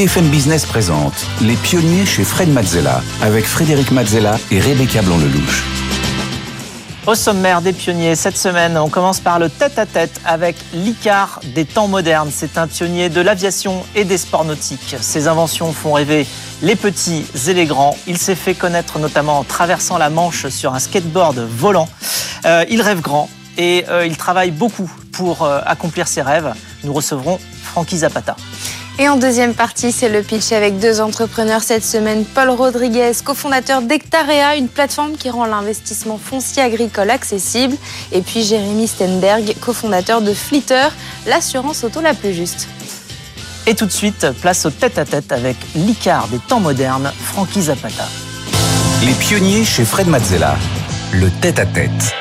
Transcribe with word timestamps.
BFM 0.00 0.28
Business 0.28 0.64
présente 0.64 1.26
Les 1.42 1.56
pionniers 1.56 2.06
chez 2.06 2.24
Fred 2.24 2.48
Mazzella 2.48 3.02
avec 3.20 3.44
Frédéric 3.44 3.90
Mazzella 3.90 4.38
et 4.50 4.58
Rebecca 4.58 5.02
Blanc-Lelouch. 5.02 5.62
Au 7.06 7.14
sommaire 7.14 7.60
des 7.60 7.74
pionniers, 7.74 8.16
cette 8.16 8.38
semaine, 8.38 8.78
on 8.78 8.88
commence 8.88 9.20
par 9.20 9.38
le 9.38 9.50
tête-à-tête 9.50 10.18
avec 10.24 10.56
l'Icar 10.72 11.40
des 11.54 11.66
temps 11.66 11.86
modernes. 11.86 12.30
C'est 12.32 12.56
un 12.56 12.66
pionnier 12.66 13.10
de 13.10 13.20
l'aviation 13.20 13.84
et 13.94 14.04
des 14.04 14.16
sports 14.16 14.46
nautiques. 14.46 14.96
Ses 15.02 15.28
inventions 15.28 15.70
font 15.74 15.92
rêver 15.92 16.26
les 16.62 16.76
petits 16.76 17.26
et 17.46 17.52
les 17.52 17.66
grands. 17.66 17.94
Il 18.06 18.16
s'est 18.16 18.36
fait 18.36 18.54
connaître 18.54 18.98
notamment 18.98 19.40
en 19.40 19.44
traversant 19.44 19.98
la 19.98 20.08
Manche 20.08 20.46
sur 20.48 20.72
un 20.72 20.78
skateboard 20.78 21.40
volant. 21.40 21.90
Euh, 22.46 22.64
il 22.70 22.80
rêve 22.80 23.02
grand 23.02 23.28
et 23.58 23.84
euh, 23.90 24.06
il 24.06 24.16
travaille 24.16 24.50
beaucoup 24.50 24.90
pour 25.12 25.42
euh, 25.42 25.60
accomplir 25.66 26.08
ses 26.08 26.22
rêves. 26.22 26.54
Nous 26.84 26.94
recevrons 26.94 27.38
Frankie 27.64 27.98
Zapata. 27.98 28.34
Et 28.98 29.08
en 29.08 29.16
deuxième 29.16 29.54
partie, 29.54 29.92
c'est 29.92 30.08
le 30.08 30.22
pitch 30.22 30.52
avec 30.52 30.78
deux 30.78 31.00
entrepreneurs 31.00 31.62
cette 31.62 31.84
semaine. 31.84 32.24
Paul 32.24 32.50
Rodriguez, 32.50 33.12
cofondateur 33.24 33.80
d'Hectarea, 33.80 34.56
une 34.56 34.68
plateforme 34.68 35.12
qui 35.12 35.30
rend 35.30 35.46
l'investissement 35.46 36.18
foncier 36.22 36.62
agricole 36.62 37.10
accessible. 37.10 37.76
Et 38.12 38.20
puis 38.20 38.42
Jérémy 38.42 38.86
Stenberg, 38.86 39.54
cofondateur 39.60 40.20
de 40.20 40.34
Flitter, 40.34 40.88
l'assurance 41.26 41.82
auto 41.84 42.00
la 42.00 42.14
plus 42.14 42.34
juste. 42.34 42.68
Et 43.66 43.74
tout 43.74 43.86
de 43.86 43.92
suite, 43.92 44.26
place 44.40 44.66
au 44.66 44.70
tête-à-tête 44.70 45.32
avec 45.32 45.56
l'Icar 45.74 46.28
des 46.28 46.38
temps 46.38 46.60
modernes, 46.60 47.12
Frankie 47.22 47.62
Zapata. 47.62 48.08
Les 49.04 49.12
pionniers 49.12 49.64
chez 49.64 49.84
Fred 49.84 50.08
Mazzella. 50.08 50.56
Le 51.12 51.30
tête-à-tête. 51.40 52.14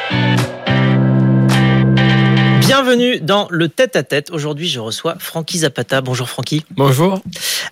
Bienvenue 2.70 3.20
dans 3.20 3.48
le 3.50 3.68
tête-à-tête. 3.68 4.30
Aujourd'hui, 4.30 4.68
je 4.68 4.80
reçois 4.80 5.16
Frankie 5.18 5.58
Zapata. 5.58 6.02
Bonjour 6.02 6.30
Francky. 6.30 6.64
Bonjour. 6.70 7.20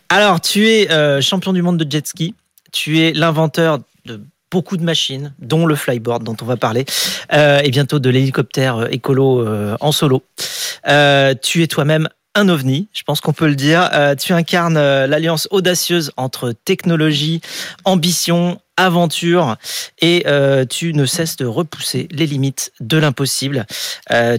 Alors, 0.09 0.41
tu 0.41 0.67
es 0.69 0.89
euh, 0.89 1.21
champion 1.21 1.53
du 1.53 1.61
monde 1.61 1.77
de 1.77 1.85
jet 1.87 2.07
ski. 2.07 2.33
Tu 2.71 3.01
es 3.01 3.13
l'inventeur 3.13 3.77
de 4.05 4.19
beaucoup 4.51 4.77
de 4.77 4.83
machines, 4.83 5.33
dont 5.39 5.65
le 5.65 5.75
flyboard 5.75 6.23
dont 6.23 6.35
on 6.41 6.45
va 6.45 6.57
parler, 6.57 6.85
euh, 7.33 7.59
et 7.63 7.69
bientôt 7.69 7.99
de 7.99 8.09
l'hélicoptère 8.09 8.77
euh, 8.77 8.87
écolo 8.89 9.45
euh, 9.45 9.75
en 9.81 9.91
solo. 9.91 10.23
Tu 11.41 11.63
es 11.63 11.67
toi-même 11.67 12.07
un 12.37 12.49
ovni, 12.49 12.87
je 12.93 13.01
pense 13.01 13.19
qu'on 13.19 13.33
peut 13.33 13.47
le 13.47 13.55
dire. 13.55 13.89
Euh, 13.93 14.15
tu 14.15 14.31
incarnes 14.31 14.77
euh, 14.77 15.07
l'alliance 15.07 15.47
audacieuse 15.49 16.11
entre 16.17 16.53
technologie, 16.65 17.41
ambition, 17.83 18.61
aventure 18.79 19.55
et 20.01 20.23
euh, 20.27 20.63
tu 20.63 20.93
ne 20.93 21.07
cesses 21.07 21.35
de 21.35 21.47
repousser 21.47 22.07
les 22.11 22.27
limites 22.27 22.71
de 22.79 22.97
l'impossible. 22.97 23.65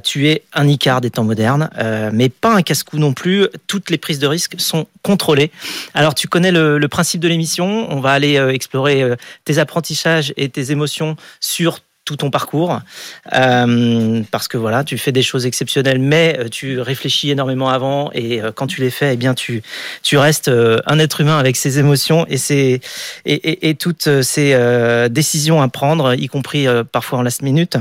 Tu 0.05 0.29
es 0.29 0.45
un 0.53 0.69
Icare 0.69 1.01
des 1.01 1.11
temps 1.11 1.25
modernes, 1.25 1.69
mais 2.13 2.29
pas 2.29 2.55
un 2.55 2.63
casse-cou 2.63 2.99
non 2.99 3.15
plus. 3.15 3.49
Toutes 3.67 3.91
les 3.91 3.99
prises 3.99 4.21
de 4.21 4.29
risque 4.29 4.55
sont 4.61 4.87
contrôlées. 5.03 5.51
Alors 5.93 6.15
tu 6.15 6.29
connais 6.29 6.53
le, 6.53 6.79
le 6.79 6.89
principe 6.89 7.21
de 7.21 7.27
l'émission. 7.27 7.91
On 7.91 7.99
va 7.99 8.13
aller 8.13 8.37
explorer 8.37 9.05
tes 9.45 9.59
apprentissages 9.59 10.33
et 10.37 10.49
tes 10.49 10.71
émotions 10.71 11.17
sur 11.41 11.81
tout 12.09 12.17
ton 12.17 12.31
parcours 12.31 12.81
euh, 13.35 14.23
parce 14.31 14.49
que 14.49 14.57
voilà 14.57 14.83
tu 14.83 14.97
fais 14.97 15.13
des 15.13 15.23
choses 15.23 15.45
exceptionnelles 15.45 15.99
mais 15.99 16.39
euh, 16.39 16.49
tu 16.49 16.81
réfléchis 16.81 17.31
énormément 17.31 17.69
avant 17.69 18.11
et 18.15 18.41
euh, 18.41 18.51
quand 18.51 18.67
tu 18.67 18.81
les 18.81 18.89
fais 18.89 19.13
eh 19.13 19.17
bien 19.19 19.35
tu 19.35 19.63
tu 20.03 20.17
restes 20.17 20.49
un 20.49 20.99
être 20.99 21.21
humain 21.21 21.37
avec 21.37 21.57
ses 21.57 21.79
émotions 21.79 22.25
et 22.29 22.39
ses 22.39 22.81
et, 23.27 23.69
et, 23.69 23.75
toutes 23.75 24.23
ces 24.23 24.57
décisions 25.11 25.61
à 25.61 25.69
prendre 25.69 26.15
y 26.15 26.29
compris 26.29 26.67
parfois 26.91 27.19
en 27.19 27.23
last 27.23 27.43
minute 27.43 27.77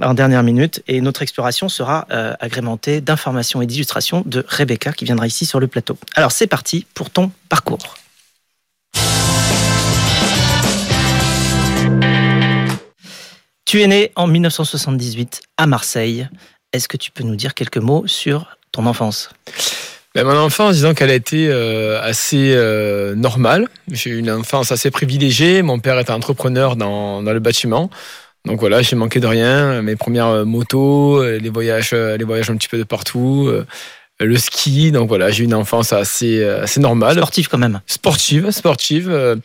en 0.00 0.14
dernière 0.14 0.42
minute 0.42 0.82
et 0.88 1.02
notre 1.02 1.20
exploration 1.20 1.68
sera 1.68 2.06
agrémentée 2.40 3.02
d'informations 3.02 3.60
et 3.60 3.66
d'illustrations 3.66 4.22
de 4.24 4.44
Rebecca 4.48 4.92
qui 4.92 5.04
viendra 5.04 5.26
ici 5.26 5.44
sur 5.44 5.60
le 5.60 5.66
plateau. 5.66 5.98
Alors 6.14 6.32
c'est 6.32 6.46
parti 6.46 6.86
pour 6.94 7.10
ton 7.10 7.30
parcours. 7.50 7.96
Tu 13.66 13.82
es 13.82 13.88
né 13.88 14.12
en 14.14 14.28
1978 14.28 15.40
à 15.56 15.66
Marseille. 15.66 16.28
Est-ce 16.72 16.86
que 16.86 16.96
tu 16.96 17.10
peux 17.10 17.24
nous 17.24 17.34
dire 17.34 17.52
quelques 17.52 17.78
mots 17.78 18.04
sur 18.06 18.56
ton 18.70 18.86
enfance? 18.86 19.28
Ben, 20.14 20.24
mon 20.24 20.38
enfance, 20.38 20.76
disons 20.76 20.94
qu'elle 20.94 21.10
a 21.10 21.14
été 21.14 21.48
euh, 21.48 22.00
assez 22.00 22.54
euh, 22.54 23.16
normale. 23.16 23.66
J'ai 23.90 24.10
eu 24.10 24.18
une 24.18 24.30
enfance 24.30 24.70
assez 24.70 24.92
privilégiée. 24.92 25.62
Mon 25.62 25.80
père 25.80 25.98
était 25.98 26.12
entrepreneur 26.12 26.76
dans, 26.76 27.24
dans 27.24 27.32
le 27.32 27.40
bâtiment. 27.40 27.90
Donc 28.44 28.60
voilà, 28.60 28.82
j'ai 28.82 28.94
manqué 28.94 29.18
de 29.18 29.26
rien. 29.26 29.82
Mes 29.82 29.96
premières 29.96 30.28
euh, 30.28 30.44
motos, 30.44 31.24
les 31.24 31.50
voyages, 31.50 31.92
les 31.92 32.24
voyages 32.24 32.48
un 32.48 32.56
petit 32.56 32.68
peu 32.68 32.78
de 32.78 32.84
partout, 32.84 33.50
le 34.20 34.36
ski. 34.36 34.92
Donc 34.92 35.08
voilà, 35.08 35.32
j'ai 35.32 35.42
eu 35.42 35.46
une 35.46 35.54
enfance 35.54 35.92
assez, 35.92 36.44
assez 36.44 36.78
normale. 36.78 37.16
Sportif 37.16 37.48
quand 37.48 37.58
même. 37.58 37.80
Sportive, 37.86 38.52
sportive. 38.52 39.40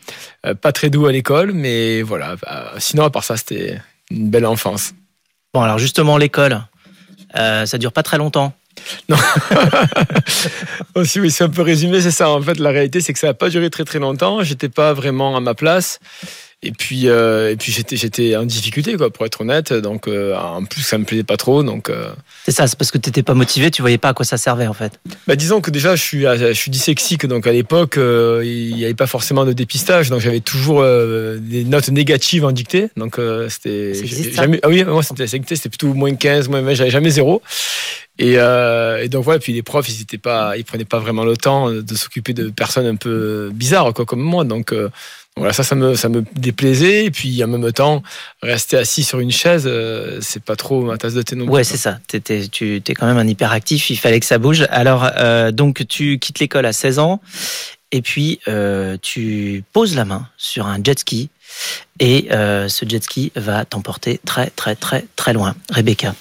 pas 0.60 0.70
très 0.70 0.90
doux 0.90 1.06
à 1.06 1.12
l'école, 1.12 1.50
mais 1.52 2.02
voilà. 2.02 2.36
Euh, 2.48 2.66
sinon, 2.78 3.02
à 3.02 3.10
part 3.10 3.24
ça, 3.24 3.36
c'était 3.36 3.80
une 4.12 4.30
belle 4.30 4.46
enfance. 4.46 4.94
Bon 5.54 5.62
alors 5.62 5.78
justement 5.78 6.16
l'école, 6.16 6.62
euh, 7.36 7.66
ça 7.66 7.78
dure 7.78 7.92
pas 7.92 8.02
très 8.02 8.18
longtemps. 8.18 8.52
Aussi, 10.94 11.20
oui, 11.20 11.30
c'est 11.30 11.44
un 11.44 11.48
peu 11.48 11.62
résumé, 11.62 12.00
c'est 12.00 12.10
ça. 12.10 12.30
En 12.30 12.40
fait, 12.40 12.58
la 12.58 12.70
réalité, 12.70 13.00
c'est 13.00 13.12
que 13.12 13.18
ça 13.18 13.28
n'a 13.28 13.34
pas 13.34 13.48
duré 13.48 13.70
très 13.70 13.84
très 13.84 13.98
longtemps. 13.98 14.42
J'étais 14.42 14.68
pas 14.68 14.92
vraiment 14.92 15.36
à 15.36 15.40
ma 15.40 15.54
place. 15.54 16.00
Et 16.64 16.70
puis, 16.70 17.08
euh, 17.08 17.50
et 17.50 17.56
puis 17.56 17.72
j'étais, 17.72 17.96
j'étais 17.96 18.36
en 18.36 18.44
difficulté, 18.44 18.96
quoi, 18.96 19.10
pour 19.10 19.26
être 19.26 19.40
honnête. 19.40 19.72
Donc, 19.72 20.06
euh, 20.06 20.36
en 20.36 20.64
plus, 20.64 20.82
ça 20.82 20.96
me 20.96 21.04
plaisait 21.04 21.24
pas 21.24 21.36
trop. 21.36 21.64
Donc, 21.64 21.90
euh, 21.90 22.12
C'est 22.44 22.52
ça, 22.52 22.68
c'est 22.68 22.78
parce 22.78 22.92
que 22.92 22.98
t'étais 22.98 23.24
pas 23.24 23.34
motivé, 23.34 23.72
tu 23.72 23.82
voyais 23.82 23.98
pas 23.98 24.10
à 24.10 24.14
quoi 24.14 24.24
ça 24.24 24.36
servait 24.36 24.68
en 24.68 24.72
fait. 24.72 25.00
bah, 25.26 25.34
disons 25.34 25.60
que 25.60 25.72
déjà, 25.72 25.96
je 25.96 26.02
suis, 26.02 26.22
je 26.22 26.52
suis 26.52 26.70
dyslexique. 26.70 27.26
Donc, 27.26 27.48
à 27.48 27.52
l'époque, 27.52 27.98
il 27.98 28.76
n'y 28.76 28.84
avait 28.84 28.94
pas 28.94 29.08
forcément 29.08 29.44
de 29.44 29.52
dépistage. 29.52 30.08
Donc, 30.10 30.20
j'avais 30.20 30.40
toujours 30.40 30.82
des 30.82 31.64
notes 31.64 31.88
négatives 31.88 32.44
en 32.44 32.52
dictée. 32.52 32.90
Donc, 32.96 33.18
c'était. 33.48 33.94
Jamais, 34.32 34.60
ah 34.62 34.68
oui, 34.68 34.84
moi, 34.84 35.02
c'était, 35.02 35.26
c'était 35.26 35.56
c'était 35.56 35.68
plutôt 35.68 35.92
moins 35.94 36.14
15, 36.14 36.48
moins 36.48 36.62
20. 36.62 36.74
J'avais 36.74 36.90
jamais 36.90 37.10
zéro. 37.10 37.42
Et, 38.18 38.34
euh, 38.36 39.02
et 39.02 39.08
donc 39.08 39.24
voilà, 39.24 39.40
puis 39.40 39.52
les 39.52 39.62
profs, 39.62 39.88
ils 39.88 40.02
étaient 40.02 40.18
pas, 40.18 40.56
ils 40.56 40.64
prenaient 40.64 40.84
pas 40.84 40.98
vraiment 40.98 41.24
le 41.24 41.36
temps 41.36 41.70
de 41.70 41.94
s'occuper 41.94 42.34
de 42.34 42.50
personnes 42.50 42.86
un 42.86 42.96
peu 42.96 43.50
bizarres, 43.52 43.94
quoi, 43.94 44.04
comme 44.04 44.20
moi. 44.20 44.44
Donc 44.44 44.72
euh, 44.72 44.90
voilà, 45.36 45.54
ça, 45.54 45.62
ça 45.62 45.74
me, 45.74 45.94
ça 45.94 46.08
me 46.08 46.24
déplaisait. 46.34 47.06
Et 47.06 47.10
puis 47.10 47.42
en 47.42 47.48
même 47.48 47.72
temps, 47.72 48.02
rester 48.42 48.76
assis 48.76 49.02
sur 49.02 49.20
une 49.20 49.30
chaise, 49.30 49.64
euh, 49.66 50.18
c'est 50.20 50.42
pas 50.42 50.56
trop 50.56 50.82
ma 50.82 50.98
tasse 50.98 51.14
de 51.14 51.22
thé 51.22 51.36
non 51.36 51.46
plus. 51.46 51.54
Ouais, 51.54 51.64
c'est 51.64 51.78
ça. 51.78 51.98
T'étais, 52.06 52.48
tu 52.48 52.76
es 52.76 52.94
quand 52.94 53.06
même 53.06 53.18
un 53.18 53.26
hyperactif, 53.26 53.90
il 53.90 53.96
fallait 53.96 54.20
que 54.20 54.26
ça 54.26 54.38
bouge. 54.38 54.66
Alors, 54.70 55.08
euh, 55.16 55.50
donc, 55.50 55.86
tu 55.88 56.18
quittes 56.18 56.38
l'école 56.38 56.66
à 56.66 56.72
16 56.72 56.98
ans, 56.98 57.20
et 57.92 58.02
puis 58.02 58.40
euh, 58.46 58.96
tu 59.00 59.64
poses 59.72 59.96
la 59.96 60.04
main 60.04 60.28
sur 60.36 60.66
un 60.66 60.78
jet 60.84 60.98
ski, 60.98 61.30
et 61.98 62.28
ce 62.30 62.84
jet 62.88 63.02
ski 63.02 63.32
va 63.34 63.64
t'emporter 63.64 64.20
très, 64.24 64.50
très, 64.50 64.74
très, 64.74 65.06
très 65.16 65.32
loin. 65.32 65.54
Rebecca. 65.70 66.14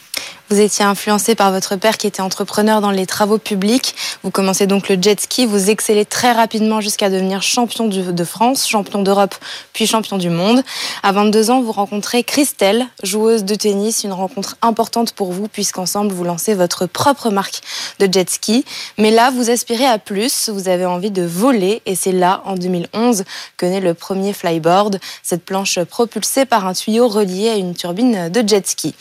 Vous 0.51 0.59
étiez 0.59 0.83
influencé 0.83 1.33
par 1.33 1.49
votre 1.53 1.77
père 1.77 1.97
qui 1.97 2.07
était 2.07 2.21
entrepreneur 2.21 2.81
dans 2.81 2.91
les 2.91 3.05
travaux 3.05 3.37
publics. 3.37 3.95
Vous 4.21 4.31
commencez 4.31 4.67
donc 4.67 4.89
le 4.89 5.01
jet 5.01 5.17
ski, 5.17 5.45
vous 5.45 5.69
excellez 5.69 6.03
très 6.03 6.33
rapidement 6.33 6.81
jusqu'à 6.81 7.09
devenir 7.09 7.41
champion 7.41 7.87
de 7.87 8.23
France, 8.25 8.67
champion 8.67 9.01
d'Europe, 9.01 9.33
puis 9.71 9.87
champion 9.87 10.17
du 10.17 10.29
monde. 10.29 10.61
À 11.03 11.13
22 11.13 11.51
ans, 11.51 11.61
vous 11.61 11.71
rencontrez 11.71 12.25
Christelle, 12.25 12.85
joueuse 13.01 13.45
de 13.45 13.55
tennis, 13.55 14.03
une 14.03 14.11
rencontre 14.11 14.57
importante 14.61 15.13
pour 15.13 15.31
vous 15.31 15.47
puisqu'ensemble 15.47 16.11
vous 16.11 16.25
lancez 16.25 16.53
votre 16.53 16.85
propre 16.85 17.29
marque 17.29 17.61
de 17.99 18.11
jet 18.11 18.29
ski. 18.29 18.65
Mais 18.97 19.11
là, 19.11 19.31
vous 19.31 19.51
aspirez 19.51 19.85
à 19.85 19.99
plus, 19.99 20.49
vous 20.49 20.67
avez 20.67 20.85
envie 20.85 21.11
de 21.11 21.23
voler 21.23 21.81
et 21.85 21.95
c'est 21.95 22.11
là, 22.11 22.41
en 22.43 22.55
2011, 22.55 23.23
que 23.55 23.65
naît 23.65 23.79
le 23.79 23.93
premier 23.93 24.33
flyboard, 24.33 24.99
cette 25.23 25.45
planche 25.45 25.79
propulsée 25.85 26.43
par 26.43 26.67
un 26.67 26.73
tuyau 26.73 27.07
relié 27.07 27.47
à 27.47 27.55
une 27.55 27.73
turbine 27.73 28.27
de 28.27 28.45
jet 28.45 28.67
ski. 28.67 28.93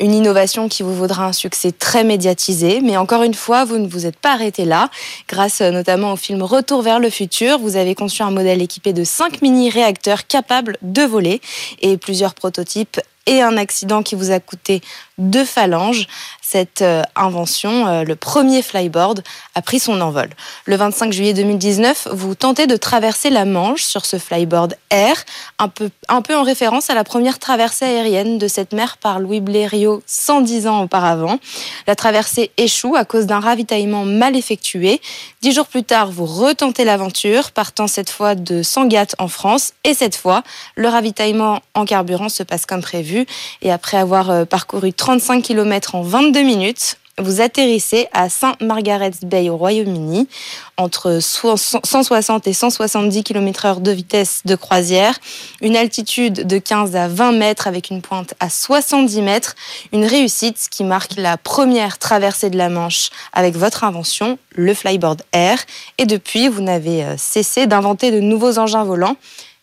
Une 0.00 0.12
innovation 0.12 0.68
qui 0.68 0.82
vous 0.82 0.97
vaudra 0.98 1.24
un 1.24 1.32
succès 1.32 1.72
très 1.72 2.04
médiatisé, 2.04 2.80
mais 2.82 2.96
encore 2.96 3.22
une 3.22 3.34
fois, 3.34 3.64
vous 3.64 3.78
ne 3.78 3.88
vous 3.88 4.06
êtes 4.06 4.16
pas 4.16 4.32
arrêté 4.32 4.64
là. 4.64 4.90
Grâce 5.28 5.60
euh, 5.60 5.70
notamment 5.70 6.12
au 6.12 6.16
film 6.16 6.42
Retour 6.42 6.82
vers 6.82 7.00
le 7.00 7.10
futur, 7.10 7.58
vous 7.58 7.76
avez 7.76 7.94
conçu 7.94 8.22
un 8.22 8.30
modèle 8.30 8.60
équipé 8.60 8.92
de 8.92 9.04
5 9.04 9.40
mini-réacteurs 9.42 10.26
capables 10.26 10.76
de 10.82 11.02
voler 11.02 11.40
et 11.80 11.96
plusieurs 11.96 12.34
prototypes 12.34 13.00
et 13.26 13.42
un 13.42 13.56
accident 13.56 14.02
qui 14.02 14.14
vous 14.14 14.30
a 14.30 14.40
coûté 14.40 14.80
deux 15.18 15.44
phalanges. 15.44 16.06
Cette 16.40 16.80
euh, 16.80 17.02
invention, 17.14 17.86
euh, 17.86 18.04
le 18.04 18.16
premier 18.16 18.62
flyboard, 18.62 19.22
a 19.54 19.60
pris 19.60 19.78
son 19.78 20.00
envol. 20.00 20.30
Le 20.64 20.76
25 20.76 21.12
juillet 21.12 21.34
2019, 21.34 22.08
vous 22.12 22.34
tentez 22.34 22.66
de 22.66 22.76
traverser 22.76 23.28
la 23.28 23.44
Manche 23.44 23.82
sur 23.82 24.06
ce 24.06 24.18
flyboard 24.18 24.74
Air, 24.88 25.24
un 25.58 25.68
peu, 25.68 25.90
un 26.08 26.22
peu 26.22 26.34
en 26.34 26.42
référence 26.42 26.88
à 26.88 26.94
la 26.94 27.04
première 27.04 27.38
traversée 27.38 27.84
aérienne 27.84 28.38
de 28.38 28.48
cette 28.48 28.72
mer 28.72 28.96
par 28.96 29.20
Louis 29.20 29.40
Blériot 29.40 30.02
110 30.06 30.66
ans 30.68 30.82
auparavant. 30.82 31.38
La 31.86 31.96
traversée 31.96 32.50
échoue 32.56 32.96
à 32.96 33.04
cause 33.04 33.26
d'un 33.26 33.40
ravitaillement 33.40 34.06
mal 34.06 34.36
effectué. 34.36 35.02
Dix 35.42 35.52
jours 35.52 35.66
plus 35.66 35.84
tard, 35.84 36.10
vous 36.10 36.24
retentez 36.24 36.84
l'aventure, 36.84 37.50
partant 37.50 37.88
cette 37.88 38.10
fois 38.10 38.34
de 38.34 38.62
Sangatte 38.62 39.14
en 39.18 39.28
France. 39.28 39.72
Et 39.84 39.92
cette 39.92 40.16
fois, 40.16 40.42
le 40.76 40.88
ravitaillement 40.88 41.60
en 41.74 41.84
carburant 41.84 42.30
se 42.30 42.42
passe 42.42 42.64
comme 42.64 42.80
prévu. 42.80 43.17
Et 43.62 43.70
après 43.70 43.96
avoir 43.96 44.30
euh, 44.30 44.44
parcouru 44.44 44.92
35 44.92 45.42
km 45.42 45.94
en 45.94 46.02
22 46.02 46.42
minutes, 46.42 46.98
vous 47.18 47.40
atterrissez 47.40 48.06
à 48.12 48.28
Saint 48.28 48.54
Margaret's 48.60 49.20
Bay 49.22 49.50
au 49.50 49.56
Royaume-Uni, 49.56 50.28
entre 50.76 51.18
160 51.20 52.46
et 52.46 52.52
170 52.52 53.24
km/h 53.24 53.82
de 53.82 53.90
vitesse 53.90 54.42
de 54.44 54.54
croisière, 54.54 55.18
une 55.60 55.76
altitude 55.76 56.46
de 56.46 56.58
15 56.58 56.94
à 56.96 57.08
20 57.08 57.32
mètres 57.32 57.66
avec 57.66 57.90
une 57.90 58.02
pointe 58.02 58.34
à 58.40 58.48
70 58.48 59.22
mètres, 59.22 59.56
une 59.92 60.04
réussite 60.04 60.68
qui 60.70 60.84
marque 60.84 61.16
la 61.16 61.36
première 61.36 61.98
traversée 61.98 62.50
de 62.50 62.56
la 62.56 62.68
Manche 62.68 63.10
avec 63.32 63.56
votre 63.56 63.84
invention, 63.84 64.38
le 64.54 64.72
Flyboard 64.74 65.22
Air. 65.32 65.58
Et 65.98 66.06
depuis, 66.06 66.48
vous 66.48 66.62
n'avez 66.62 67.04
euh, 67.04 67.16
cessé 67.16 67.66
d'inventer 67.66 68.10
de 68.10 68.20
nouveaux 68.20 68.58
engins 68.58 68.84
volants. 68.84 69.16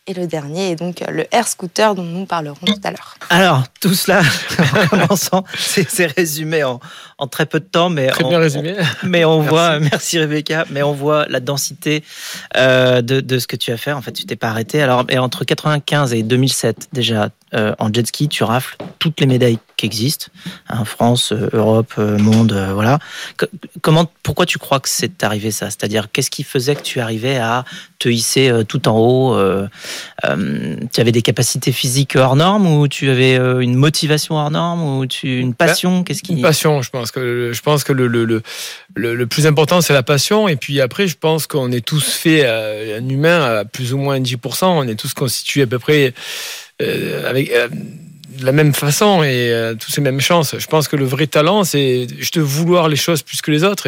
Et 0.08 0.14
le 0.14 0.28
dernier 0.28 0.70
est 0.70 0.76
donc 0.76 1.04
le 1.10 1.26
air 1.32 1.48
scooter 1.48 1.96
dont 1.96 2.04
nous 2.04 2.28
parlerons 2.28 2.64
tout 2.64 2.80
à 2.84 2.92
l'heure. 2.92 3.16
Alors, 3.32 3.64
tout 3.82 3.96
cela, 3.96 4.22
en 4.76 4.88
commençant, 4.88 5.44
c'est 5.58 6.06
résumé 6.06 6.64
en, 6.64 6.80
en, 7.18 7.26
très 7.28 7.48
peu 7.48 7.60
de 7.60 7.66
temps, 7.66 7.90
mais 7.90 8.08
très 8.08 8.24
on, 8.24 8.30
bien 8.30 8.38
résumé. 8.38 8.76
mais 9.04 9.26
on 9.26 9.42
voit, 9.42 9.80
merci 9.80 10.20
Rebecca, 10.20 10.66
mais 10.70 10.84
on 10.84 10.94
voit 10.94 11.26
la 11.28 11.40
densité 11.40 12.04
euh, 12.56 13.02
de, 13.02 13.20
de, 13.20 13.40
ce 13.40 13.48
que 13.48 13.56
tu 13.56 13.72
as 13.72 13.78
fait. 13.78 13.94
En 13.94 14.04
fait, 14.04 14.12
tu 14.12 14.26
t'es 14.26 14.36
pas 14.36 14.50
arrêté. 14.50 14.80
Alors, 14.80 15.06
et 15.10 15.18
entre 15.18 15.44
95 15.44 16.14
et 16.14 16.22
2007, 16.22 16.90
déjà, 16.94 17.30
euh, 17.56 17.74
en 17.80 17.92
jet 17.94 18.06
ski, 18.06 18.28
tu 18.28 18.44
rafles 18.44 18.76
toutes 19.00 19.20
les 19.22 19.28
médailles 19.28 19.60
qui 19.78 19.86
existent, 19.86 20.28
hein, 20.70 20.84
France, 20.84 21.32
euh, 21.32 21.50
Europe, 21.54 21.94
euh, 21.98 22.18
monde, 22.18 22.54
voilà. 22.74 23.00
comment, 23.82 24.10
pourquoi 24.24 24.46
tu 24.46 24.58
crois 24.58 24.80
que 24.80 24.90
c'est 24.90 25.24
arrivé 25.24 25.52
ça? 25.52 25.68
C'est-à-dire, 25.68 26.12
qu'est-ce 26.12 26.30
qui 26.30 26.44
faisait 26.44 26.76
que 26.76 26.82
tu 26.82 27.00
arrivais 27.00 27.38
à 27.38 27.64
te 28.00 28.10
hisser 28.10 28.52
tout 28.68 28.88
en 28.88 28.98
haut 28.98 29.38
Tu 30.24 31.02
avais 31.02 31.12
des 31.12 31.22
capacités 31.22 31.72
physiques 31.72 32.16
hors 32.16 32.36
normes 32.36 32.68
ou 32.68 32.88
tu 32.88 33.10
avais 33.10 33.36
une 33.36 33.76
motivation 33.76 34.36
hors 34.36 34.52
norme 34.52 34.98
ou 34.98 35.06
tu, 35.06 35.40
une 35.40 35.52
bah, 35.52 35.68
passion? 35.68 36.04
Qu'est-ce 36.04 36.24
qui 36.24 36.34
Une 36.34 36.42
passion, 36.42 36.82
je 36.82 36.90
pense 36.90 37.12
que 37.12 37.52
je 37.54 37.62
pense 37.62 37.84
que 37.84 37.94
le 37.94 38.08
le, 38.08 38.26
le, 38.26 38.44
le, 38.96 39.28
plus 39.28 39.48
important 39.48 39.82
c'est 39.82 39.94
la 39.94 40.04
passion. 40.04 40.48
Et 40.48 40.56
puis 40.56 40.82
après 40.82 41.08
je 41.08 41.18
pense 41.18 41.48
qu'on 41.48 41.72
est 41.72 41.86
tous 41.86 42.12
faits 42.12 42.46
un 42.46 43.08
humain 43.10 43.60
à 43.60 43.66
plus 43.66 43.94
ou 43.94 43.98
moins 43.98 44.20
10%, 44.20 44.66
on 44.66 44.88
est 44.88 44.96
tous 44.96 45.14
constitués 45.14 45.64
à 45.64 45.68
peu 45.68 45.80
près 45.80 46.14
avec 46.80 47.52
euh, 47.52 47.68
de 47.70 48.46
la 48.46 48.52
même 48.52 48.74
façon 48.74 49.24
et 49.24 49.50
euh, 49.52 49.76
toutes 49.76 49.94
ces 49.94 50.02
mêmes 50.02 50.20
chances. 50.20 50.58
Je 50.58 50.68
pense 50.68 50.90
que 50.90 50.98
le 50.98 51.06
vrai 51.06 51.26
talent, 51.26 51.64
c'est 51.64 52.06
juste 52.18 52.38
vouloir 52.38 52.90
les 52.90 52.98
choses 52.98 53.22
plus 53.22 53.42
que 53.42 53.50
les 53.50 53.64
autres. 53.64 53.88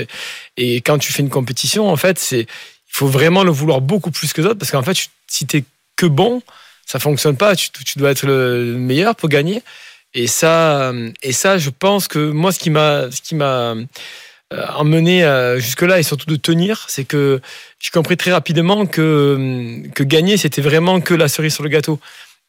Et, 0.55 0.77
quand 0.77 0.97
tu 0.97 1.11
fais 1.11 1.21
une 1.21 1.29
compétition, 1.29 1.89
en 1.89 1.97
fait, 1.97 2.17
c'est 2.17 2.41
il 2.41 2.97
faut 2.97 3.07
vraiment 3.07 3.43
le 3.43 3.51
vouloir 3.51 3.81
beaucoup 3.81 4.09
plus 4.09 4.31
que 4.31 4.41
les 4.41 4.47
autres 4.47 4.59
parce 4.59 4.71
qu'en 4.71 4.83
fait, 4.83 4.93
tu, 4.93 5.07
si 5.27 5.45
t'es 5.45 5.65
que 5.97 6.05
bon, 6.05 6.41
ça 6.85 6.99
fonctionne 6.99 7.35
pas. 7.35 7.55
Tu, 7.55 7.69
tu, 7.71 7.99
dois 7.99 8.11
être 8.11 8.25
le 8.25 8.75
meilleur 8.77 9.15
pour 9.15 9.27
gagner. 9.27 9.61
Et 10.13 10.27
ça, 10.27 10.93
et 11.21 11.33
ça, 11.33 11.57
je 11.57 11.69
pense 11.69 12.07
que 12.07 12.31
moi, 12.31 12.53
ce 12.53 12.59
qui 12.59 12.69
m'a, 12.69 13.11
ce 13.11 13.21
qui 13.21 13.35
m'a 13.35 13.75
emmené 14.75 15.27
jusque-là 15.57 15.99
et 15.99 16.03
surtout 16.03 16.25
de 16.25 16.37
tenir, 16.37 16.85
c'est 16.87 17.03
que 17.03 17.41
j'ai 17.79 17.89
compris 17.89 18.15
très 18.15 18.31
rapidement 18.31 18.85
que, 18.85 19.83
que 19.93 20.03
gagner, 20.03 20.37
c'était 20.37 20.61
vraiment 20.61 21.01
que 21.01 21.13
la 21.13 21.27
cerise 21.27 21.53
sur 21.53 21.63
le 21.63 21.69
gâteau 21.69 21.99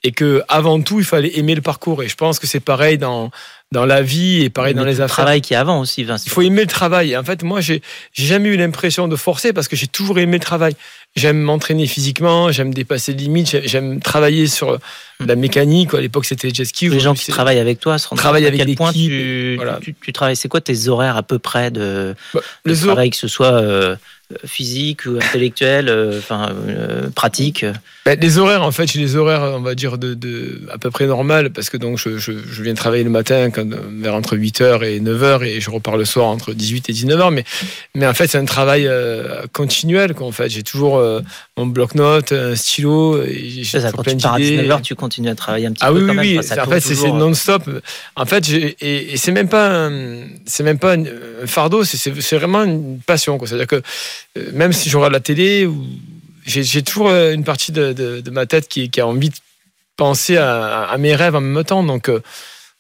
et 0.04 0.12
que 0.12 0.42
avant 0.48 0.80
tout 0.80 1.00
il 1.00 1.04
fallait 1.04 1.38
aimer 1.38 1.54
le 1.54 1.62
parcours 1.62 2.02
et 2.02 2.08
je 2.08 2.14
pense 2.14 2.38
que 2.38 2.46
c'est 2.46 2.60
pareil 2.60 2.98
dans 2.98 3.30
dans 3.70 3.84
la 3.84 4.00
vie 4.00 4.44
et 4.44 4.50
pareil 4.50 4.72
dans 4.72 4.84
les 4.84 5.02
affaires. 5.02 5.06
Le 5.06 5.24
travail 5.24 5.40
qui 5.42 5.52
est 5.52 5.56
avant 5.56 5.80
aussi 5.80 6.02
Vincent. 6.02 6.24
Il 6.26 6.30
faut 6.30 6.40
aimer 6.40 6.62
le 6.62 6.68
travail. 6.68 7.16
En 7.16 7.24
fait, 7.24 7.42
moi 7.42 7.60
j'ai 7.60 7.82
j'ai 8.12 8.24
jamais 8.24 8.48
eu 8.48 8.56
l'impression 8.56 9.08
de 9.08 9.16
forcer 9.16 9.52
parce 9.52 9.68
que 9.68 9.76
j'ai 9.76 9.88
toujours 9.88 10.18
aimé 10.18 10.38
le 10.38 10.44
travail. 10.44 10.74
J'aime 11.16 11.38
m'entraîner 11.40 11.86
physiquement, 11.86 12.52
j'aime 12.52 12.72
dépasser 12.72 13.12
les 13.12 13.18
limites, 13.18 13.60
j'aime 13.64 14.00
travailler 14.00 14.46
sur 14.46 14.78
la 15.20 15.36
mécanique. 15.36 15.92
À 15.94 16.00
l'époque, 16.00 16.26
c'était 16.26 16.50
jet 16.50 16.64
ski. 16.64 16.88
Les 16.88 17.00
gens 17.00 17.14
qui 17.14 17.30
travaillent 17.30 17.58
avec 17.58 17.80
toi 17.80 17.98
se 17.98 18.06
rendent 18.08 18.20
compte 18.20 18.34
à 18.36 18.50
quel 18.50 18.74
point 18.76 18.92
tu, 18.92 19.58
tu, 20.00 20.12
travailles. 20.12 20.36
C'est 20.36 20.48
quoi 20.48 20.60
tes 20.60 20.88
horaires 20.88 21.16
à 21.16 21.22
peu 21.22 21.38
près 21.38 21.70
de, 21.70 22.14
bah, 22.32 22.40
travail, 22.64 23.10
que 23.10 23.16
ce 23.16 23.26
soit 23.26 23.52
euh, 23.52 23.96
physique 24.44 25.06
ou 25.06 25.16
intellectuel, 25.16 25.88
euh, 25.88 26.18
enfin 26.18 26.54
euh, 26.68 27.08
pratique 27.10 27.64
Les 28.04 28.38
horaires, 28.38 28.62
en 28.62 28.72
fait, 28.72 28.86
j'ai 28.86 28.98
des 28.98 29.16
horaires, 29.16 29.54
on 29.56 29.60
va 29.60 29.74
dire, 29.74 29.96
de, 29.96 30.60
à 30.70 30.76
peu 30.76 30.90
près 30.90 31.06
normal 31.06 31.50
parce 31.50 31.70
que 31.70 31.78
donc 31.78 31.98
je, 31.98 32.18
je, 32.18 32.62
viens 32.62 32.74
travailler 32.74 33.04
le 33.04 33.10
matin 33.10 33.48
vers 34.00 34.14
entre 34.14 34.36
8h 34.36 34.84
et 34.84 35.00
9h 35.00 35.44
et 35.44 35.60
je 35.60 35.70
repars 35.70 35.96
le 35.96 36.04
soir 36.04 36.26
entre 36.26 36.52
18 36.52 36.90
et 36.90 36.92
19h. 36.92 37.32
Mais, 37.32 37.44
mais 37.94 38.06
en 38.06 38.12
fait, 38.12 38.26
c'est 38.26 38.38
un 38.38 38.44
travail 38.44 38.86
euh, 38.86 39.46
continuel. 39.52 40.14
Quoi, 40.14 40.26
en 40.26 40.32
fait, 40.32 40.50
j'ai 40.50 40.62
toujours 40.62 41.02
mon 41.58 41.66
bloc-notes, 41.66 42.32
un 42.32 42.54
stylo. 42.54 43.22
Et 43.22 43.64
ça, 43.64 43.90
quand 43.92 44.02
tu 44.04 44.16
pars 44.16 44.34
à 44.34 44.38
19h, 44.38 44.80
tu 44.82 44.94
continues 44.94 45.28
à 45.28 45.34
travailler 45.34 45.66
un 45.66 45.72
petit 45.72 45.84
ah, 45.84 45.90
peu. 45.90 45.96
Ah 45.96 46.00
oui, 46.00 46.06
quand 46.06 46.20
oui, 46.20 46.34
même. 46.36 46.60
en 46.60 46.70
fait, 46.70 46.80
c'est 46.80 47.12
non-stop. 47.12 47.68
En 48.14 48.26
fait, 48.26 48.48
et, 48.50 49.12
et 49.12 49.16
c'est 49.16 49.32
même 49.32 49.48
pas, 49.48 49.90
c'est 50.46 50.62
même 50.62 50.78
pas 50.78 50.94
un 50.94 51.46
fardeau, 51.46 51.84
c'est 51.84 52.36
vraiment 52.36 52.62
une 52.62 53.00
passion. 53.00 53.38
C'est-à-dire 53.44 53.66
que 53.66 53.82
euh, 54.38 54.50
même 54.52 54.72
si 54.72 54.88
je 54.88 54.96
regarde 54.96 55.12
la 55.12 55.20
télé, 55.20 55.68
j'ai 56.46 56.82
toujours 56.82 57.08
euh, 57.08 57.32
une 57.32 57.44
partie 57.44 57.72
de, 57.72 58.22
ma 58.30 58.46
tête 58.46 58.68
qui, 58.68 58.90
a 59.00 59.06
envie 59.06 59.30
de 59.30 59.36
penser 59.96 60.36
à, 60.36 60.94
mes 60.98 61.14
rêves 61.14 61.34
en 61.34 61.40
même 61.40 61.64
temps. 61.64 61.82
Donc, 61.82 62.08
euh, 62.08 62.22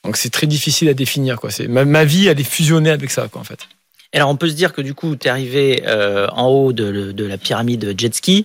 donc 0.04 0.16
c'est 0.16 0.30
très 0.30 0.46
difficile 0.46 0.88
à 0.88 0.94
définir. 0.94 1.40
Quoi. 1.40 1.50
Ma, 1.68 1.84
ma 1.84 2.04
vie, 2.04 2.28
elle 2.28 2.40
est 2.40 2.44
fusionnée 2.44 2.90
avec 2.90 3.10
ça, 3.10 3.26
quoi, 3.28 3.40
en 3.40 3.44
fait. 3.44 3.66
Alors 4.14 4.30
on 4.30 4.36
peut 4.36 4.48
se 4.48 4.54
dire 4.54 4.72
que 4.72 4.80
du 4.80 4.94
coup 4.94 5.16
tu 5.16 5.26
es 5.26 5.30
arrivé 5.30 5.82
en 5.86 6.46
haut 6.46 6.72
de, 6.72 7.14
la 7.24 7.38
pyramide 7.38 7.94
jet 7.98 8.14
ski 8.14 8.44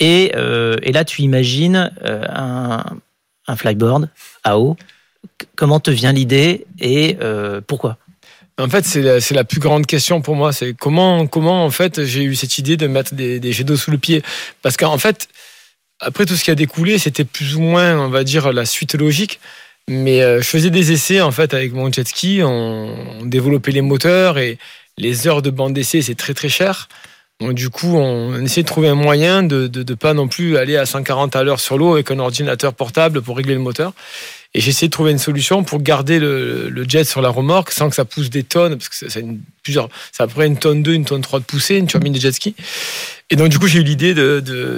et, 0.00 0.32
et 0.32 0.92
là 0.92 1.04
tu 1.04 1.22
imagines 1.22 1.92
un, 2.02 2.82
un, 3.46 3.56
flyboard 3.56 4.08
à 4.42 4.58
eau. 4.58 4.76
Comment 5.54 5.80
te 5.80 5.90
vient 5.90 6.12
l'idée 6.12 6.66
et 6.80 7.18
pourquoi? 7.66 7.98
En 8.58 8.68
fait, 8.68 8.84
c'est 8.84 9.34
la, 9.34 9.44
plus 9.44 9.60
grande 9.60 9.86
question 9.86 10.20
pour 10.20 10.36
moi. 10.36 10.52
C'est 10.52 10.74
comment, 10.74 11.26
comment 11.26 11.64
en 11.64 11.70
fait, 11.70 12.04
j'ai 12.04 12.22
eu 12.22 12.34
cette 12.34 12.58
idée 12.58 12.76
de 12.76 12.86
mettre 12.86 13.14
des, 13.14 13.52
jets 13.52 13.64
d'eau 13.64 13.76
sous 13.76 13.90
le 13.90 13.98
pied? 13.98 14.22
Parce 14.60 14.76
qu'en 14.76 14.98
fait, 14.98 15.28
après 16.00 16.26
tout 16.26 16.36
ce 16.36 16.44
qui 16.44 16.50
a 16.50 16.54
découlé, 16.54 16.98
c'était 16.98 17.24
plus 17.24 17.56
ou 17.56 17.60
moins, 17.60 17.98
on 17.98 18.08
va 18.08 18.24
dire, 18.24 18.52
la 18.52 18.66
suite 18.66 18.94
logique. 18.94 19.40
Mais 19.88 20.22
euh, 20.22 20.40
je 20.40 20.46
faisais 20.46 20.70
des 20.70 20.92
essais 20.92 21.20
en 21.20 21.32
fait 21.32 21.54
avec 21.54 21.72
mon 21.72 21.90
jet 21.90 22.06
ski, 22.06 22.40
on, 22.44 23.20
on 23.20 23.26
développait 23.26 23.72
les 23.72 23.80
moteurs 23.80 24.38
et 24.38 24.58
les 24.98 25.26
heures 25.26 25.42
de 25.42 25.50
bande 25.50 25.74
d'essai, 25.74 26.02
c'est 26.02 26.14
très 26.14 26.34
très 26.34 26.48
cher. 26.48 26.88
Donc 27.40 27.54
du 27.54 27.70
coup, 27.70 27.96
on 27.96 28.40
essayait 28.42 28.62
de 28.62 28.68
trouver 28.68 28.88
un 28.88 28.94
moyen 28.94 29.42
de 29.42 29.70
ne 29.74 29.94
pas 29.94 30.14
non 30.14 30.28
plus 30.28 30.56
aller 30.56 30.76
à 30.76 30.86
140 30.86 31.34
à 31.34 31.42
l'heure 31.42 31.60
sur 31.60 31.76
l'eau 31.76 31.94
avec 31.94 32.10
un 32.10 32.18
ordinateur 32.18 32.72
portable 32.72 33.20
pour 33.20 33.36
régler 33.36 33.54
le 33.54 33.60
moteur. 33.60 33.92
Et 34.54 34.60
j'ai 34.60 34.68
essayé 34.68 34.88
de 34.88 34.92
trouver 34.92 35.12
une 35.12 35.18
solution 35.18 35.64
pour 35.64 35.80
garder 35.80 36.18
le, 36.18 36.84
jet 36.86 37.04
sur 37.04 37.22
la 37.22 37.30
remorque 37.30 37.72
sans 37.72 37.88
que 37.88 37.96
ça 37.96 38.04
pousse 38.04 38.28
des 38.28 38.42
tonnes, 38.42 38.76
parce 38.76 38.90
que 38.90 39.08
c'est 39.08 39.24
plusieurs, 39.62 39.88
c'est 40.12 40.22
à 40.22 40.26
peu 40.26 40.34
près 40.34 40.46
une 40.46 40.58
tonne 40.58 40.82
2, 40.82 40.92
une 40.92 41.06
tonne 41.06 41.22
3 41.22 41.40
de 41.40 41.44
poussée, 41.44 41.76
une 41.76 41.86
turbine 41.86 42.12
de 42.12 42.20
jet 42.20 42.32
ski. 42.32 42.54
Et 43.30 43.36
donc, 43.36 43.48
du 43.48 43.58
coup, 43.58 43.66
j'ai 43.66 43.78
eu 43.78 43.82
l'idée 43.82 44.14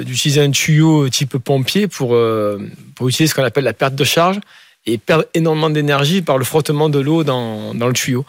d'utiliser 0.04 0.40
un 0.40 0.52
tuyau 0.52 1.08
type 1.08 1.38
pompier 1.38 1.88
pour, 1.88 2.14
euh, 2.14 2.58
pour 2.94 3.08
utiliser 3.08 3.28
ce 3.28 3.34
qu'on 3.34 3.42
appelle 3.42 3.64
la 3.64 3.72
perte 3.72 3.96
de 3.96 4.04
charge 4.04 4.38
et 4.86 4.96
perdre 4.96 5.24
énormément 5.34 5.70
d'énergie 5.70 6.22
par 6.22 6.38
le 6.38 6.44
frottement 6.44 6.88
de 6.88 7.00
l'eau 7.00 7.24
dans, 7.24 7.74
dans 7.74 7.88
le 7.88 7.94
tuyau. 7.94 8.24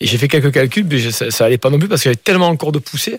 Et 0.00 0.06
j'ai 0.06 0.18
fait 0.18 0.28
quelques 0.28 0.52
calculs, 0.52 0.86
mais 0.88 1.10
ça, 1.10 1.30
ça 1.30 1.44
allait 1.44 1.58
pas 1.58 1.70
non 1.70 1.78
plus 1.78 1.88
parce 1.88 2.02
qu'il 2.02 2.10
y 2.10 2.12
avait 2.12 2.22
tellement 2.22 2.48
encore 2.48 2.72
de 2.72 2.78
poussée 2.78 3.16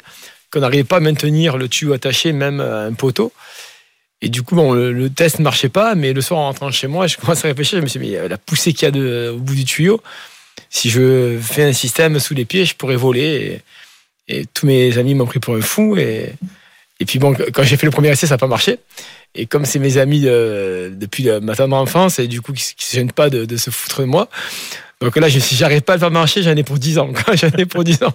qu'on 0.51 0.61
n'arrivait 0.61 0.83
pas 0.83 0.97
à 0.97 0.99
maintenir 0.99 1.57
le 1.57 1.67
tuyau 1.67 1.93
attaché 1.93 2.31
même 2.31 2.59
à 2.59 2.83
un 2.83 2.93
poteau. 2.93 3.31
Et 4.21 4.29
du 4.29 4.41
coup, 4.41 4.55
bon, 4.55 4.73
le, 4.73 5.09
test 5.09 5.39
ne 5.39 5.43
marchait 5.43 5.69
pas, 5.69 5.95
mais 5.95 6.11
le 6.11 6.21
soir 6.21 6.39
en 6.39 6.45
rentrant 6.45 6.71
chez 6.71 6.87
moi, 6.87 7.07
je 7.07 7.17
commence 7.21 7.45
à 7.45 7.47
réfléchir, 7.47 7.77
je 7.79 7.83
me 7.83 7.87
suis 7.87 7.99
dit, 7.99 8.11
mais 8.11 8.27
la 8.27 8.37
poussée 8.37 8.73
qu'il 8.73 8.95
y 8.95 8.99
a 8.99 9.33
au 9.33 9.37
bout 9.37 9.55
du 9.55 9.65
tuyau, 9.65 10.01
si 10.69 10.89
je 10.89 11.37
fais 11.41 11.63
un 11.63 11.73
système 11.73 12.19
sous 12.19 12.33
les 12.33 12.45
pieds, 12.45 12.65
je 12.65 12.75
pourrais 12.75 12.95
voler. 12.95 13.61
Et, 14.27 14.45
tous 14.53 14.67
mes 14.67 14.95
amis 14.99 15.15
m'ont 15.15 15.25
pris 15.25 15.39
pour 15.39 15.55
un 15.55 15.61
fou. 15.61 15.97
Et, 15.97 16.33
et 16.99 17.05
puis 17.05 17.17
bon, 17.17 17.35
quand 17.51 17.63
j'ai 17.63 17.77
fait 17.77 17.87
le 17.87 17.91
premier 17.91 18.09
essai, 18.09 18.27
ça 18.27 18.35
n'a 18.35 18.37
pas 18.37 18.45
marché. 18.45 18.77
Et 19.35 19.45
comme 19.45 19.65
c'est 19.65 19.79
mes 19.79 19.97
amis 19.97 20.21
depuis 20.21 21.29
ma 21.41 21.55
tendre 21.55 21.75
enfance, 21.75 22.19
et 22.19 22.27
du 22.27 22.41
coup, 22.41 22.51
qui 22.53 22.73
ne 22.77 22.83
se 22.83 22.95
gênent 22.95 23.11
pas 23.11 23.29
de, 23.29 23.45
de, 23.45 23.57
se 23.57 23.69
foutre 23.69 24.01
de 24.01 24.05
moi, 24.05 24.27
donc 25.01 25.15
là, 25.15 25.29
si 25.29 25.55
j'arrive 25.55 25.81
pas 25.81 25.93
à 25.93 25.95
le 25.95 25.99
faire 26.01 26.11
marcher, 26.11 26.43
j'en 26.43 26.55
ai 26.55 26.63
pour 26.63 26.77
10 26.77 26.97
ans. 26.97 27.09
J'en 27.33 27.49
ai 27.57 27.65
pour 27.65 27.85
10 27.85 28.03
ans. 28.03 28.13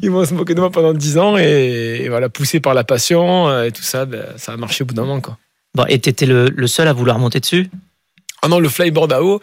Ils 0.00 0.10
vont 0.10 0.24
se 0.24 0.32
moquer 0.32 0.54
de 0.54 0.60
moi 0.60 0.70
pendant 0.70 0.92
10 0.92 1.18
ans 1.18 1.36
et, 1.36 2.06
voilà, 2.08 2.28
poussé 2.28 2.60
par 2.60 2.72
la 2.72 2.84
passion 2.84 3.48
euh, 3.48 3.64
et 3.64 3.72
tout 3.72 3.82
ça, 3.82 4.04
ben, 4.04 4.24
ça 4.36 4.52
a 4.52 4.56
marché 4.56 4.84
au 4.84 4.86
bout 4.86 4.94
d'un 4.94 5.02
moment. 5.02 5.20
Quoi. 5.20 5.36
Bon, 5.74 5.84
et 5.88 5.98
t'étais 5.98 6.26
le, 6.26 6.50
le 6.54 6.66
seul 6.68 6.86
à 6.86 6.92
vouloir 6.92 7.18
monter 7.18 7.40
dessus? 7.40 7.68
Ah 8.42 8.48
non, 8.48 8.60
le 8.60 8.68
flyboard 8.68 9.12
à 9.12 9.22
eau, 9.22 9.40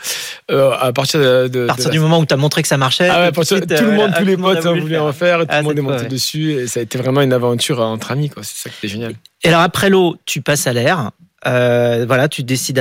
euh, 0.51 0.71
à 0.79 0.93
partir 0.93 1.19
de. 1.19 1.63
à 1.63 1.67
partir 1.67 1.89
du 1.89 1.99
moment 1.99 2.19
où 2.19 2.25
tu 2.25 2.35
as 2.35 2.37
montré 2.37 2.61
que 2.61 2.67
ça 2.67 2.77
marchait. 2.77 3.09
Ah 3.09 3.21
ouais, 3.23 3.31
tout, 3.31 3.41
le 3.41 3.91
monde, 3.91 4.11
euh, 4.13 4.19
tous 4.19 4.25
les 4.25 4.37
potes 4.37 4.65
voulaient 4.67 4.99
en 4.99 5.11
faire, 5.11 5.39
tout 5.39 5.47
le 5.49 5.53
ah, 5.55 5.61
monde 5.63 5.79
est 5.79 5.81
monté 5.81 6.05
dessus, 6.05 6.51
et 6.51 6.67
ça 6.67 6.81
a 6.81 6.83
été 6.83 6.99
vraiment 6.99 7.21
une 7.21 7.33
aventure 7.33 7.79
entre 7.79 8.11
amis, 8.11 8.29
quoi. 8.29 8.43
C'est 8.43 8.57
ça 8.57 8.69
qui 8.69 8.75
était 8.77 8.93
génial. 8.93 9.15
Et 9.43 9.49
alors 9.49 9.61
après 9.61 9.89
l'eau, 9.89 10.17
tu 10.25 10.41
passes 10.41 10.67
à 10.67 10.73
l'air. 10.73 11.11
Euh, 11.47 12.05
voilà, 12.05 12.27
tu 12.27 12.43
décides 12.43 12.75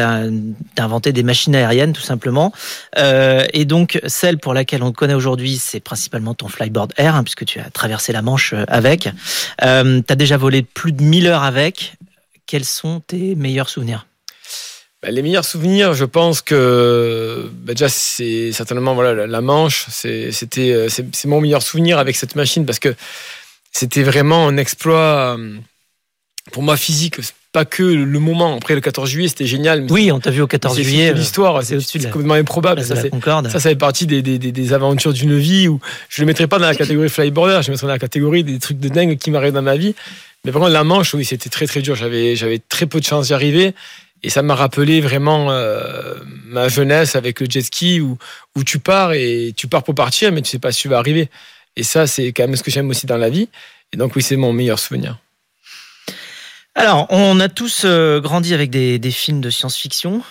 d'inventer 0.77 1.13
des 1.13 1.23
machines 1.23 1.55
aériennes 1.55 1.93
tout 1.93 2.03
simplement. 2.03 2.53
Euh, 2.99 3.45
et 3.53 3.65
donc 3.65 4.01
celle 4.07 4.39
pour 4.39 4.53
laquelle 4.53 4.83
on 4.83 4.93
te 4.93 4.97
connaît 4.97 5.15
aujourd'hui, 5.15 5.57
c'est 5.57 5.81
principalement 5.81 6.35
ton 6.35 6.49
flyboard 6.49 6.93
air, 6.97 7.15
hein, 7.15 7.23
puisque 7.23 7.47
tu 7.47 7.59
as 7.59 7.71
traversé 7.71 8.13
la 8.13 8.23
Manche 8.23 8.53
euh, 8.53 8.65
avec. 8.69 9.09
Euh, 9.63 10.03
tu 10.07 10.13
as 10.13 10.17
déjà 10.17 10.37
volé 10.37 10.63
plus 10.63 10.93
de 10.93 11.03
1000 11.03 11.27
heures 11.27 11.43
avec. 11.43 11.95
Quels 12.47 12.65
sont 12.65 13.01
tes 13.01 13.35
meilleurs 13.35 13.71
souvenirs? 13.71 14.07
Bah, 15.03 15.11
les 15.11 15.23
meilleurs 15.23 15.47
souvenirs, 15.47 15.95
je 15.95 16.05
pense 16.05 16.43
que 16.43 17.51
bah, 17.63 17.73
déjà 17.73 17.89
c'est 17.89 18.53
certainement 18.53 18.95
voilà 18.95 19.27
la 19.27 19.41
Manche, 19.41 19.87
c'était 19.89 20.89
c'est 20.91 21.25
mon 21.25 21.41
meilleur 21.41 21.63
souvenir 21.63 21.99
avec 21.99 22.17
cette 22.17 22.35
machine 22.35 22.67
parce 22.67 22.81
que 22.81 22.95
c'était 23.73 24.03
vraiment 24.03 24.47
un 24.47 24.59
exploit 24.59 25.39
pour 26.51 26.63
moi 26.63 26.77
physique 26.77 27.17
pas 27.53 27.65
que 27.65 27.83
le 27.83 28.19
moment. 28.19 28.57
Après 28.57 28.75
le 28.75 28.81
14 28.81 29.09
juillet, 29.09 29.29
c'était 29.29 29.47
génial. 29.47 29.87
oui, 29.91 30.13
on 30.13 30.21
t'a 30.21 30.31
vu 30.31 30.41
au 30.41 30.47
14 30.47 30.81
juillet. 30.81 31.13
L'histoire, 31.13 31.63
c'est 31.63 31.79
complètement 32.11 32.35
improbable. 32.35 32.83
Ça, 32.85 32.95
ça, 32.97 33.09
ça 33.51 33.61
fait 33.61 33.77
partie 33.77 34.07
des, 34.07 34.23
des, 34.23 34.39
des, 34.39 34.73
aventures 34.73 35.13
d'une 35.13 35.37
vie 35.37 35.67
où 35.69 35.81
je 36.09 36.23
le 36.23 36.27
mettrais 36.27 36.47
pas 36.47 36.59
dans 36.59 36.67
la 36.67 36.75
catégorie 36.75 37.09
flyboarder, 37.09 37.61
je 37.63 37.69
le 37.69 37.73
mettrais 37.73 37.87
dans 37.87 37.93
la 37.93 37.99
catégorie 37.99 38.45
des 38.45 38.59
trucs 38.59 38.79
de 38.79 38.89
dingue 38.89 39.19
qui 39.19 39.31
m'arrivent 39.31 39.53
dans 39.53 39.63
ma 39.63 39.77
vie. 39.77 39.95
Mais 40.45 40.53
par 40.53 40.61
contre, 40.61 40.73
la 40.73 40.85
Manche, 40.85 41.13
oui, 41.15 41.25
c'était 41.25 41.51
très 41.51 41.67
très 41.67 41.83
dur. 41.83 41.97
J'avais 41.97 42.37
j'avais 42.37 42.61
très 42.61 42.87
peu 42.87 43.01
de 43.01 43.05
chance 43.05 43.27
d'y 43.27 43.35
arriver. 43.35 43.75
Et 44.23 44.29
ça 44.29 44.43
m'a 44.43 44.55
rappelé 44.55 45.01
vraiment 45.01 45.51
euh, 45.51 46.15
ma 46.45 46.69
jeunesse 46.69 47.17
avec 47.17 47.41
le 47.41 47.47
jet 47.49 47.63
ski 47.63 48.01
où, 48.01 48.19
où 48.55 48.65
tu 48.65 48.79
pars 48.79 49.15
et 49.15 49.55
tu 49.57 49.67
pars 49.67 49.83
pour 49.83 49.95
partir, 49.95 50.31
mais 50.31 50.43
tu 50.43 50.51
sais 50.51 50.59
pas 50.59 50.73
si 50.73 50.83
tu 50.83 50.89
vas 50.89 50.99
arriver. 50.99 51.31
Et 51.77 51.83
ça, 51.83 52.07
c'est 52.07 52.27
quand 52.27 52.43
même 52.43 52.57
ce 52.57 52.63
que 52.63 52.71
j'aime 52.71 52.91
aussi 52.91 53.07
dans 53.07 53.17
la 53.17 53.31
vie. 53.31 53.49
Et 53.93 53.97
donc, 53.97 54.15
oui, 54.15 54.23
c'est 54.23 54.37
mon 54.37 54.53
meilleur 54.53 54.79
souvenir. 54.79 55.19
Alors, 56.75 57.07
on 57.11 57.41
a 57.41 57.49
tous 57.49 57.83
euh, 57.85 58.21
grandi 58.21 58.55
avec 58.55 58.71
des, 58.71 59.11
films 59.11 59.41
de 59.41 59.51
science-fiction, 59.51 60.23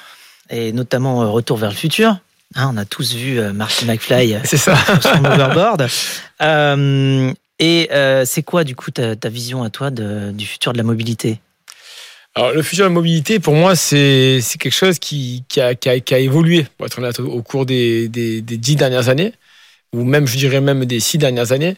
et 0.49 0.71
notamment 0.71 1.21
euh, 1.21 1.27
Retour 1.27 1.57
vers 1.57 1.69
le 1.69 1.75
futur. 1.75 2.17
Hein, 2.55 2.71
on 2.73 2.77
a 2.77 2.85
tous 2.85 3.13
vu 3.13 3.39
euh, 3.39 3.53
Marty 3.53 3.85
McFly 3.85 4.37
c'est 4.43 4.57
ça. 4.57 4.75
sur 4.75 5.03
son 5.03 5.25
overboard. 5.25 5.87
et 7.59 7.89
c'est 8.25 8.43
quoi, 8.43 8.63
du 8.63 8.75
coup, 8.75 8.91
ta, 8.91 9.29
vision 9.29 9.63
à 9.63 9.69
toi 9.69 9.91
du 9.91 10.45
futur 10.45 10.71
de 10.73 10.77
la 10.77 10.83
mobilité? 10.83 11.39
Alors, 12.35 12.53
le 12.53 12.61
futur 12.61 12.85
de 12.85 12.89
la 12.89 12.93
mobilité, 12.93 13.39
pour 13.39 13.55
moi, 13.55 13.75
c'est 13.75 14.39
quelque 14.59 14.71
chose 14.71 14.97
qui, 14.97 15.43
a, 15.57 15.73
évolué, 16.17 16.65
pour 16.77 16.85
être 16.85 16.99
honnête, 16.99 17.19
au 17.19 17.41
cours 17.41 17.65
des, 17.65 18.07
des, 18.07 18.41
dix 18.41 18.77
dernières 18.77 19.09
années, 19.09 19.33
ou 19.91 20.05
même, 20.05 20.25
je 20.25 20.37
dirais 20.37 20.61
même 20.61 20.85
des 20.85 21.01
six 21.01 21.17
dernières 21.17 21.51
années 21.51 21.75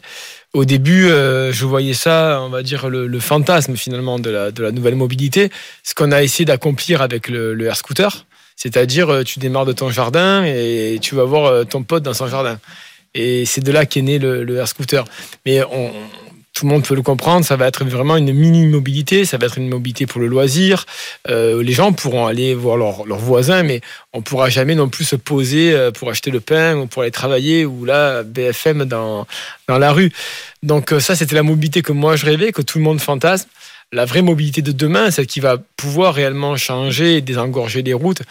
au 0.52 0.64
début, 0.64 1.08
euh, 1.08 1.52
je 1.52 1.64
voyais 1.64 1.94
ça, 1.94 2.40
on 2.42 2.50
va 2.50 2.62
dire, 2.62 2.88
le, 2.88 3.20
fantasme 3.20 3.76
finalement 3.76 4.18
de 4.18 4.30
la, 4.30 4.72
nouvelle 4.72 4.96
mobilité, 4.96 5.50
ce 5.82 5.94
qu'on 5.94 6.12
a 6.12 6.22
essayé 6.22 6.44
d'accomplir 6.44 7.00
avec 7.00 7.28
le, 7.28 7.54
le 7.54 7.66
air 7.66 7.76
scooter. 7.76 8.26
C'est-à-dire, 8.56 9.08
euh, 9.08 9.24
tu 9.24 9.38
démarres 9.38 9.64
de 9.64 9.72
ton 9.72 9.90
jardin 9.90 10.44
et 10.44 10.98
tu 11.00 11.14
vas 11.14 11.24
voir 11.24 11.46
euh, 11.46 11.64
ton 11.64 11.82
pote 11.82 12.02
dans 12.02 12.14
son 12.14 12.28
jardin. 12.28 12.58
Et 13.14 13.44
c'est 13.46 13.62
de 13.62 13.72
là 13.72 13.86
qu'est 13.86 14.02
né 14.02 14.18
le, 14.18 14.44
le 14.44 14.56
air 14.56 14.68
scooter. 14.68 15.04
Mais 15.46 15.62
on, 15.64 15.90
tout 16.52 16.66
le 16.66 16.72
monde 16.72 16.84
peut 16.84 16.94
le 16.94 17.02
comprendre, 17.02 17.44
ça 17.44 17.56
va 17.56 17.66
être 17.66 17.84
vraiment 17.84 18.16
une 18.16 18.32
mini-mobilité, 18.32 19.24
ça 19.24 19.38
va 19.38 19.46
être 19.46 19.56
une 19.56 19.68
mobilité 19.68 20.06
pour 20.06 20.20
le 20.20 20.26
loisir. 20.26 20.84
Euh, 21.28 21.62
les 21.62 21.72
gens 21.72 21.92
pourront 21.92 22.26
aller 22.26 22.54
voir 22.54 22.76
leurs 22.76 23.18
voisins, 23.18 23.62
mais 23.62 23.80
on 24.12 24.18
ne 24.18 24.22
pourra 24.22 24.50
jamais 24.50 24.74
non 24.74 24.88
plus 24.88 25.04
se 25.04 25.16
poser 25.16 25.72
euh, 25.72 25.90
pour 25.90 26.10
acheter 26.10 26.30
le 26.30 26.40
pain 26.40 26.76
ou 26.76 26.86
pour 26.86 27.02
aller 27.02 27.10
travailler 27.10 27.64
ou 27.64 27.86
là, 27.86 28.22
BFM 28.22 28.84
dans, 28.84 29.26
dans 29.66 29.78
la 29.78 29.92
rue. 29.92 30.12
Donc 30.62 30.92
euh, 30.92 31.00
ça, 31.00 31.16
c'était 31.16 31.34
la 31.34 31.42
mobilité 31.42 31.80
que 31.80 31.92
moi 31.92 32.16
je 32.16 32.26
rêvais, 32.26 32.52
que 32.52 32.62
tout 32.62 32.78
le 32.78 32.84
monde 32.84 33.00
fantasme. 33.00 33.48
La 33.90 34.04
vraie 34.04 34.22
mobilité 34.22 34.62
de 34.62 34.72
demain, 34.72 35.10
celle 35.10 35.26
qui 35.26 35.40
va 35.40 35.58
pouvoir 35.76 36.14
réellement 36.14 36.56
changer 36.56 37.16
et 37.16 37.20
désengorger 37.20 37.82
les 37.82 37.92
routes, 37.92 38.22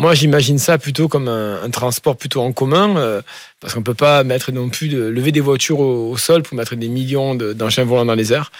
moi, 0.00 0.14
j'imagine 0.14 0.58
ça 0.58 0.78
plutôt 0.78 1.08
comme 1.08 1.26
un, 1.26 1.68
transport 1.70 2.16
plutôt 2.16 2.40
en 2.40 2.52
commun, 2.52 2.96
euh, 2.96 3.20
parce 3.60 3.74
qu'on 3.74 3.82
peut 3.82 3.94
pas 3.94 4.22
mettre 4.22 4.52
non 4.52 4.68
plus 4.68 4.88
de 4.88 5.02
lever 5.02 5.32
des 5.32 5.40
voitures 5.40 5.80
au, 5.80 6.16
sol 6.16 6.44
pour 6.44 6.56
mettre 6.56 6.76
des 6.76 6.88
millions 6.88 7.34
d'engins 7.34 7.84
volants 7.84 8.04
dans 8.04 8.14
les 8.14 8.32
airs. 8.32 8.52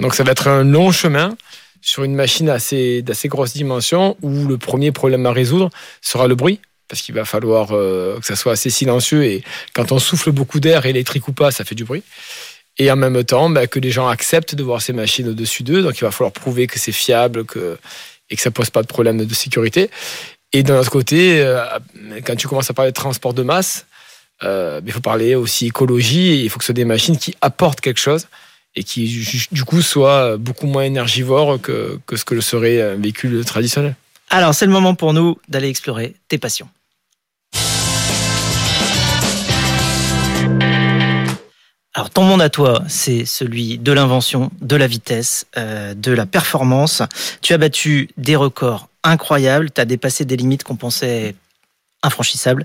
Donc, 0.00 0.14
ça 0.14 0.24
va 0.24 0.32
être 0.32 0.48
un 0.48 0.64
long 0.64 0.90
chemin 0.90 1.36
sur 1.80 2.02
une 2.02 2.14
machine 2.14 2.48
assez 2.48 3.02
d'assez 3.02 3.28
grosse 3.28 3.52
dimension 3.52 4.16
où 4.20 4.46
le 4.46 4.58
premier 4.58 4.90
problème 4.90 5.24
à 5.26 5.32
résoudre 5.32 5.70
sera 6.02 6.28
le 6.28 6.34
bruit 6.34 6.60
parce 6.88 7.02
qu'il 7.02 7.14
va 7.14 7.24
falloir 7.24 7.68
euh, 7.70 8.18
que 8.18 8.26
ça 8.26 8.34
soit 8.34 8.52
assez 8.52 8.68
silencieux 8.68 9.24
et 9.24 9.44
quand 9.74 9.92
on 9.92 10.00
souffle 10.00 10.32
beaucoup 10.32 10.58
d'air, 10.58 10.86
électrique 10.86 11.28
ou 11.28 11.32
pas, 11.32 11.52
ça 11.52 11.64
fait 11.64 11.76
du 11.76 11.84
bruit. 11.84 12.02
Et 12.78 12.90
en 12.90 12.96
même 12.96 13.22
temps, 13.22 13.48
bah, 13.48 13.68
que 13.68 13.78
les 13.78 13.92
gens 13.92 14.08
acceptent 14.08 14.56
de 14.56 14.62
voir 14.64 14.82
ces 14.82 14.92
machines 14.92 15.28
au-dessus 15.28 15.62
d'eux. 15.62 15.82
Donc 15.82 15.98
il 15.98 16.00
va 16.00 16.10
falloir 16.10 16.32
prouver 16.32 16.66
que 16.66 16.80
c'est 16.80 16.92
fiable 16.92 17.44
que, 17.44 17.78
et 18.28 18.36
que 18.36 18.42
ça 18.42 18.50
pose 18.50 18.70
pas 18.70 18.82
de 18.82 18.88
problème 18.88 19.24
de 19.24 19.34
sécurité. 19.34 19.88
Et 20.52 20.62
d'un 20.62 20.78
autre 20.78 20.90
côté, 20.90 21.40
euh, 21.40 21.64
quand 22.24 22.36
tu 22.36 22.48
commences 22.48 22.70
à 22.70 22.74
parler 22.74 22.90
de 22.90 22.96
transport 22.96 23.34
de 23.34 23.42
masse, 23.42 23.86
euh, 24.42 24.80
il 24.84 24.92
faut 24.92 25.00
parler 25.00 25.34
aussi 25.34 25.66
écologie. 25.66 26.42
il 26.42 26.50
faut 26.50 26.58
que 26.58 26.64
ce 26.64 26.68
soit 26.68 26.74
des 26.74 26.84
machines 26.84 27.16
qui 27.16 27.34
apportent 27.40 27.80
quelque 27.80 28.00
chose 28.00 28.26
et 28.74 28.84
qui, 28.84 29.26
du 29.52 29.64
coup, 29.64 29.82
soient 29.82 30.36
beaucoup 30.36 30.66
moins 30.66 30.82
énergivores 30.82 31.60
que 31.60 31.98
ce 32.14 32.24
que 32.24 32.34
le 32.34 32.40
serait 32.40 32.80
un 32.80 32.94
véhicule 32.94 33.44
traditionnel. 33.44 33.94
Alors, 34.30 34.54
c'est 34.54 34.66
le 34.66 34.72
moment 34.72 34.94
pour 34.94 35.12
nous 35.12 35.38
d'aller 35.48 35.68
explorer 35.68 36.14
tes 36.28 36.38
passions. 36.38 36.68
Alors 41.94 42.10
ton 42.10 42.22
monde 42.22 42.40
à 42.40 42.48
toi, 42.48 42.84
c'est 42.88 43.24
celui 43.24 43.78
de 43.78 43.90
l'invention, 43.92 44.50
de 44.60 44.76
la 44.76 44.86
vitesse, 44.86 45.46
euh, 45.56 45.92
de 45.94 46.12
la 46.12 46.24
performance. 46.24 47.02
Tu 47.42 47.52
as 47.52 47.58
battu 47.58 48.08
des 48.16 48.36
records 48.36 48.88
incroyables, 49.02 49.70
tu 49.72 49.80
as 49.80 49.84
dépassé 49.84 50.24
des 50.24 50.36
limites 50.36 50.62
qu'on 50.62 50.76
pensait 50.76 51.34
infranchissables. 52.02 52.64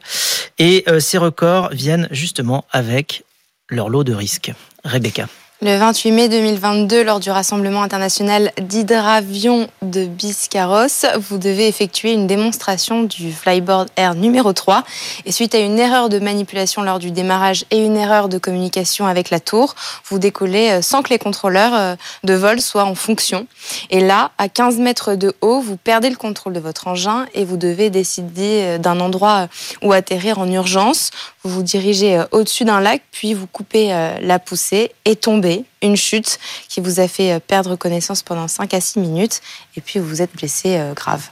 Et 0.59 0.83
euh, 0.87 0.99
ces 0.99 1.17
records 1.17 1.69
viennent 1.71 2.07
justement 2.11 2.65
avec 2.71 3.23
leur 3.69 3.89
lot 3.89 4.03
de 4.03 4.13
risques. 4.13 4.53
Rebecca. 4.83 5.27
Le 5.61 5.77
28 5.77 6.11
mai 6.11 6.27
2022, 6.27 7.05
lors 7.05 7.21
du 7.21 7.31
Rassemblement 7.31 7.81
international 7.81 8.51
d'hydravion 8.61 9.69
de 9.81 10.05
Biscarrosse, 10.05 11.05
vous 11.17 11.37
devez 11.37 11.69
effectuer 11.69 12.11
une 12.11 12.27
démonstration 12.27 13.03
du 13.03 13.31
Flyboard 13.31 13.87
Air 13.95 14.15
numéro 14.15 14.51
3. 14.51 14.83
Et 15.25 15.31
suite 15.31 15.55
à 15.55 15.59
une 15.59 15.79
erreur 15.79 16.09
de 16.09 16.19
manipulation 16.19 16.81
lors 16.81 16.99
du 16.99 17.09
démarrage 17.09 17.63
et 17.71 17.77
une 17.77 17.95
erreur 17.95 18.27
de 18.27 18.37
communication 18.37 19.07
avec 19.07 19.29
la 19.29 19.39
tour, 19.39 19.75
vous 20.09 20.19
décollez 20.19 20.71
euh, 20.71 20.81
sans 20.81 21.01
que 21.01 21.09
les 21.09 21.19
contrôleurs 21.19 21.73
euh, 21.73 21.95
de 22.25 22.33
vol 22.33 22.59
soient 22.59 22.83
en 22.83 22.95
fonction. 22.95 23.47
Et 23.89 24.01
là, 24.01 24.31
à 24.37 24.49
15 24.49 24.79
mètres 24.79 25.15
de 25.15 25.33
haut, 25.39 25.61
vous 25.61 25.77
perdez 25.77 26.09
le 26.09 26.17
contrôle 26.17 26.51
de 26.51 26.59
votre 26.59 26.89
engin 26.89 27.27
et 27.33 27.45
vous 27.45 27.55
devez 27.55 27.89
décider 27.89 28.61
euh, 28.63 28.77
d'un 28.77 28.99
endroit 28.99 29.47
où 29.81 29.93
atterrir 29.93 30.37
en 30.37 30.51
urgence. 30.51 31.11
Vous 31.45 31.51
vous 31.51 31.63
dirigez 31.63 32.21
au-dessus 32.31 32.65
d'un 32.65 32.81
lac, 32.81 33.03
puis 33.11 33.33
vous 33.35 33.45
coupez 33.45 33.89
la 34.19 34.39
poussée 34.39 34.91
et 35.05 35.15
tombez 35.15 35.63
une 35.85 35.95
chute 35.95 36.39
qui 36.67 36.81
vous 36.81 36.99
a 36.99 37.07
fait 37.07 37.33
euh, 37.33 37.39
perdre 37.39 37.75
connaissance 37.75 38.23
pendant 38.23 38.47
5 38.47 38.73
à 38.73 38.81
6 38.81 38.99
minutes, 38.99 39.41
et 39.77 39.81
puis 39.81 39.99
vous 39.99 40.07
vous 40.07 40.21
êtes 40.21 40.35
blessé 40.35 40.77
euh, 40.77 40.93
grave. 40.93 41.29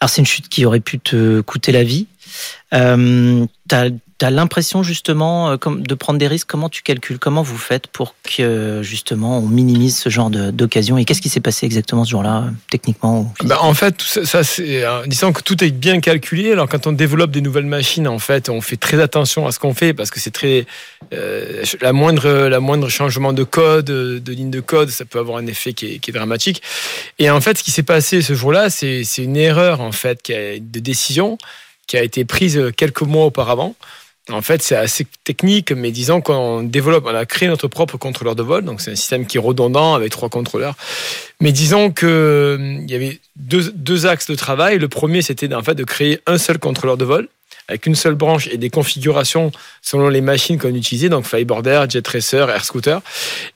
Alors 0.00 0.10
c'est 0.10 0.20
une 0.20 0.26
chute 0.26 0.48
qui 0.48 0.64
aurait 0.64 0.80
pu 0.80 0.98
te 0.98 1.40
coûter 1.40 1.72
la 1.72 1.84
vie. 1.84 2.06
Euh, 2.74 3.46
l'impression 4.20 4.82
justement 4.82 5.50
euh, 5.50 5.56
de 5.56 5.94
prendre 5.94 6.18
des 6.18 6.26
risques 6.26 6.48
Comment 6.48 6.68
tu 6.68 6.82
calcules 6.82 7.18
Comment 7.18 7.42
vous 7.42 7.58
faites 7.58 7.86
pour 7.86 8.14
que 8.22 8.80
justement 8.82 9.38
on 9.38 9.46
minimise 9.46 9.96
ce 9.96 10.08
genre 10.08 10.30
d'occasion 10.30 10.98
Et 10.98 11.04
qu'est-ce 11.04 11.22
qui 11.22 11.28
s'est 11.28 11.40
passé 11.40 11.66
exactement 11.66 12.04
ce 12.04 12.10
jour-là, 12.10 12.46
techniquement 12.70 13.32
bah, 13.44 13.58
En 13.60 13.74
fait, 13.74 14.00
ça, 14.02 14.44
c'est 14.44 14.84
euh, 14.84 15.04
disons 15.06 15.32
que 15.32 15.42
tout 15.42 15.62
est 15.64 15.70
bien 15.70 16.00
calculé. 16.00 16.52
Alors 16.52 16.68
quand 16.68 16.86
on 16.86 16.92
développe 16.92 17.30
des 17.30 17.40
nouvelles 17.40 17.66
machines, 17.66 18.08
en 18.08 18.18
fait, 18.18 18.48
on 18.48 18.60
fait 18.60 18.76
très 18.76 19.00
attention 19.00 19.46
à 19.46 19.52
ce 19.52 19.58
qu'on 19.58 19.74
fait 19.74 19.94
parce 19.94 20.10
que 20.10 20.20
c'est 20.20 20.30
très 20.30 20.66
euh, 21.12 21.64
la 21.80 21.92
moindre 21.92 22.48
la 22.48 22.60
moindre 22.60 22.88
changement 22.88 23.32
de 23.32 23.44
code, 23.44 23.86
de 23.86 24.32
ligne 24.32 24.50
de 24.50 24.60
code, 24.60 24.90
ça 24.90 25.04
peut 25.04 25.18
avoir 25.18 25.38
un 25.38 25.46
effet 25.46 25.72
qui 25.72 25.86
est, 25.86 26.12
dramatique. 26.12 26.62
Et 27.18 27.30
en 27.30 27.40
fait, 27.40 27.56
ce 27.58 27.62
qui 27.62 27.70
s'est 27.70 27.82
passé 27.82 28.20
ce 28.20 28.34
jour-là, 28.34 28.68
c'est 28.68 29.02
une 29.18 29.36
erreur 29.36 29.80
en 29.80 29.92
fait 29.92 30.30
de 30.30 30.78
décision 30.78 31.38
qui 31.86 31.96
a 31.96 32.02
été 32.02 32.24
prise 32.24 32.60
quelques 32.76 33.02
mois 33.02 33.24
auparavant. 33.24 33.74
En 34.30 34.40
fait, 34.40 34.62
c'est 34.62 34.76
assez 34.76 35.04
technique, 35.24 35.72
mais 35.72 35.90
disons 35.90 36.20
qu'on 36.20 36.62
développe, 36.62 37.06
on 37.06 37.14
a 37.14 37.26
créé 37.26 37.48
notre 37.48 37.66
propre 37.66 37.96
contrôleur 37.96 38.36
de 38.36 38.42
vol, 38.44 38.64
donc 38.64 38.80
c'est 38.80 38.92
un 38.92 38.96
système 38.96 39.26
qui 39.26 39.36
est 39.36 39.40
redondant 39.40 39.94
avec 39.94 40.12
trois 40.12 40.28
contrôleurs. 40.28 40.76
Mais 41.40 41.50
disons 41.50 41.90
qu'il 41.90 42.08
hum, 42.08 42.86
y 42.88 42.94
avait 42.94 43.18
deux, 43.34 44.06
axes 44.06 44.28
de 44.28 44.36
travail. 44.36 44.78
Le 44.78 44.88
premier, 44.88 45.22
c'était 45.22 45.52
en 45.52 45.62
fait 45.62 45.74
de 45.74 45.82
créer 45.82 46.20
un 46.26 46.38
seul 46.38 46.58
contrôleur 46.58 46.96
de 46.96 47.04
vol 47.04 47.28
avec 47.68 47.86
une 47.86 47.94
seule 47.94 48.14
branche 48.14 48.48
et 48.48 48.58
des 48.58 48.70
configurations 48.70 49.50
selon 49.82 50.08
les 50.08 50.20
machines 50.20 50.58
qu'on 50.58 50.74
utilisait, 50.74 51.08
donc 51.08 51.24
flyboarder, 51.24 51.84
jet 51.88 52.06
racer, 52.06 52.50
air 52.50 52.64
scooter. 52.64 53.00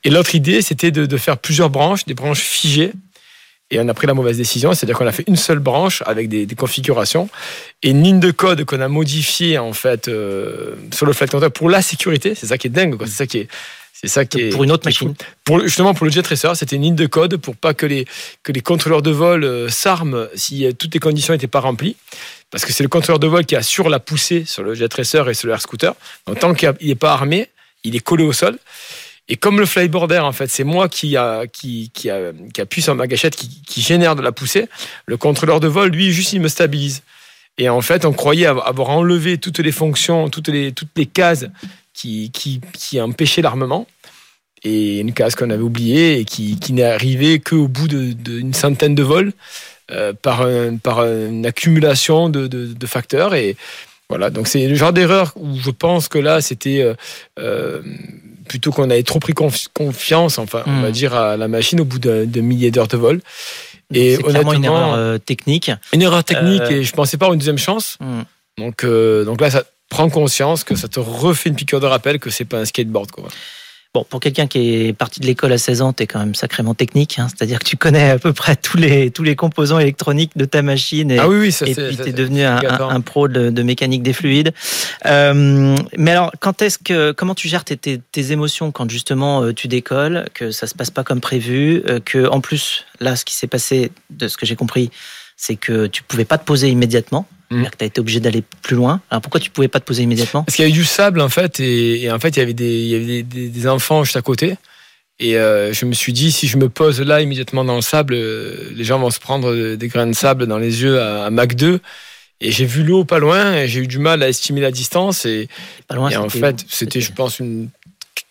Et 0.04 0.10
l'autre 0.10 0.34
idée, 0.34 0.62
c'était 0.62 0.90
de, 0.90 1.16
faire 1.16 1.38
plusieurs 1.38 1.70
branches, 1.70 2.04
des 2.06 2.14
branches 2.14 2.40
figées, 2.40 2.92
et 3.70 3.80
on 3.80 3.88
a 3.88 3.94
pris 3.94 4.06
la 4.06 4.14
mauvaise 4.14 4.36
décision, 4.36 4.72
c'est-à-dire 4.74 4.96
qu'on 4.96 5.06
a 5.06 5.12
fait 5.12 5.24
une 5.26 5.36
seule 5.36 5.58
branche 5.58 6.02
avec 6.06 6.28
des, 6.28 6.46
configurations 6.54 7.28
et 7.82 7.90
une 7.90 8.02
ligne 8.02 8.20
de 8.20 8.30
code 8.30 8.64
qu'on 8.64 8.80
a 8.80 8.88
modifiée 8.88 9.58
en 9.58 9.72
fait 9.72 10.08
euh, 10.08 10.76
sur 10.92 11.04
le 11.04 11.12
flight 11.12 11.30
controller 11.30 11.50
pour 11.50 11.68
la 11.68 11.82
sécurité. 11.82 12.34
C'est 12.34 12.46
ça 12.46 12.58
qui 12.58 12.68
est 12.68 12.70
dingue, 12.70 12.96
C'est 13.00 13.10
ça 13.10 13.26
qui 13.26 13.38
est, 13.38 13.48
c'est 13.92 14.08
ça 14.08 14.24
qui 14.24 14.40
est 14.40 14.48
pour 14.50 14.62
une 14.62 14.70
autre 14.70 14.86
machine. 14.86 15.14
Pour, 15.44 15.60
justement 15.60 15.94
pour 15.94 16.06
le 16.06 16.12
jet 16.12 16.24
racer, 16.26 16.56
c'était 16.56 16.76
une 16.76 16.82
ligne 16.82 16.94
de 16.94 17.06
code 17.06 17.38
pour 17.38 17.56
pas 17.56 17.74
que 17.74 17.86
les 17.86 18.04
que 18.44 18.52
les 18.52 18.60
contrôleurs 18.60 19.02
de 19.02 19.10
vol 19.10 19.42
euh, 19.42 19.68
s'arment 19.68 20.28
si 20.36 20.64
euh, 20.64 20.72
toutes 20.72 20.94
les 20.94 21.00
conditions 21.00 21.34
n'étaient 21.34 21.46
pas 21.48 21.60
remplies. 21.60 21.96
Parce 22.50 22.64
que 22.64 22.72
c'est 22.72 22.84
le 22.84 22.88
contrôleur 22.88 23.18
de 23.18 23.26
vol 23.26 23.44
qui 23.44 23.56
assure 23.56 23.88
la 23.88 23.98
poussée 23.98 24.44
sur 24.46 24.62
le 24.62 24.74
jet 24.74 24.92
racer 24.94 25.28
et 25.28 25.34
sur 25.34 25.48
le 25.48 25.54
air 25.54 25.60
scooter. 25.60 25.94
Donc 26.28 26.38
tant 26.38 26.54
qu'il 26.54 26.72
n'est 26.80 26.94
pas 26.94 27.12
armé, 27.12 27.50
il 27.82 27.96
est 27.96 28.00
collé 28.00 28.22
au 28.22 28.32
sol. 28.32 28.58
Et 29.28 29.36
comme 29.36 29.58
le 29.58 29.66
flyboarder, 29.66 30.18
en 30.18 30.32
fait, 30.32 30.48
c'est 30.48 30.64
moi 30.64 30.88
qui 30.88 31.16
a, 31.16 31.46
qui, 31.46 31.90
qui, 31.92 32.10
a, 32.10 32.32
qui 32.54 32.60
appuie 32.60 32.82
sur 32.82 32.94
ma 32.94 33.06
gâchette, 33.06 33.34
qui, 33.34 33.80
génère 33.80 34.14
de 34.14 34.22
la 34.22 34.30
poussée, 34.30 34.68
le 35.06 35.16
contrôleur 35.16 35.58
de 35.58 35.66
vol, 35.66 35.90
lui, 35.90 36.12
juste, 36.12 36.32
il 36.32 36.40
me 36.40 36.48
stabilise. 36.48 37.02
Et 37.58 37.68
en 37.68 37.80
fait, 37.80 38.04
on 38.04 38.12
croyait 38.12 38.46
avoir 38.46 38.90
enlevé 38.90 39.38
toutes 39.38 39.58
les 39.58 39.72
fonctions, 39.72 40.28
toutes 40.28 40.48
les, 40.48 40.72
toutes 40.72 40.90
les 40.96 41.06
cases 41.06 41.46
qui, 41.92 42.30
qui, 42.30 42.60
qui 42.72 43.00
empêchaient 43.00 43.42
l'armement. 43.42 43.86
Et 44.62 45.00
une 45.00 45.12
case 45.12 45.34
qu'on 45.34 45.50
avait 45.50 45.62
oubliée 45.62 46.20
et 46.20 46.24
qui, 46.24 46.58
qui 46.58 46.72
n'est 46.72 46.82
arrivée 46.82 47.40
qu'au 47.40 47.68
bout 47.68 47.88
d'une 47.88 48.54
centaine 48.54 48.94
de 48.94 49.02
vols 49.02 49.32
euh, 49.90 50.12
par, 50.12 50.42
un, 50.42 50.76
par 50.76 51.04
une 51.04 51.46
accumulation 51.46 52.28
de, 52.28 52.46
de, 52.46 52.72
de 52.72 52.86
facteurs. 52.86 53.34
Et 53.34 53.56
voilà, 54.08 54.30
donc 54.30 54.46
c'est 54.48 54.66
le 54.66 54.74
genre 54.74 54.92
d'erreur 54.92 55.32
où 55.36 55.58
je 55.58 55.70
pense 55.70 56.08
que 56.08 56.18
là, 56.18 56.40
c'était 56.40 56.80
euh, 56.80 56.94
euh 57.38 57.82
plutôt 58.46 58.72
qu'on 58.72 58.90
avait 58.90 59.02
trop 59.02 59.18
pris 59.18 59.34
confiance, 59.34 60.38
enfin, 60.38 60.62
on 60.66 60.80
va 60.80 60.88
hmm. 60.88 60.92
dire, 60.92 61.14
à 61.14 61.36
la 61.36 61.48
machine 61.48 61.80
au 61.80 61.84
bout 61.84 61.98
de, 61.98 62.24
de 62.24 62.40
milliers 62.40 62.70
d'heures 62.70 62.88
de 62.88 62.96
vol. 62.96 63.20
Et 63.94 64.18
honnêtement, 64.24 64.52
une 64.52 64.64
erreur 64.64 64.94
euh, 64.94 65.18
technique. 65.18 65.70
Une 65.92 66.02
erreur 66.02 66.24
technique 66.24 66.62
euh, 66.62 66.70
et 66.70 66.84
je 66.84 66.92
pensais 66.92 67.16
pas 67.16 67.26
à 67.26 67.28
une 67.30 67.38
deuxième 67.38 67.58
chance. 67.58 67.98
Hmm. 68.00 68.22
Donc, 68.58 68.84
euh, 68.84 69.24
donc 69.24 69.40
là, 69.40 69.50
ça 69.50 69.64
prend 69.88 70.08
conscience 70.08 70.64
que 70.64 70.74
ça 70.74 70.88
te 70.88 70.98
refait 70.98 71.50
une 71.50 71.56
piqûre 71.56 71.80
de 71.80 71.86
rappel 71.86 72.18
que 72.18 72.30
c'est 72.30 72.44
pas 72.44 72.58
un 72.58 72.64
skateboard. 72.64 73.10
Quoi. 73.10 73.28
Bon, 73.96 74.04
pour 74.04 74.20
quelqu'un 74.20 74.46
qui 74.46 74.74
est 74.74 74.92
parti 74.92 75.20
de 75.20 75.26
l'école 75.26 75.54
à 75.54 75.56
16 75.56 75.80
ans, 75.80 75.94
tu 75.94 76.02
es 76.02 76.06
quand 76.06 76.18
même 76.18 76.34
sacrément 76.34 76.74
technique. 76.74 77.18
Hein. 77.18 77.28
C'est-à-dire 77.28 77.60
que 77.60 77.64
tu 77.64 77.78
connais 77.78 78.10
à 78.10 78.18
peu 78.18 78.34
près 78.34 78.54
tous 78.54 78.76
les, 78.76 79.10
tous 79.10 79.22
les 79.22 79.36
composants 79.36 79.78
électroniques 79.78 80.36
de 80.36 80.44
ta 80.44 80.60
machine. 80.60 81.10
Et, 81.10 81.18
ah 81.18 81.26
oui, 81.30 81.38
oui, 81.38 81.50
ça, 81.50 81.66
et 81.66 81.74
puis 81.74 81.96
tu 81.96 82.06
es 82.10 82.12
devenu 82.12 82.42
un, 82.42 82.60
un, 82.62 83.00
pro 83.00 83.26
de, 83.26 83.62
mécanique 83.62 84.02
des 84.02 84.12
fluides. 84.12 84.52
Euh, 85.06 85.74
mais 85.96 86.10
alors, 86.10 86.30
quand 86.40 86.60
est-ce 86.60 86.76
que, 86.76 87.12
comment 87.12 87.34
tu 87.34 87.48
gères 87.48 87.64
tes, 87.64 87.78
tes, 87.78 87.98
tes, 88.12 88.32
émotions 88.32 88.70
quand 88.70 88.90
justement 88.90 89.42
euh, 89.42 89.54
tu 89.54 89.66
décolles, 89.66 90.28
que 90.34 90.50
ça 90.50 90.66
se 90.66 90.74
passe 90.74 90.90
pas 90.90 91.02
comme 91.02 91.22
prévu, 91.22 91.82
euh, 91.88 91.98
que 91.98 92.28
en 92.28 92.42
plus, 92.42 92.84
là, 93.00 93.16
ce 93.16 93.24
qui 93.24 93.34
s'est 93.34 93.46
passé, 93.46 93.92
de 94.10 94.28
ce 94.28 94.36
que 94.36 94.44
j'ai 94.44 94.56
compris, 94.56 94.90
c'est 95.38 95.56
que 95.56 95.86
tu 95.86 96.02
pouvais 96.02 96.26
pas 96.26 96.36
te 96.36 96.44
poser 96.44 96.68
immédiatement? 96.68 97.26
Mmh. 97.50 97.64
Que 97.66 97.76
tu 97.76 97.84
as 97.84 97.86
été 97.86 98.00
obligé 98.00 98.18
d'aller 98.18 98.42
plus 98.62 98.74
loin. 98.74 99.00
Alors 99.08 99.22
pourquoi 99.22 99.38
tu 99.38 99.50
pouvais 99.50 99.68
pas 99.68 99.78
te 99.78 99.84
poser 99.84 100.02
immédiatement? 100.02 100.42
Parce 100.42 100.56
qu'il 100.56 100.64
y 100.64 100.68
avait 100.68 100.76
du 100.76 100.84
sable 100.84 101.20
en 101.20 101.28
fait, 101.28 101.60
et, 101.60 102.10
en 102.10 102.18
fait 102.18 102.30
il 102.30 102.40
y 102.40 102.42
avait 102.42 102.54
des, 102.54 102.80
il 102.80 102.88
y 102.88 102.94
avait 102.96 103.22
des, 103.22 103.48
des, 103.48 103.68
enfants 103.68 104.02
juste 104.02 104.16
à 104.16 104.22
côté. 104.22 104.56
Et 105.18 105.36
euh, 105.36 105.72
je 105.72 105.86
me 105.86 105.92
suis 105.92 106.12
dit, 106.12 106.30
si 106.32 106.46
je 106.46 106.56
me 106.58 106.68
pose 106.68 107.00
là 107.00 107.20
immédiatement 107.20 107.64
dans 107.64 107.76
le 107.76 107.82
sable, 107.82 108.14
euh, 108.14 108.70
les 108.74 108.84
gens 108.84 108.98
vont 108.98 109.10
se 109.10 109.20
prendre 109.20 109.76
des 109.76 109.88
grains 109.88 110.06
de 110.06 110.12
sable 110.12 110.46
dans 110.46 110.58
les 110.58 110.82
yeux 110.82 111.00
à, 111.00 111.24
à 111.24 111.30
Mach 111.30 111.54
2. 111.54 111.80
Et 112.40 112.52
j'ai 112.52 112.66
vu 112.66 112.82
l'eau 112.82 113.04
pas 113.04 113.18
loin, 113.18 113.54
et 113.54 113.66
j'ai 113.66 113.80
eu 113.80 113.86
du 113.86 113.98
mal 113.98 114.22
à 114.22 114.28
estimer 114.28 114.60
la 114.60 114.70
distance. 114.70 115.24
Et, 115.24 115.48
pas 115.88 115.94
loin, 115.94 116.10
et 116.10 116.16
en 116.16 116.28
fait, 116.28 116.64
c'était, 116.68 117.00
je 117.00 117.12
pense, 117.12 117.38
une 117.38 117.70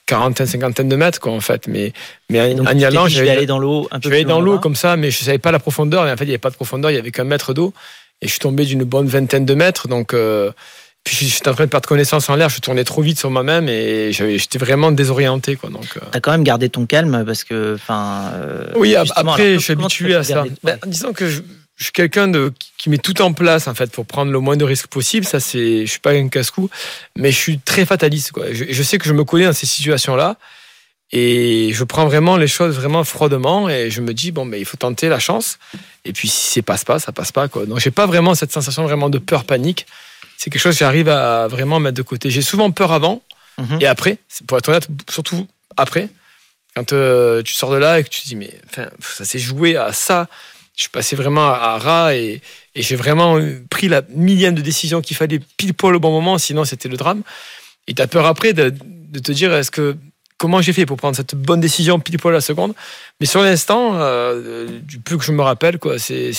quarantaine, 0.05 0.45
cinquantaine 0.45 0.89
de 0.89 0.95
mètres, 0.95 1.19
quoi, 1.19 1.31
en 1.31 1.39
fait. 1.39 1.67
Mais, 1.67 1.91
mais 2.29 2.55
en 2.59 2.77
y 2.77 2.85
allant, 2.85 3.07
je 3.07 3.23
vais 3.23 3.31
aller 3.31 3.47
dans 3.47 3.57
l'eau 3.57 3.87
un 3.89 3.99
peu. 3.99 4.03
Je 4.03 4.09
vais 4.09 4.15
aller 4.17 4.25
dans 4.25 4.41
l'eau 4.41 4.59
comme 4.59 4.75
ça, 4.75 4.95
mais 4.95 5.09
je 5.09 5.23
savais 5.23 5.39
pas 5.39 5.51
la 5.51 5.57
profondeur. 5.57 6.07
Et 6.07 6.11
en 6.11 6.17
fait, 6.17 6.25
il 6.25 6.27
n'y 6.27 6.33
avait 6.33 6.37
pas 6.37 6.51
de 6.51 6.55
profondeur, 6.55 6.91
il 6.91 6.95
y 6.95 6.99
avait 6.99 7.11
qu'un 7.11 7.23
mètre 7.23 7.55
d'eau. 7.55 7.73
Et 8.25 8.27
je 8.27 8.31
suis 8.31 8.39
tombé 8.39 8.65
d'une 8.65 8.83
bonne 8.83 9.05
vingtaine 9.05 9.45
de 9.45 9.53
mètres. 9.53 9.87
Donc, 9.87 10.15
euh, 10.15 10.51
puis 11.03 11.27
j'étais 11.27 11.47
en 11.47 11.53
train 11.53 11.65
de 11.65 11.69
perdre 11.69 11.87
connaissance 11.87 12.27
en 12.27 12.35
l'air. 12.35 12.49
Je 12.49 12.59
tournais 12.59 12.83
trop 12.83 13.03
vite 13.03 13.19
sur 13.19 13.29
moi-même 13.29 13.69
et 13.69 14.11
j'étais 14.11 14.57
vraiment 14.57 14.91
désorienté. 14.91 15.57
Quoi, 15.57 15.69
donc, 15.69 15.85
euh... 15.97 15.99
T'as 16.11 16.19
quand 16.21 16.31
même 16.31 16.43
gardé 16.43 16.67
ton 16.69 16.87
calme 16.87 17.23
parce 17.23 17.43
que, 17.43 17.75
enfin. 17.75 18.31
Euh, 18.33 18.71
oui, 18.75 18.95
après, 18.95 19.53
je 19.53 19.59
suis 19.59 19.73
habitué 19.73 20.15
à 20.15 20.23
ça. 20.23 20.43
Ben, 20.63 20.79
disons 20.87 21.13
que 21.13 21.29
je, 21.29 21.41
je 21.75 21.83
suis 21.83 21.93
quelqu'un 21.93 22.27
de 22.27 22.51
qui 22.79 22.89
met 22.89 22.97
tout 22.97 23.21
en 23.21 23.31
place 23.31 23.67
en 23.67 23.75
fait 23.75 23.91
pour 23.91 24.07
prendre 24.07 24.31
le 24.31 24.39
moins 24.39 24.57
de 24.57 24.65
risques 24.65 24.87
possible. 24.87 25.27
Ça, 25.27 25.39
c'est, 25.39 25.85
je 25.85 25.91
suis 25.91 25.99
pas 25.99 26.13
un 26.13 26.27
casse-cou, 26.27 26.71
mais 27.15 27.31
je 27.31 27.37
suis 27.37 27.59
très 27.59 27.85
fataliste. 27.85 28.31
Quoi. 28.31 28.45
Je, 28.51 28.63
je 28.67 28.83
sais 28.83 28.97
que 28.97 29.05
je 29.05 29.13
me 29.13 29.23
connais 29.23 29.45
dans 29.45 29.53
ces 29.53 29.67
situations-là. 29.67 30.37
Et 31.11 31.71
je 31.73 31.83
prends 31.83 32.05
vraiment 32.05 32.35
les 32.35 32.47
choses 32.47 32.75
vraiment 32.75 33.03
froidement 33.03 33.69
et 33.69 33.91
je 33.91 34.01
me 34.01 34.13
dis 34.13 34.31
bon 34.31 34.43
mais 34.43 34.59
il 34.59 34.65
faut 34.65 34.77
tenter 34.77 35.07
la 35.07 35.19
chance 35.19 35.59
et 36.03 36.13
puis 36.13 36.27
si 36.27 36.55
ça 36.55 36.61
passe 36.63 36.83
pas 36.83 36.97
ça 36.99 37.11
passe 37.11 37.31
pas 37.31 37.47
quoi. 37.47 37.65
Donc 37.65 37.79
j'ai 37.79 37.91
pas 37.91 38.07
vraiment 38.07 38.33
cette 38.33 38.51
sensation 38.51 38.83
vraiment 38.83 39.09
de 39.09 39.19
peur 39.19 39.43
panique. 39.43 39.85
C'est 40.37 40.49
quelque 40.49 40.61
chose 40.61 40.73
que 40.73 40.79
j'arrive 40.79 41.09
à 41.09 41.47
vraiment 41.47 41.79
mettre 41.79 41.95
de 41.95 42.01
côté. 42.01 42.29
J'ai 42.31 42.41
souvent 42.41 42.71
peur 42.71 42.91
avant 42.91 43.21
mhm. 43.59 43.77
et 43.81 43.85
après 43.85 44.17
pour 44.47 44.57
être 44.57 44.69
honnête 44.69 44.87
surtout 45.09 45.47
après 45.77 46.09
quand 46.75 46.91
euh, 46.91 47.43
tu 47.43 47.53
sors 47.53 47.71
de 47.71 47.77
là 47.77 47.99
et 47.99 48.03
que 48.03 48.09
tu 48.09 48.21
te 48.21 48.27
dis 48.27 48.35
mais 48.35 48.51
enfin 48.69 48.89
ça 48.99 49.25
s'est 49.25 49.39
joué 49.39 49.77
à 49.77 49.93
ça. 49.93 50.27
Je 50.75 50.81
suis 50.81 50.89
passé 50.89 51.15
vraiment 51.15 51.47
à, 51.47 51.77
ras 51.77 52.15
et, 52.15 52.41
et 52.73 52.81
j'ai 52.81 52.97
vraiment 52.97 53.39
pris 53.69 53.87
la 53.87 54.01
millième 54.09 54.55
de 54.55 54.61
décision 54.61 54.99
qu'il 54.99 55.15
fallait 55.15 55.39
pile 55.55 55.73
poil 55.73 55.95
au 55.95 55.99
bon 56.01 56.11
moment 56.11 56.39
sinon 56.39 56.65
c'était 56.65 56.89
le 56.89 56.97
drame. 56.97 57.21
Et 57.87 57.93
tu 57.93 58.01
as 58.01 58.07
peur 58.07 58.25
après 58.25 58.53
de, 58.53 58.73
de 58.83 59.19
te 59.19 59.31
dire 59.31 59.53
est-ce 59.53 59.71
que 59.71 59.95
comment 60.37 60.61
j'ai 60.61 60.73
fait 60.73 60.85
pour 60.85 60.97
prendre 60.97 61.15
cette 61.15 61.35
bonne 61.35 61.61
décision 61.61 61.99
pile 61.99 62.17
poil 62.17 62.33
à 62.33 62.37
la 62.37 62.41
seconde. 62.41 62.73
Mais 63.19 63.25
sur 63.25 63.41
l'instant, 63.41 63.91
euh, 63.95 64.67
du 64.81 64.99
peu 64.99 65.17
que 65.17 65.23
je 65.23 65.31
me 65.31 65.41
rappelle, 65.41 65.79
quoi, 65.79 65.97
c'est, 65.97 66.31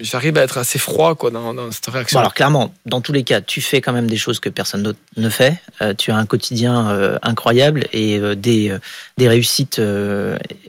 j'arrive 0.00 0.36
à 0.36 0.42
être 0.42 0.58
assez 0.58 0.78
froid 0.78 1.14
quoi, 1.14 1.30
dans, 1.30 1.72
cette 1.72 1.86
réaction. 1.86 2.20
Alors 2.20 2.34
clairement, 2.34 2.74
dans 2.84 3.00
tous 3.00 3.12
les 3.12 3.24
cas, 3.24 3.40
tu 3.40 3.62
fais 3.62 3.80
quand 3.80 3.92
même 3.92 4.08
des 4.08 4.18
choses 4.18 4.38
que 4.38 4.50
personne 4.50 4.82
d'autre 4.82 4.98
ne 5.16 5.30
fait. 5.30 5.54
Euh, 5.80 5.94
tu 5.94 6.10
as 6.10 6.16
un 6.16 6.26
quotidien 6.26 6.90
euh, 6.90 7.18
incroyable 7.22 7.86
et 7.92 8.20
des, 8.36 8.76
des 9.16 9.28
réussites 9.28 9.80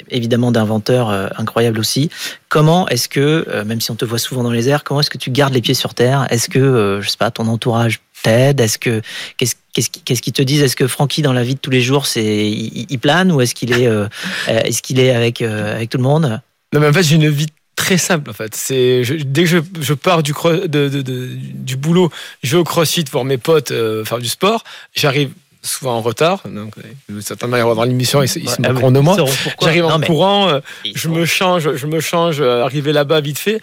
évidemment 0.09 0.51
d'inventeurs 0.51 1.09
incroyables 1.37 1.79
aussi. 1.79 2.09
Comment 2.47 2.87
est-ce 2.87 3.09
que, 3.09 3.63
même 3.63 3.81
si 3.81 3.91
on 3.91 3.95
te 3.95 4.05
voit 4.05 4.19
souvent 4.19 4.43
dans 4.43 4.51
les 4.51 4.69
airs, 4.69 4.83
comment 4.83 5.01
est-ce 5.01 5.09
que 5.09 5.17
tu 5.17 5.31
gardes 5.31 5.53
les 5.53 5.61
pieds 5.61 5.73
sur 5.73 5.93
terre? 5.93 6.27
Est-ce 6.29 6.49
que, 6.49 6.99
je 7.01 7.09
sais 7.09 7.17
pas, 7.17 7.31
ton 7.31 7.47
entourage 7.47 7.99
t'aide? 8.23 8.59
Est-ce 8.61 8.77
que 8.77 9.01
qu'est-ce 9.37 9.55
qu'est-ce 9.81 10.21
qu'ils 10.21 10.33
te 10.33 10.41
disent? 10.41 10.61
Est-ce 10.61 10.75
que 10.75 10.87
Francky 10.87 11.21
dans 11.21 11.33
la 11.33 11.43
vie 11.43 11.55
de 11.55 11.59
tous 11.59 11.69
les 11.69 11.81
jours, 11.81 12.05
c'est 12.05 12.49
il, 12.49 12.99
plane 12.99 13.31
ou 13.31 13.41
est-ce 13.41 13.55
qu'il 13.55 13.71
est, 13.73 13.87
euh, 13.87 14.07
est-ce 14.47 14.81
qu'il 14.81 14.99
est 14.99 15.11
avec 15.11 15.41
euh, 15.41 15.75
avec 15.75 15.89
tout 15.89 15.97
le 15.97 16.03
monde? 16.03 16.41
Non, 16.73 16.79
mais 16.79 16.87
en 16.87 16.93
fait, 16.93 17.03
j'ai 17.03 17.15
une 17.15 17.29
vie 17.29 17.47
très 17.75 17.97
simple 17.97 18.29
en 18.29 18.33
fait. 18.33 18.55
C'est 18.55 19.03
dès 19.25 19.43
que 19.43 19.49
je, 19.49 19.57
je 19.79 19.93
pars 19.93 20.23
du, 20.23 20.33
de, 20.33 20.67
de, 20.67 21.01
de, 21.01 21.29
du 21.33 21.77
boulot, 21.77 22.11
je 22.43 22.51
vais 22.51 22.57
au 22.57 22.63
CrossFit 22.63 23.05
voir 23.11 23.25
mes 23.25 23.37
potes 23.37 23.71
euh, 23.71 24.03
faire 24.05 24.19
du 24.19 24.27
sport. 24.27 24.63
J'arrive 24.93 25.31
souvent 25.61 25.95
en 25.95 26.01
retard. 26.01 26.43
Donc, 26.45 26.73
certainement 27.19 27.57
y 27.57 27.59
avoir 27.59 27.75
dans 27.75 27.83
l'émission, 27.83 28.23
ils, 28.23 28.31
ils 28.37 28.49
se 28.49 28.55
ah 28.63 28.71
moqueront 28.71 28.91
de 28.91 28.99
moi. 28.99 29.17
J'arrive 29.61 29.85
en 29.85 29.99
courant, 29.99 30.61
je 30.95 31.09
me 31.09 31.25
change, 31.25 31.75
je 31.75 31.85
me 31.85 31.99
change, 31.99 32.41
arriver 32.41 32.93
là-bas 32.93 33.19
vite 33.19 33.39
fait. 33.39 33.59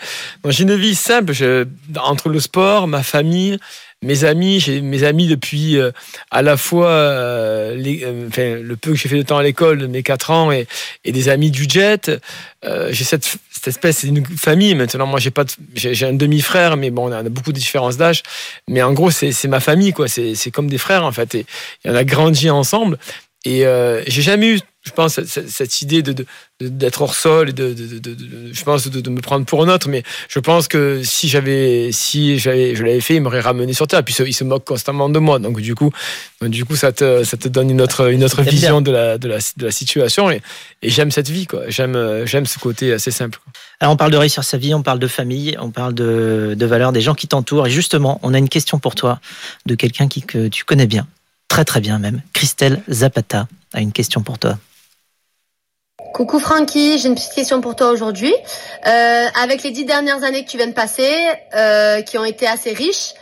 J'ai 0.46 0.64
une 0.64 0.76
vie 0.76 0.94
simple. 0.94 1.32
Je, 1.32 1.66
entre 1.98 2.28
le 2.28 2.40
sport, 2.40 2.86
ma 2.86 3.02
famille, 3.02 3.58
mes 4.02 4.24
amis, 4.24 4.64
mes 4.82 5.04
amis 5.04 5.26
depuis 5.26 5.78
euh, 5.78 5.90
à 6.30 6.42
la 6.42 6.56
fois 6.56 6.88
euh, 6.88 7.76
euh, 8.38 8.62
le 8.62 8.76
peu 8.76 8.92
que 8.92 8.96
j'ai 8.96 9.08
fait 9.08 9.16
de 9.16 9.22
temps 9.22 9.38
à 9.38 9.42
l'école, 9.42 9.88
mes 9.88 10.02
4 10.02 10.30
ans, 10.30 10.52
et, 10.52 10.66
des 11.04 11.28
amis 11.28 11.50
du 11.50 11.66
jet. 11.68 12.10
j'ai 12.62 13.04
cette, 13.04 13.38
espèce, 13.66 13.98
c'est 13.98 14.36
famille 14.36 14.74
maintenant. 14.74 15.06
Moi, 15.06 15.18
j'ai 15.18 15.30
pas, 15.30 15.44
j'ai 15.74 16.06
un 16.06 16.12
demi-frère, 16.12 16.76
mais 16.76 16.90
bon, 16.90 17.08
on 17.08 17.12
a 17.12 17.22
beaucoup 17.24 17.52
de 17.52 17.58
différences 17.58 17.96
d'âge. 17.96 18.22
Mais 18.68 18.82
en 18.82 18.92
gros, 18.92 19.10
c'est 19.10 19.48
ma 19.48 19.60
famille, 19.60 19.92
quoi. 19.92 20.08
C'est 20.08 20.50
comme 20.50 20.68
des 20.68 20.78
frères 20.78 21.04
en 21.04 21.12
fait. 21.12 21.34
Et, 21.34 21.46
et 21.84 21.90
on 21.90 21.94
a 21.94 22.04
grandi 22.04 22.50
ensemble. 22.50 22.98
Et 23.46 23.64
j'ai 24.06 24.22
jamais 24.22 24.48
eu 24.48 24.60
je 24.86 24.92
pense, 24.92 25.20
cette, 25.24 25.82
idée 25.82 26.00
de, 26.02 26.24
d'être 26.60 27.02
hors 27.02 27.14
sol, 27.14 27.50
et 27.50 27.52
de, 27.52 27.74
je 28.52 28.62
pense, 28.62 28.86
de, 28.86 29.10
me 29.10 29.20
prendre 29.20 29.44
pour 29.44 29.64
un 29.64 29.68
autre. 29.68 29.88
Mais 29.88 30.04
je 30.28 30.38
pense 30.38 30.68
que 30.68 31.02
si 31.02 31.28
j'avais, 31.28 31.90
si 31.90 32.38
j'avais, 32.38 32.76
je 32.76 32.84
l'avais 32.84 33.00
fait, 33.00 33.16
il 33.16 33.20
m'aurait 33.20 33.40
ramené 33.40 33.72
sur 33.72 33.88
terre. 33.88 34.04
Puis 34.04 34.14
il 34.24 34.32
se 34.32 34.44
moque 34.44 34.64
constamment 34.64 35.08
de 35.08 35.18
moi. 35.18 35.40
Donc 35.40 35.60
du 35.60 35.74
coup, 35.74 35.90
du 36.40 36.64
coup, 36.64 36.76
ça 36.76 36.92
te, 36.92 37.24
ça 37.24 37.36
te 37.36 37.48
donne 37.48 37.70
une 37.70 37.80
autre, 37.80 38.12
une 38.12 38.22
autre 38.22 38.42
vision 38.42 38.80
de 38.80 38.92
la, 38.92 39.18
de 39.18 39.26
la, 39.28 39.38
de 39.38 39.64
la 39.64 39.70
situation. 39.72 40.30
Et, 40.30 40.40
et 40.82 40.90
j'aime 40.90 41.10
cette 41.10 41.30
vie, 41.30 41.48
quoi. 41.48 41.62
J'aime, 41.68 42.24
j'aime 42.24 42.46
ce 42.46 42.60
côté 42.60 42.92
assez 42.92 43.10
simple. 43.10 43.40
Alors 43.80 43.92
on 43.92 43.96
parle 43.96 44.12
de 44.12 44.16
réussir 44.16 44.44
sa 44.44 44.56
vie, 44.56 44.72
on 44.72 44.82
parle 44.82 45.00
de 45.00 45.08
famille, 45.08 45.56
on 45.60 45.70
parle 45.70 45.94
de, 45.94 46.54
de 46.56 46.66
valeurs 46.66 46.92
des 46.92 47.00
gens 47.00 47.14
qui 47.14 47.26
t'entourent. 47.26 47.66
Et 47.66 47.70
justement, 47.70 48.20
on 48.22 48.32
a 48.34 48.38
une 48.38 48.48
question 48.48 48.78
pour 48.78 48.94
toi 48.94 49.18
de 49.66 49.74
quelqu'un 49.74 50.06
qui 50.06 50.22
que 50.22 50.46
tu 50.46 50.64
connais 50.64 50.86
bien, 50.86 51.06
très 51.48 51.64
très 51.64 51.80
bien 51.80 51.98
même. 51.98 52.22
Christelle 52.32 52.82
Zapata 52.90 53.48
a 53.72 53.80
une 53.80 53.92
question 53.92 54.22
pour 54.22 54.38
toi. 54.38 54.58
Coucou 56.12 56.38
Francky, 56.38 56.98
j'ai 56.98 57.08
une 57.08 57.14
petite 57.14 57.34
question 57.34 57.60
pour 57.60 57.76
toi 57.76 57.90
aujourd'hui. 57.90 58.32
Euh, 58.86 59.26
avec 59.40 59.62
les 59.62 59.70
dix 59.70 59.84
dernières 59.84 60.24
années 60.24 60.44
que 60.44 60.50
tu 60.50 60.56
viens 60.56 60.66
de 60.66 60.72
passer, 60.72 61.12
euh, 61.54 62.00
qui 62.02 62.16
ont 62.16 62.24
été 62.24 62.46
assez 62.46 62.72
riches, 62.72 63.12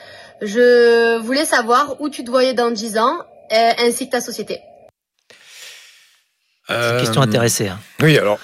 je 0.40 1.18
voulais 1.18 1.44
savoir 1.44 2.00
où 2.00 2.08
tu 2.08 2.24
te 2.24 2.30
voyais 2.30 2.54
dans 2.54 2.70
dix 2.70 2.98
ans, 2.98 3.18
euh, 3.52 3.70
ainsi 3.84 4.06
que 4.06 4.12
ta 4.12 4.20
société. 4.20 4.60
Une 6.68 7.00
question 7.00 7.20
intéressée. 7.20 7.68
Hein. 7.68 7.78
Oui, 8.00 8.16
alors 8.16 8.38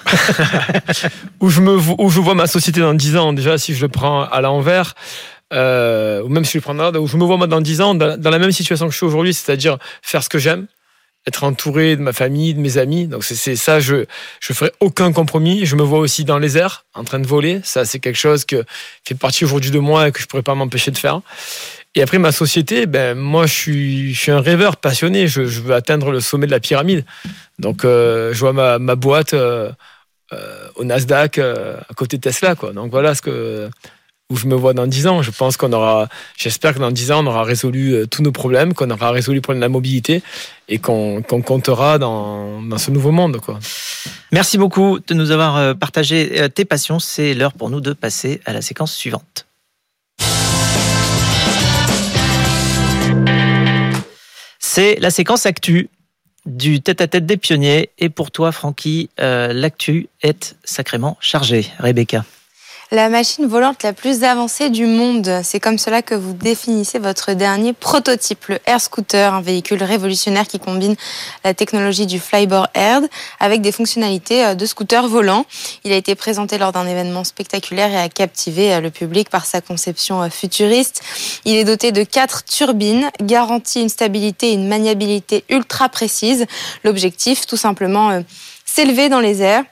où 1.39 1.49
je 1.49 1.59
me 1.59 1.75
où 1.97 2.09
je 2.09 2.19
vois 2.19 2.35
ma 2.35 2.45
société 2.45 2.79
dans 2.79 2.93
dix 2.93 3.17
ans. 3.17 3.33
Déjà, 3.33 3.57
si 3.57 3.73
je 3.73 3.81
le 3.81 3.89
prends 3.89 4.23
à 4.23 4.41
l'envers, 4.41 4.93
ou 5.51 6.29
même 6.29 6.45
si 6.45 6.57
je 6.57 6.63
prends 6.63 6.73
là, 6.73 6.91
je 6.93 7.17
me 7.17 7.25
vois 7.25 7.37
moi 7.37 7.47
dans 7.47 7.61
dix 7.61 7.81
ans, 7.81 7.95
dans, 7.95 8.17
la 8.17 8.39
même 8.39 8.51
situation 8.51 8.87
que 8.87 8.91
je 8.91 8.97
suis 8.97 9.05
aujourd'hui, 9.05 9.33
c'est-à-dire 9.33 9.77
faire 10.01 10.23
ce 10.23 10.29
que 10.29 10.39
j'aime, 10.39 10.67
être 11.27 11.43
entouré 11.43 11.95
de 11.95 12.01
ma 12.01 12.13
famille, 12.13 12.53
de 12.53 12.59
mes 12.59 12.77
amis. 12.77 13.07
Donc 13.07 13.23
c'est 13.23 13.55
ça, 13.55 13.79
je 13.79 14.05
je 14.39 14.53
ferai 14.53 14.71
aucun 14.79 15.11
compromis. 15.11 15.65
Je 15.65 15.75
me 15.75 15.83
vois 15.83 15.99
aussi 15.99 16.25
dans 16.25 16.39
les 16.39 16.57
airs, 16.57 16.85
en 16.93 17.03
train 17.03 17.19
de 17.19 17.27
voler. 17.27 17.61
Ça, 17.63 17.85
c'est 17.85 17.99
quelque 17.99 18.17
chose 18.17 18.45
que 18.45 18.63
fait 19.03 19.15
partie 19.15 19.45
aujourd'hui 19.45 19.71
de 19.71 19.79
moi 19.79 20.07
et 20.07 20.11
que 20.11 20.19
je 20.19 20.25
pourrais 20.25 20.41
pas 20.41 20.55
m'empêcher 20.55 20.91
de 20.91 20.97
faire. 20.97 21.21
Et 21.93 22.01
après 22.01 22.17
ma 22.19 22.31
société, 22.31 22.85
ben 22.85 23.17
moi 23.17 23.45
je 23.45 23.53
suis 23.53 24.13
je 24.13 24.19
suis 24.19 24.31
un 24.31 24.41
rêveur 24.41 24.77
passionné. 24.77 25.27
Je, 25.27 25.41
veux 25.41 25.75
atteindre 25.75 26.11
le 26.11 26.21
sommet 26.21 26.47
de 26.47 26.51
la 26.51 26.59
pyramide. 26.59 27.05
Donc, 27.59 27.81
je 27.83 28.37
vois 28.39 28.53
ma, 28.53 28.79
ma 28.79 28.95
boîte 28.95 29.35
au 30.75 30.83
Nasdaq 30.83 31.37
à 31.37 31.93
côté 31.95 32.17
de 32.17 32.21
Tesla, 32.21 32.55
quoi. 32.55 32.73
Donc 32.73 32.89
voilà 32.89 33.13
ce 33.13 33.21
que 33.21 33.69
où 34.31 34.37
je 34.37 34.47
me 34.47 34.55
vois 34.55 34.73
dans 34.73 34.87
10 34.87 35.07
ans. 35.07 35.21
Je 35.21 35.29
pense 35.29 35.57
qu'on 35.57 35.73
aura, 35.73 36.07
j'espère 36.37 36.73
que 36.73 36.79
dans 36.79 36.89
10 36.89 37.11
ans, 37.11 37.23
on 37.23 37.27
aura 37.27 37.43
résolu 37.43 37.93
euh, 37.93 38.07
tous 38.07 38.23
nos 38.23 38.31
problèmes, 38.31 38.73
qu'on 38.73 38.89
aura 38.89 39.11
résolu 39.11 39.35
le 39.35 39.41
problème 39.41 39.59
de 39.59 39.65
la 39.65 39.69
mobilité 39.69 40.23
et 40.69 40.79
qu'on 40.79 41.21
comptera 41.21 41.99
dans, 41.99 42.61
dans, 42.61 42.77
ce 42.77 42.91
nouveau 42.91 43.11
monde. 43.11 43.37
Quoi. 43.41 43.59
Merci 44.31 44.57
beaucoup 44.57 44.99
de 45.05 45.13
nous 45.13 45.31
avoir 45.31 45.57
euh, 45.57 45.73
partagé 45.73 46.41
euh, 46.41 46.47
tes 46.47 46.63
passions. 46.63 46.99
C'est 46.99 47.33
l'heure 47.33 47.53
pour 47.53 47.69
nous 47.69 47.81
de 47.81 47.91
passer 47.91 48.39
à 48.45 48.53
la 48.53 48.61
séquence 48.61 48.93
suivante. 48.93 49.47
C'est 54.59 54.97
la 55.01 55.11
séquence 55.11 55.45
actu 55.45 55.89
du 56.45 56.81
tête-à-tête 56.81 57.25
des 57.25 57.35
pionniers. 57.35 57.89
Et 57.99 58.07
pour 58.07 58.31
toi, 58.31 58.53
Francky, 58.53 59.09
l'actu 59.17 60.07
est 60.23 60.55
sacrément 60.63 61.17
chargée. 61.19 61.67
Rebecca 61.79 62.23
la 62.93 63.07
machine 63.07 63.45
volante 63.45 63.83
la 63.83 63.93
plus 63.93 64.25
avancée 64.25 64.69
du 64.69 64.85
monde. 64.85 65.39
C'est 65.43 65.61
comme 65.61 65.77
cela 65.77 66.01
que 66.01 66.13
vous 66.13 66.33
définissez 66.33 66.99
votre 66.99 67.31
dernier 67.31 67.71
prototype, 67.71 68.47
le 68.47 68.59
Air 68.65 68.81
Scooter, 68.81 69.33
un 69.33 69.41
véhicule 69.41 69.81
révolutionnaire 69.81 70.45
qui 70.45 70.59
combine 70.59 70.95
la 71.45 71.53
technologie 71.53 72.05
du 72.05 72.19
flyboard 72.19 72.67
air 72.73 72.99
avec 73.39 73.61
des 73.61 73.71
fonctionnalités 73.71 74.45
euh, 74.45 74.55
de 74.55 74.65
scooter 74.65 75.07
volant. 75.07 75.45
Il 75.85 75.93
a 75.93 75.95
été 75.95 76.15
présenté 76.15 76.57
lors 76.57 76.73
d'un 76.73 76.85
événement 76.85 77.23
spectaculaire 77.23 77.91
et 77.91 77.97
a 77.97 78.09
captivé 78.09 78.73
euh, 78.73 78.81
le 78.81 78.91
public 78.91 79.29
par 79.29 79.45
sa 79.45 79.61
conception 79.61 80.21
euh, 80.21 80.29
futuriste. 80.29 81.01
Il 81.45 81.55
est 81.55 81.63
doté 81.63 81.93
de 81.93 82.03
quatre 82.03 82.43
turbines, 82.43 83.09
garantit 83.21 83.81
une 83.81 83.89
stabilité 83.89 84.49
et 84.49 84.53
une 84.53 84.67
maniabilité 84.67 85.45
ultra 85.49 85.87
précise. 85.87 86.45
L'objectif, 86.83 87.47
tout 87.47 87.57
simplement, 87.57 88.21
s'élever 88.65 89.07
dans 89.07 89.21
les 89.21 89.41
airs 89.41 89.63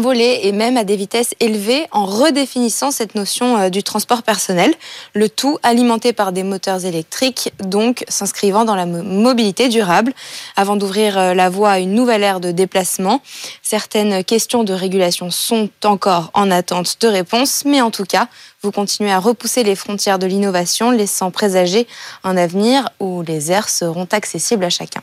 voler 0.00 0.40
et 0.44 0.52
même 0.52 0.78
à 0.78 0.84
des 0.84 0.96
vitesses 0.96 1.34
élevées 1.38 1.86
en 1.90 2.06
redéfinissant 2.06 2.90
cette 2.90 3.14
notion 3.14 3.58
euh, 3.58 3.68
du 3.68 3.82
transport 3.82 4.22
personnel, 4.22 4.72
le 5.14 5.28
tout 5.28 5.58
alimenté 5.62 6.14
par 6.14 6.32
des 6.32 6.44
moteurs 6.44 6.86
électriques, 6.86 7.52
donc 7.62 8.02
s'inscrivant 8.08 8.64
dans 8.64 8.74
la 8.74 8.86
mobilité 8.86 9.68
durable. 9.68 10.14
Avant 10.56 10.76
d'ouvrir 10.76 11.18
euh, 11.18 11.34
la 11.34 11.50
voie 11.50 11.72
à 11.72 11.78
une 11.78 11.92
nouvelle 11.92 12.22
ère 12.22 12.40
de 12.40 12.52
déplacement, 12.52 13.20
certaines 13.60 14.24
questions 14.24 14.64
de 14.64 14.72
régulation 14.72 15.30
sont 15.30 15.68
encore 15.84 16.30
en 16.32 16.50
attente 16.50 16.96
de 17.02 17.08
réponse, 17.08 17.66
mais 17.66 17.82
en 17.82 17.90
tout 17.90 18.06
cas, 18.06 18.28
vous 18.62 18.72
continuez 18.72 19.12
à 19.12 19.18
repousser 19.18 19.62
les 19.62 19.76
frontières 19.76 20.18
de 20.18 20.26
l'innovation, 20.26 20.90
laissant 20.90 21.30
présager 21.30 21.86
un 22.24 22.38
avenir 22.38 22.88
où 22.98 23.20
les 23.20 23.52
airs 23.52 23.68
seront 23.68 24.08
accessibles 24.10 24.64
à 24.64 24.70
chacun. 24.70 25.02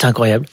C'est 0.00 0.06
incroyable. 0.06 0.46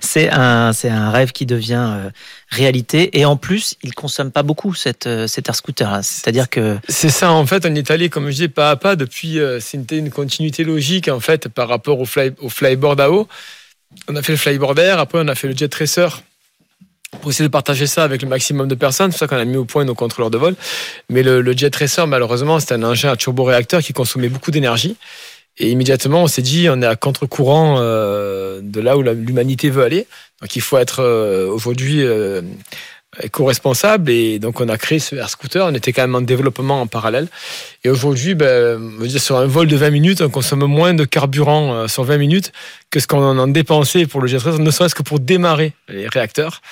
C'est 0.00 0.30
un, 0.30 0.72
un 0.84 1.10
rêve 1.10 1.32
qui 1.32 1.46
devient 1.46 1.86
euh, 1.88 2.10
réalité. 2.48 3.18
Et 3.18 3.24
en 3.24 3.36
plus, 3.36 3.76
il 3.82 3.94
consomme 3.94 4.30
pas 4.30 4.42
beaucoup 4.42 4.74
cette, 4.74 5.06
euh, 5.06 5.26
cet 5.26 5.48
air 5.48 5.54
scooter. 5.54 6.00
C'est-à-dire 6.02 6.48
que 6.48 6.78
c'est 6.88 7.10
ça. 7.10 7.32
En 7.32 7.46
fait, 7.46 7.64
on 7.66 7.74
est 7.74 7.90
allé, 7.90 8.08
comme 8.08 8.30
je 8.30 8.36
dis, 8.36 8.48
pas 8.48 8.70
à 8.70 8.76
pas 8.76 8.96
depuis. 8.96 9.38
Euh, 9.38 9.60
c'était 9.60 9.98
une 9.98 10.10
continuité 10.10 10.64
logique 10.64 11.08
en 11.08 11.20
fait 11.20 11.48
par 11.48 11.68
rapport 11.68 12.00
au, 12.00 12.04
fly, 12.04 12.32
au 12.40 12.48
flyboard 12.48 13.00
à 13.00 13.10
eau. 13.10 13.28
On 14.08 14.16
a 14.16 14.22
fait 14.22 14.32
le 14.32 14.38
flyboard 14.38 14.78
air. 14.78 14.98
Après, 14.98 15.18
on 15.20 15.28
a 15.28 15.34
fait 15.34 15.48
le 15.48 15.56
jet 15.56 15.72
racer 15.74 16.22
pour 17.20 17.30
essayer 17.30 17.44
de 17.44 17.50
partager 17.50 17.88
ça 17.88 18.04
avec 18.04 18.22
le 18.22 18.28
maximum 18.28 18.68
de 18.68 18.74
personnes. 18.76 19.10
C'est 19.10 19.18
pour 19.18 19.28
ça 19.28 19.34
qu'on 19.34 19.40
a 19.40 19.44
mis 19.44 19.56
au 19.56 19.64
point 19.64 19.84
nos 19.84 19.96
contrôleurs 19.96 20.30
de 20.30 20.38
vol. 20.38 20.54
Mais 21.08 21.22
le, 21.22 21.40
le 21.40 21.52
jet 21.56 21.74
racer, 21.74 22.06
malheureusement, 22.06 22.60
c'était 22.60 22.74
un 22.74 22.82
engin 22.84 23.10
à 23.10 23.16
turboréacteur 23.16 23.82
qui 23.82 23.92
consommait 23.92 24.28
beaucoup 24.28 24.52
d'énergie. 24.52 24.96
Et 25.58 25.70
immédiatement, 25.70 26.22
on 26.22 26.26
s'est 26.26 26.42
dit, 26.42 26.68
on 26.70 26.80
est 26.80 26.86
à 26.86 26.96
contre-courant 26.96 27.76
euh, 27.78 28.60
de 28.62 28.80
là 28.80 28.96
où 28.96 29.02
l'humanité 29.02 29.70
veut 29.70 29.84
aller. 29.84 30.06
Donc, 30.40 30.56
il 30.56 30.62
faut 30.62 30.78
être 30.78 31.00
euh, 31.00 31.48
aujourd'hui 31.48 32.02
euh, 32.02 32.40
éco-responsable. 33.22 34.10
Et 34.10 34.38
donc, 34.38 34.60
on 34.60 34.68
a 34.68 34.78
créé 34.78 34.98
ce 34.98 35.16
air 35.16 35.28
scooter. 35.28 35.66
On 35.66 35.74
était 35.74 35.92
quand 35.92 36.02
même 36.02 36.14
en 36.14 36.20
développement 36.20 36.80
en 36.80 36.86
parallèle. 36.86 37.28
Et 37.84 37.90
aujourd'hui, 37.90 38.34
ben, 38.34 38.78
sur 39.18 39.36
un 39.36 39.46
vol 39.46 39.66
de 39.66 39.76
20 39.76 39.90
minutes, 39.90 40.20
on 40.20 40.30
consomme 40.30 40.64
moins 40.64 40.94
de 40.94 41.04
carburant 41.04 41.74
euh, 41.74 41.88
sur 41.88 42.04
20 42.04 42.18
minutes 42.18 42.52
que 42.90 43.00
ce 43.00 43.06
qu'on 43.06 43.38
en 43.38 43.48
dépensait 43.48 44.06
pour 44.06 44.20
le 44.20 44.28
jet 44.28 44.44
ne 44.46 44.70
serait-ce 44.70 44.94
que 44.94 45.02
pour 45.02 45.20
démarrer 45.20 45.72
les 45.88 46.08
réacteurs. 46.08 46.62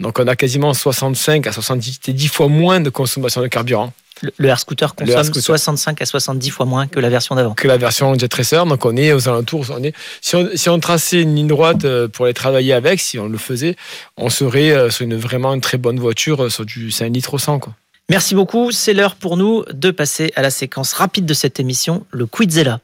Donc, 0.00 0.18
on 0.18 0.26
a 0.26 0.36
quasiment 0.36 0.74
65 0.74 1.46
à 1.46 1.52
70 1.52 2.00
10 2.08 2.28
fois 2.28 2.48
moins 2.48 2.80
de 2.80 2.90
consommation 2.90 3.40
de 3.40 3.48
carburant. 3.48 3.92
Le, 4.22 4.48
air 4.48 4.58
scooter 4.58 4.94
consomme 4.94 5.34
65 5.34 6.02
à 6.02 6.06
70 6.06 6.50
fois 6.50 6.66
moins 6.66 6.86
que 6.86 7.00
la 7.00 7.08
version 7.08 7.34
d'avant. 7.34 7.54
Que 7.54 7.68
la 7.68 7.76
version 7.76 8.14
Jet 8.18 8.32
Racer. 8.32 8.66
Donc 8.66 8.84
on 8.84 8.96
est 8.96 9.12
aux 9.12 9.28
alentours. 9.28 9.66
On 9.70 9.82
est, 9.82 9.94
si, 10.20 10.36
on, 10.36 10.48
si 10.54 10.68
on 10.68 10.80
traçait 10.80 11.22
une 11.22 11.34
ligne 11.34 11.46
droite 11.46 11.84
euh, 11.84 12.08
pour 12.08 12.24
aller 12.24 12.34
travailler 12.34 12.72
avec, 12.72 13.00
si 13.00 13.18
on 13.18 13.28
le 13.28 13.38
faisait, 13.38 13.76
on 14.16 14.30
serait 14.30 14.70
euh, 14.70 14.90
sur 14.90 15.04
une 15.04 15.16
vraiment 15.16 15.54
une 15.54 15.60
très 15.60 15.78
bonne 15.78 15.98
voiture 15.98 16.44
euh, 16.44 16.50
sur 16.50 16.64
du 16.64 16.90
5 16.90 17.12
litres 17.12 17.34
au 17.34 17.38
100. 17.38 17.58
Quoi. 17.60 17.74
Merci 18.08 18.34
beaucoup. 18.34 18.72
C'est 18.72 18.94
l'heure 18.94 19.16
pour 19.16 19.36
nous 19.36 19.64
de 19.70 19.90
passer 19.90 20.32
à 20.34 20.42
la 20.42 20.50
séquence 20.50 20.92
rapide 20.94 21.26
de 21.26 21.34
cette 21.34 21.60
émission, 21.60 22.06
le 22.10 22.26
Quizella. 22.26 22.80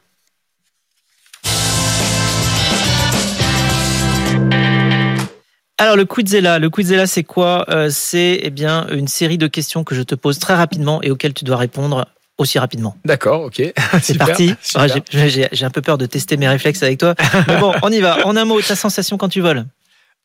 Alors 5.79 5.97
le 5.97 6.05
Quizella, 6.05 6.59
le 6.59 6.71
Quizella 6.71 7.07
c'est 7.07 7.25
quoi? 7.25 7.65
Euh, 7.69 7.89
C'est 7.91 8.39
eh 8.43 8.51
bien 8.51 8.87
une 8.91 9.09
série 9.09 9.39
de 9.39 9.47
questions 9.47 9.83
que 9.83 9.95
je 9.95 10.03
te 10.03 10.15
pose 10.15 10.39
très 10.39 10.55
rapidement 10.55 11.03
et 11.03 11.11
auxquelles 11.11 11.35
tu 11.35 11.45
dois 11.45 11.57
répondre 11.57 12.07
aussi 12.39 12.59
rapidement. 12.59 12.97
D'accord, 13.05 13.43
ok. 13.43 13.63
C'est 14.03 14.19
parti. 14.19 14.55
Ah, 14.75 14.87
j'ai 14.89 15.65
un 15.65 15.71
peu 15.71 15.83
peur 15.83 15.99
de 15.99 16.07
tester 16.07 16.37
mes 16.37 16.49
réflexes 16.49 16.83
avec 16.83 16.99
toi. 16.99 17.15
Mais 17.49 17.59
bon, 17.59 17.73
on 17.83 17.91
y 17.91 18.01
va. 18.01 18.27
En 18.27 18.37
un 18.37 18.45
mot, 18.45 18.61
ta 18.61 18.77
sensation 18.77 19.19
quand 19.19 19.29
tu 19.29 19.41
voles 19.41 19.65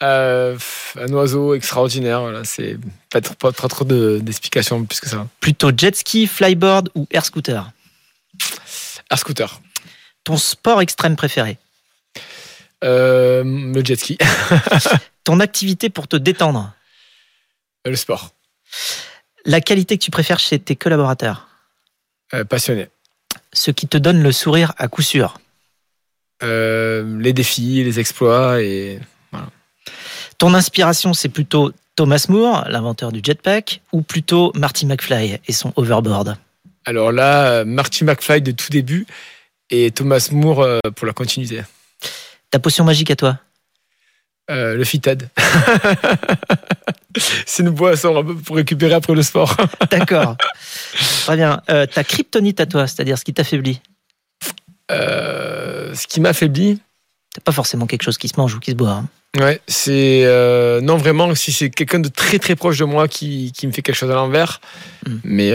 euh, 0.04 0.58
Un 1.00 1.12
oiseau 1.14 1.54
extraordinaire. 1.54 2.22
Voilà. 2.22 2.44
C'est 2.46 2.78
pas, 3.10 3.22
pas, 3.22 3.52
trop 3.52 3.86
d'explications 3.86 4.84
plus 4.86 5.00
que 5.00 5.10
ça. 5.10 5.28
Plutôt 5.40 5.72
jet 5.76 5.96
ski, 5.96 6.28
flyboard 6.28 6.90
ou 6.96 7.08
air 7.12 7.26
scooter? 7.26 7.72
Air 9.12 9.18
scooter. 9.18 9.62
Ton 10.24 10.38
sport 10.38 10.82
extrême 10.82 11.16
préféré? 11.16 11.58
Euh, 12.84 13.44
Le 13.44 13.84
jet 13.84 13.96
ski. 13.96 14.18
Ton 15.24 15.40
activité 15.40 15.90
pour 15.90 16.08
te 16.08 16.16
détendre 16.16 16.74
Le 17.86 17.96
sport. 17.96 18.32
La 19.46 19.62
qualité 19.62 19.98
que 19.98 20.04
tu 20.04 20.12
préfères 20.12 20.40
chez 20.40 20.60
tes 20.60 20.76
collaborateurs 20.76 21.48
euh, 22.34 22.44
Passionné. 22.44 22.88
Ce 23.54 23.72
qui 23.72 23.88
te 23.88 23.98
donne 23.98 24.22
le 24.22 24.32
sourire 24.32 24.74
à 24.78 24.88
coup 24.88 25.02
sûr 25.02 25.40
euh, 26.44 27.20
Les 27.20 27.34
défis, 27.34 27.84
les 27.84 28.00
exploits 28.00 28.62
et 28.62 29.00
Ton 30.38 30.54
inspiration, 30.54 31.14
c'est 31.14 31.30
plutôt 31.30 31.72
Thomas 31.96 32.26
Moore, 32.30 32.66
l'inventeur 32.70 33.12
du 33.12 33.22
jetpack, 33.24 33.82
ou 33.92 34.02
plutôt 34.02 34.52
Marty 34.56 34.86
McFly 34.86 35.40
et 35.46 35.52
son 35.52 35.74
overboard? 35.76 36.38
Alors 36.86 37.12
là, 37.12 37.66
Marty 37.66 38.04
McFly 38.06 38.42
de 38.42 38.52
tout 38.52 38.70
début 38.70 39.06
et 39.70 39.92
Thomas 39.92 40.30
Moore 40.32 40.62
euh, 40.62 40.80
pour 40.96 41.08
la 41.08 41.14
continuité. 41.14 41.62
Ta 42.52 42.60
potion 42.60 42.84
magique 42.84 43.12
à 43.12 43.16
toi 43.16 43.40
euh, 44.50 44.76
le 44.76 44.84
FITAD. 44.84 45.30
c'est 47.46 47.62
une 47.62 47.70
boisson 47.70 48.26
pour 48.44 48.56
récupérer 48.56 48.94
après 48.94 49.14
le 49.14 49.22
sport. 49.22 49.56
D'accord. 49.92 50.38
Très 51.26 51.36
bien. 51.36 51.62
Euh, 51.70 51.86
ta 51.86 52.04
kryptonite 52.04 52.60
à 52.60 52.66
toi, 52.66 52.88
c'est-à-dire 52.88 53.18
ce 53.20 53.24
qui 53.24 53.34
t'affaiblit 53.34 53.80
euh, 54.92 55.94
Ce 55.94 56.08
qui 56.08 56.20
m'affaiblit 56.20 56.82
C'est 57.36 57.44
pas 57.44 57.52
forcément 57.52 57.86
quelque 57.86 58.02
chose 58.02 58.18
qui 58.18 58.28
se 58.28 58.40
mange 58.40 58.56
ou 58.56 58.60
qui 58.60 58.72
se 58.72 58.76
boit. 58.76 58.90
Hein. 58.90 59.08
Ouais, 59.38 59.62
c'est 59.68 60.24
non 60.82 60.98
vraiment 60.98 61.36
si 61.36 61.52
c'est 61.52 61.70
quelqu'un 61.70 62.00
de 62.00 62.10
très 62.10 62.40
très 62.40 62.56
proche 62.56 62.80
de 62.80 62.86
moi 62.86 63.08
qui, 63.08 63.52
qui 63.52 63.68
me 63.68 63.72
fait 63.72 63.84
quelque 63.84 63.96
chose 63.96 64.10
à 64.10 64.16
l'envers, 64.16 64.60
hmm. 65.06 65.18
mais 65.24 65.52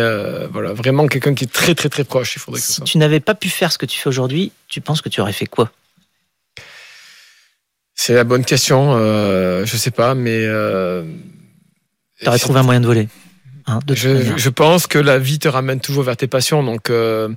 voilà 0.53 0.73
vraiment 0.73 1.09
quelqu'un 1.09 1.35
qui 1.35 1.43
est 1.43 1.53
très 1.53 1.75
très 1.75 1.89
très 1.89 2.05
proche. 2.05 2.37
Il 2.37 2.39
faudrait. 2.39 2.61
Si 2.61 2.83
tu 2.83 2.99
n'avais 2.99 3.19
pas 3.19 3.35
pu 3.35 3.49
faire 3.49 3.73
ce 3.73 3.79
que 3.79 3.87
tu 3.87 3.99
fais 3.99 4.09
aujourd'hui, 4.09 4.53
tu 4.69 4.81
penses 4.81 5.03
que 5.03 5.09
tu 5.09 5.21
aurais 5.21 5.33
fait 5.33 5.47
quoi? 5.47 5.73
C'est 7.95 8.15
la 8.15 8.25
bonne 8.25 8.45
question. 8.45 8.95
Euh, 8.97 9.65
je 9.65 9.77
sais 9.77 9.91
pas, 9.91 10.15
mais. 10.15 10.45
Euh, 10.45 11.05
tu 12.21 12.29
aurais 12.29 12.39
trouvé 12.39 12.61
un 12.61 12.65
moyen 12.65 12.81
de 12.81 12.87
voler. 12.87 13.09
Hein, 13.67 13.79
je, 13.89 14.49
pense 14.51 14.87
que 14.87 14.99
la 14.99 15.19
vie 15.19 15.39
te 15.39 15.49
ramène 15.49 15.81
toujours 15.81 16.03
vers 16.03 16.17
tes 16.17 16.27
passions. 16.27 16.63
Donc, 16.63 16.91
euh, 16.91 17.29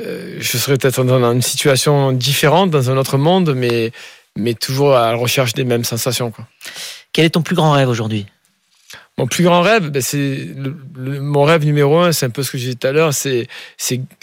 euh, 0.00 0.36
je 0.38 0.58
serais 0.58 0.78
peut-être 0.78 1.02
dans 1.02 1.32
une 1.32 1.42
situation 1.42 2.12
différente, 2.12 2.70
dans 2.70 2.90
un 2.90 2.96
autre 2.96 3.18
monde, 3.18 3.54
mais, 3.56 3.90
mais 4.36 4.54
toujours 4.54 4.94
à 4.96 5.10
la 5.10 5.16
recherche 5.16 5.54
des 5.54 5.64
mêmes 5.64 5.84
sensations. 5.84 6.30
Quoi. 6.30 6.46
Quel 7.12 7.24
est 7.24 7.30
ton 7.30 7.42
plus 7.42 7.56
grand 7.56 7.72
rêve 7.72 7.88
aujourd'hui? 7.88 8.26
Mon 9.18 9.26
plus 9.26 9.44
grand 9.44 9.60
rêve, 9.60 9.90
ben 9.90 10.00
c'est 10.00 10.48
mon 10.96 11.44
rêve 11.44 11.66
numéro 11.66 11.98
un, 11.98 12.10
c'est 12.10 12.24
un 12.24 12.30
peu 12.30 12.42
ce 12.42 12.50
que 12.50 12.56
j'ai 12.56 12.70
dit 12.70 12.76
tout 12.76 12.86
à 12.86 12.92
l'heure, 12.92 13.12
c'est 13.12 13.48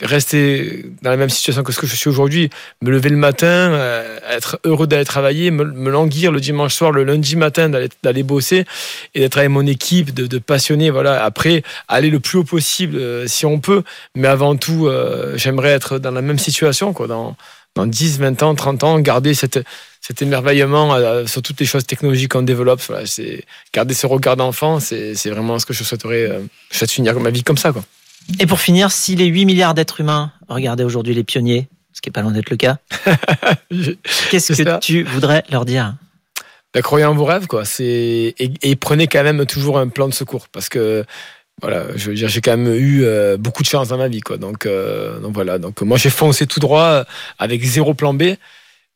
rester 0.02 0.86
dans 1.04 1.12
la 1.12 1.18
même 1.18 1.30
situation 1.30 1.62
que 1.62 1.72
ce 1.72 1.80
que 1.80 1.86
je 1.86 1.96
suis 1.96 2.10
aujourd'hui, 2.10 2.50
me 2.82 2.90
lever 2.90 3.10
le 3.10 3.18
matin, 3.18 3.46
euh, 3.48 4.20
être 4.28 4.60
heureux 4.64 4.88
d'aller 4.88 5.06
travailler, 5.06 5.52
me, 5.52 5.90
languir 5.92 6.32
le 6.32 6.40
dimanche 6.40 6.74
soir, 6.74 6.92
le 6.92 7.04
lundi 7.04 7.36
matin 7.36 7.70
d'aller 7.70 8.24
bosser 8.24 8.66
et 9.14 9.20
d'être 9.20 9.38
avec 9.38 9.52
mon 9.52 9.68
équipe, 9.68 10.14
de, 10.16 10.40
passionnés. 10.40 10.90
Voilà, 10.90 11.24
après 11.24 11.62
aller 11.88 12.10
le 12.10 12.20
plus 12.20 12.40
haut 12.40 12.44
possible 12.44 12.98
euh, 12.98 13.28
si 13.28 13.46
on 13.46 13.60
peut, 13.60 13.84
mais 14.16 14.28
avant 14.28 14.56
tout, 14.56 14.88
euh, 14.88 15.38
j'aimerais 15.38 15.70
être 15.70 16.00
dans 16.00 16.12
la 16.12 16.24
même 16.24 16.40
situation, 16.40 16.94
quoi, 16.94 17.06
dans 17.06 17.36
dans 17.78 17.86
10, 17.86 18.20
20 18.20 18.44
ans, 18.44 18.56
30 18.56 18.84
ans, 18.84 19.00
garder 19.00 19.34
cette, 19.34 19.60
cet 20.02 20.22
émerveillement 20.22 20.96
euh, 20.96 21.26
sur 21.26 21.42
toutes 21.42 21.60
les 21.60 21.66
choses 21.66 21.86
technologiques 21.86 22.32
qu'on 22.32 22.42
développe. 22.42 22.82
Voilà, 22.88 23.06
c'est 23.06 23.46
garder 23.74 23.94
ce 23.94 24.08
regard 24.08 24.36
d'enfant, 24.36 24.80
c'est 24.80 25.14
vraiment 25.30 25.60
ce 25.60 25.66
que 25.66 25.74
je 25.74 25.84
souhaiterais. 25.84 26.30
Euh, 26.30 26.40
je 26.72 26.78
souhaite 26.78 26.92
finir 26.92 27.20
ma 27.20 27.30
vie 27.30 27.44
comme 27.44 27.58
ça, 27.58 27.72
quoi. 27.72 27.84
Et 28.40 28.46
pour 28.46 28.60
finir, 28.60 28.92
si 28.92 29.16
les 29.16 29.28
8 29.28 29.46
milliards 29.46 29.74
d'êtres 29.74 30.02
humains 30.02 30.32
regardaient 30.50 30.84
aujourd'hui 30.84 31.14
les 31.14 31.24
pionniers, 31.24 31.70
ce 31.94 32.02
qui 32.02 32.10
est 32.10 32.12
pas 32.12 32.22
loin 32.22 32.32
d'être 32.32 32.50
le 32.50 32.58
cas, 32.58 32.78
qu'est-ce 34.30 34.54
que 34.54 34.80
tu 34.80 35.04
voudrais 35.04 35.44
leur 35.50 35.64
dire? 35.64 35.96
Ben, 36.74 36.82
croyez 36.82 37.06
en 37.06 37.16
vos 37.16 37.26
rêves, 37.26 37.48
quoi. 37.48 37.64
C'est 37.64 38.36
et, 38.38 38.76
prenez 38.76 39.08
quand 39.08 39.24
même 39.24 39.46
toujours 39.46 39.80
un 39.80 39.88
plan 39.88 40.08
de 40.08 40.14
secours, 40.14 40.48
parce 40.50 40.68
que 40.68 41.06
voilà, 41.62 41.86
je 41.96 42.10
veux 42.10 42.16
dire, 42.16 42.30
j'ai 42.30 42.42
quand 42.42 42.56
même 42.56 42.74
eu 42.76 43.04
euh, 43.04 43.36
beaucoup 43.38 43.64
de 43.64 43.68
chance 43.68 43.88
dans 43.88 43.98
ma 43.98 44.08
vie, 44.08 44.22
quoi. 44.22 44.38
Donc, 44.38 44.68
donc 44.68 45.34
voilà. 45.34 45.58
Donc 45.58 45.82
moi, 45.82 45.98
j'ai 45.98 46.10
foncé 46.10 46.46
tout 46.46 46.60
droit 46.60 47.06
avec 47.40 47.64
zéro 47.64 47.94
plan 47.94 48.14
B 48.14 48.36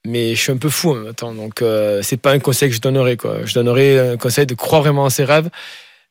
mais 0.06 0.36
je 0.36 0.42
suis 0.42 0.52
un 0.52 0.58
peu 0.58 0.70
fou 0.70 0.92
en 0.92 0.96
même 0.96 1.14
temps. 1.14 1.34
Donc, 1.34 1.62
euh, 1.62 2.02
c'est 2.02 2.18
pas 2.18 2.32
un 2.32 2.40
conseil 2.40 2.70
que 2.70 2.76
je 2.76 2.82
donnerais. 2.82 3.18
Quoi. 3.18 3.46
Je 3.46 3.54
donnerais 3.54 4.14
un 4.14 4.18
conseil 4.18 4.46
de 4.46 4.56
croire 4.56 4.82
vraiment 4.82 5.04
en 5.04 5.10
ses 5.10 5.24
rêves, 5.24 5.50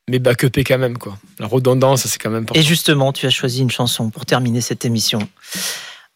mais 0.08 0.18
backuper 0.18 0.64
quand 0.64 0.78
même. 0.78 0.98
Quoi. 0.98 1.18
La 1.38 1.46
redondance, 1.46 2.06
c'est 2.06 2.18
quand 2.18 2.30
même 2.30 2.42
important. 2.42 2.60
Et 2.60 2.62
justement, 2.62 3.12
tu 3.12 3.26
as 3.26 3.30
choisi 3.30 3.60
une 3.60 3.70
chanson 3.70 4.10
pour 4.10 4.26
terminer 4.26 4.60
cette 4.60 4.84
émission. 4.84 5.20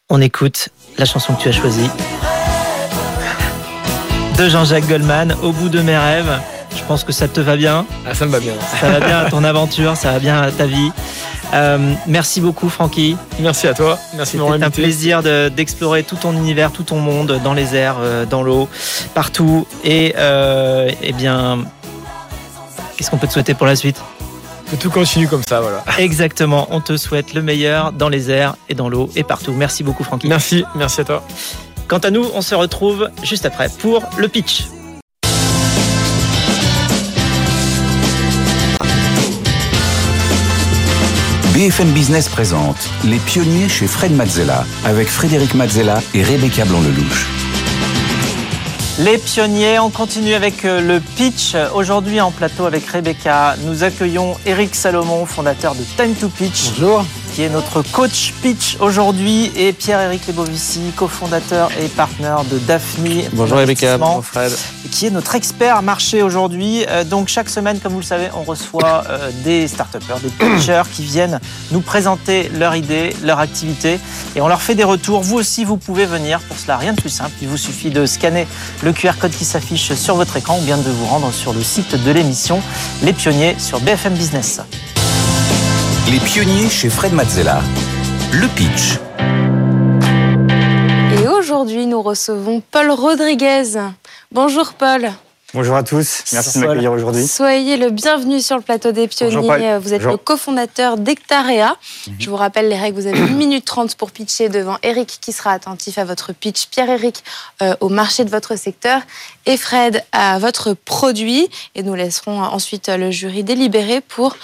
On 0.09 0.21
écoute 0.21 0.69
la 0.97 1.05
chanson 1.05 1.33
que 1.35 1.41
tu 1.43 1.49
as 1.49 1.51
choisie 1.51 1.89
de 4.37 4.49
Jean-Jacques 4.49 4.87
Goldman, 4.87 5.35
Au 5.43 5.51
bout 5.51 5.69
de 5.69 5.81
mes 5.81 5.97
rêves. 5.97 6.39
Je 6.85 6.87
pense 6.87 7.03
que 7.03 7.11
ça 7.11 7.27
te 7.27 7.41
va 7.41 7.55
bien. 7.55 7.83
Ah, 8.05 8.13
ça 8.13 8.27
me 8.27 8.31
va 8.31 8.39
bien. 8.39 8.53
Ça 8.79 8.87
va 8.87 8.99
bien 8.99 9.17
à 9.17 9.31
ton 9.31 9.43
aventure, 9.43 9.97
ça 9.97 10.11
va 10.11 10.19
bien 10.19 10.39
à 10.39 10.51
ta 10.51 10.67
vie. 10.67 10.91
Euh, 11.55 11.95
merci 12.05 12.41
beaucoup, 12.41 12.69
Francky. 12.69 13.17
Merci 13.39 13.67
à 13.67 13.73
toi. 13.73 13.97
Merci 14.15 14.37
C'est 14.37 14.63
un 14.63 14.69
plaisir 14.69 15.23
d'explorer 15.23 16.03
tout 16.03 16.15
ton 16.15 16.33
univers, 16.33 16.71
tout 16.71 16.83
ton 16.83 16.99
monde, 16.99 17.41
dans 17.43 17.55
les 17.55 17.75
airs, 17.75 17.95
euh, 17.99 18.27
dans 18.27 18.43
l'eau, 18.43 18.69
partout. 19.15 19.65
Et 19.83 20.13
euh, 20.15 20.91
eh 21.01 21.11
bien, 21.11 21.65
qu'est-ce 22.95 23.09
qu'on 23.09 23.17
peut 23.17 23.25
te 23.25 23.33
souhaiter 23.33 23.55
pour 23.55 23.65
la 23.65 23.75
suite? 23.75 23.99
Que 24.69 24.75
tout 24.75 24.91
continue 24.91 25.27
comme 25.27 25.41
ça, 25.49 25.61
voilà. 25.61 25.83
Exactement. 25.97 26.67
On 26.69 26.81
te 26.81 26.97
souhaite 26.97 27.33
le 27.33 27.41
meilleur 27.41 27.93
dans 27.93 28.09
les 28.09 28.29
airs 28.29 28.57
et 28.69 28.75
dans 28.75 28.89
l'eau 28.89 29.09
et 29.15 29.23
partout. 29.23 29.53
Merci 29.53 29.83
beaucoup, 29.83 30.03
Francky. 30.03 30.27
Merci. 30.27 30.65
Merci 30.75 31.01
à 31.01 31.03
toi. 31.03 31.23
Quant 31.87 31.97
à 31.97 32.11
nous, 32.11 32.29
on 32.35 32.43
se 32.43 32.53
retrouve 32.53 33.09
juste 33.23 33.47
après 33.47 33.69
pour 33.69 34.03
le 34.19 34.27
pitch. 34.27 34.65
BFM 41.55 41.91
Business 41.91 42.27
présente 42.27 42.89
Les 43.05 43.17
pionniers 43.17 43.69
chez 43.69 43.87
Fred 43.87 44.11
Mazzella 44.11 44.65
avec 44.83 45.07
Frédéric 45.07 45.53
Mazzella 45.53 46.01
et 46.13 46.21
Rebecca 46.21 46.65
Blanc-Lelouch. 46.65 47.27
Les 48.99 49.17
pionniers, 49.17 49.79
on 49.79 49.89
continue 49.89 50.33
avec 50.33 50.65
euh, 50.65 50.81
le 50.81 50.99
pitch. 50.99 51.55
Aujourd'hui 51.73 52.19
en 52.19 52.31
plateau 52.31 52.65
avec 52.65 52.85
Rebecca, 52.85 53.55
nous 53.63 53.85
accueillons 53.85 54.35
Eric 54.45 54.75
Salomon, 54.75 55.25
fondateur 55.25 55.75
de 55.75 55.83
Time 55.95 56.13
to 56.15 56.27
Pitch. 56.27 56.71
Bonjour 56.71 57.05
qui 57.35 57.41
est 57.41 57.49
notre 57.49 57.81
coach 57.81 58.33
pitch 58.41 58.77
aujourd'hui, 58.79 59.51
et 59.57 59.73
Pierre-Éric 59.73 60.25
Lebovici, 60.27 60.93
cofondateur 60.95 61.69
et 61.77 61.89
partenaire 61.89 62.45
de 62.45 62.57
Daphne. 62.59 63.23
Bonjour 63.33 63.57
Rebecca, 63.57 63.97
bonjour 63.97 64.23
Fred. 64.23 64.53
Qui 64.89 65.07
est 65.07 65.09
notre 65.09 65.35
expert 65.35 65.81
marché 65.81 66.21
aujourd'hui. 66.21 66.85
Euh, 66.87 67.03
donc 67.03 67.27
chaque 67.27 67.49
semaine, 67.49 67.79
comme 67.79 67.91
vous 67.91 67.99
le 67.99 68.05
savez, 68.05 68.29
on 68.35 68.43
reçoit 68.43 69.03
euh, 69.09 69.31
des 69.43 69.67
start 69.67 69.97
des 69.97 70.29
pitchers 70.29 70.83
qui 70.93 71.03
viennent 71.03 71.41
nous 71.71 71.81
présenter 71.81 72.49
leurs 72.53 72.77
idées, 72.77 73.13
leur 73.21 73.39
activité, 73.39 73.99
et 74.37 74.39
on 74.39 74.47
leur 74.47 74.61
fait 74.61 74.75
des 74.75 74.85
retours. 74.85 75.19
Vous 75.19 75.35
aussi, 75.35 75.65
vous 75.65 75.75
pouvez 75.75 76.05
venir. 76.05 76.39
Pour 76.39 76.57
cela, 76.57 76.77
rien 76.77 76.93
de 76.93 77.01
plus 77.01 77.09
simple. 77.09 77.33
Il 77.41 77.49
vous 77.49 77.57
suffit 77.57 77.89
de 77.89 78.05
scanner 78.05 78.47
le 78.81 78.93
QR 78.93 79.17
code 79.19 79.31
qui 79.31 79.43
s'affiche 79.43 79.93
sur 79.95 80.15
votre 80.15 80.37
écran 80.37 80.57
ou 80.57 80.61
bien 80.61 80.77
de 80.77 80.89
vous 80.89 81.05
rendre 81.07 81.33
sur 81.33 81.51
le 81.51 81.63
site 81.63 82.01
de 82.01 82.11
l'émission 82.11 82.61
Les 83.03 83.11
Pionniers 83.11 83.57
sur 83.59 83.81
BFM 83.81 84.13
Business. 84.13 84.61
Les 86.11 86.19
pionniers 86.19 86.69
chez 86.69 86.89
Fred 86.89 87.13
Mazzella. 87.13 87.61
Le 88.31 88.47
pitch. 88.49 88.99
Et 91.19 91.27
aujourd'hui, 91.27 91.87
nous 91.87 92.01
recevons 92.01 92.61
Paul 92.71 92.91
Rodriguez. 92.91 93.79
Bonjour 94.31 94.73
Paul. 94.73 95.09
Bonjour 95.55 95.75
à 95.77 95.83
tous, 95.83 96.25
merci 96.33 96.59
de 96.59 96.65
m'accueillir 96.65 96.91
aujourd'hui. 96.91 97.25
Soyez 97.25 97.77
le 97.77 97.89
bienvenu 97.89 98.41
sur 98.41 98.57
le 98.57 98.61
plateau 98.61 98.91
des 98.91 99.07
pionniers. 99.07 99.77
Vous 99.79 99.93
êtes 99.93 100.03
le 100.03 100.17
cofondateur 100.17 100.97
d'Ectarea. 100.97 101.77
Mhm. 102.07 102.15
Je 102.19 102.29
vous 102.29 102.35
rappelle 102.35 102.67
les 102.67 102.77
règles, 102.77 102.99
vous 102.99 103.07
avez 103.07 103.21
1 103.21 103.27
minute 103.27 103.63
30 103.63 103.95
pour 103.95 104.11
pitcher 104.11 104.49
devant 104.49 104.77
Eric 104.83 105.17
qui 105.21 105.31
sera 105.31 105.51
attentif 105.51 105.97
à 105.97 106.03
votre 106.03 106.33
pitch, 106.33 106.67
Pierre-Éric 106.67 107.23
euh, 107.61 107.73
au 107.79 107.89
marché 107.89 108.25
de 108.25 108.29
votre 108.29 108.57
secteur 108.57 109.01
et 109.45 109.55
Fred 109.55 110.03
à 110.11 110.37
votre 110.39 110.73
produit. 110.73 111.49
Et 111.73 111.83
nous 111.83 111.95
laisserons 111.95 112.43
ensuite 112.43 112.89
le 112.89 113.09
jury 113.09 113.43
délibérer 113.43 114.01
pour 114.01 114.35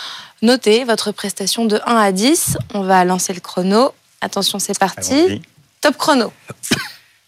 Notez 0.44 0.86
votre 0.86 1.12
prestation 1.12 1.66
de 1.66 1.80
1 1.86 1.96
à 1.96 2.12
10. 2.12 2.58
On 2.74 2.82
va 2.82 3.06
lancer 3.06 3.32
le 3.32 3.40
chrono. 3.40 3.92
Attention, 4.22 4.58
c'est 4.58 4.78
parti. 4.78 5.40
Top 5.82 5.96
chrono. 5.98 6.34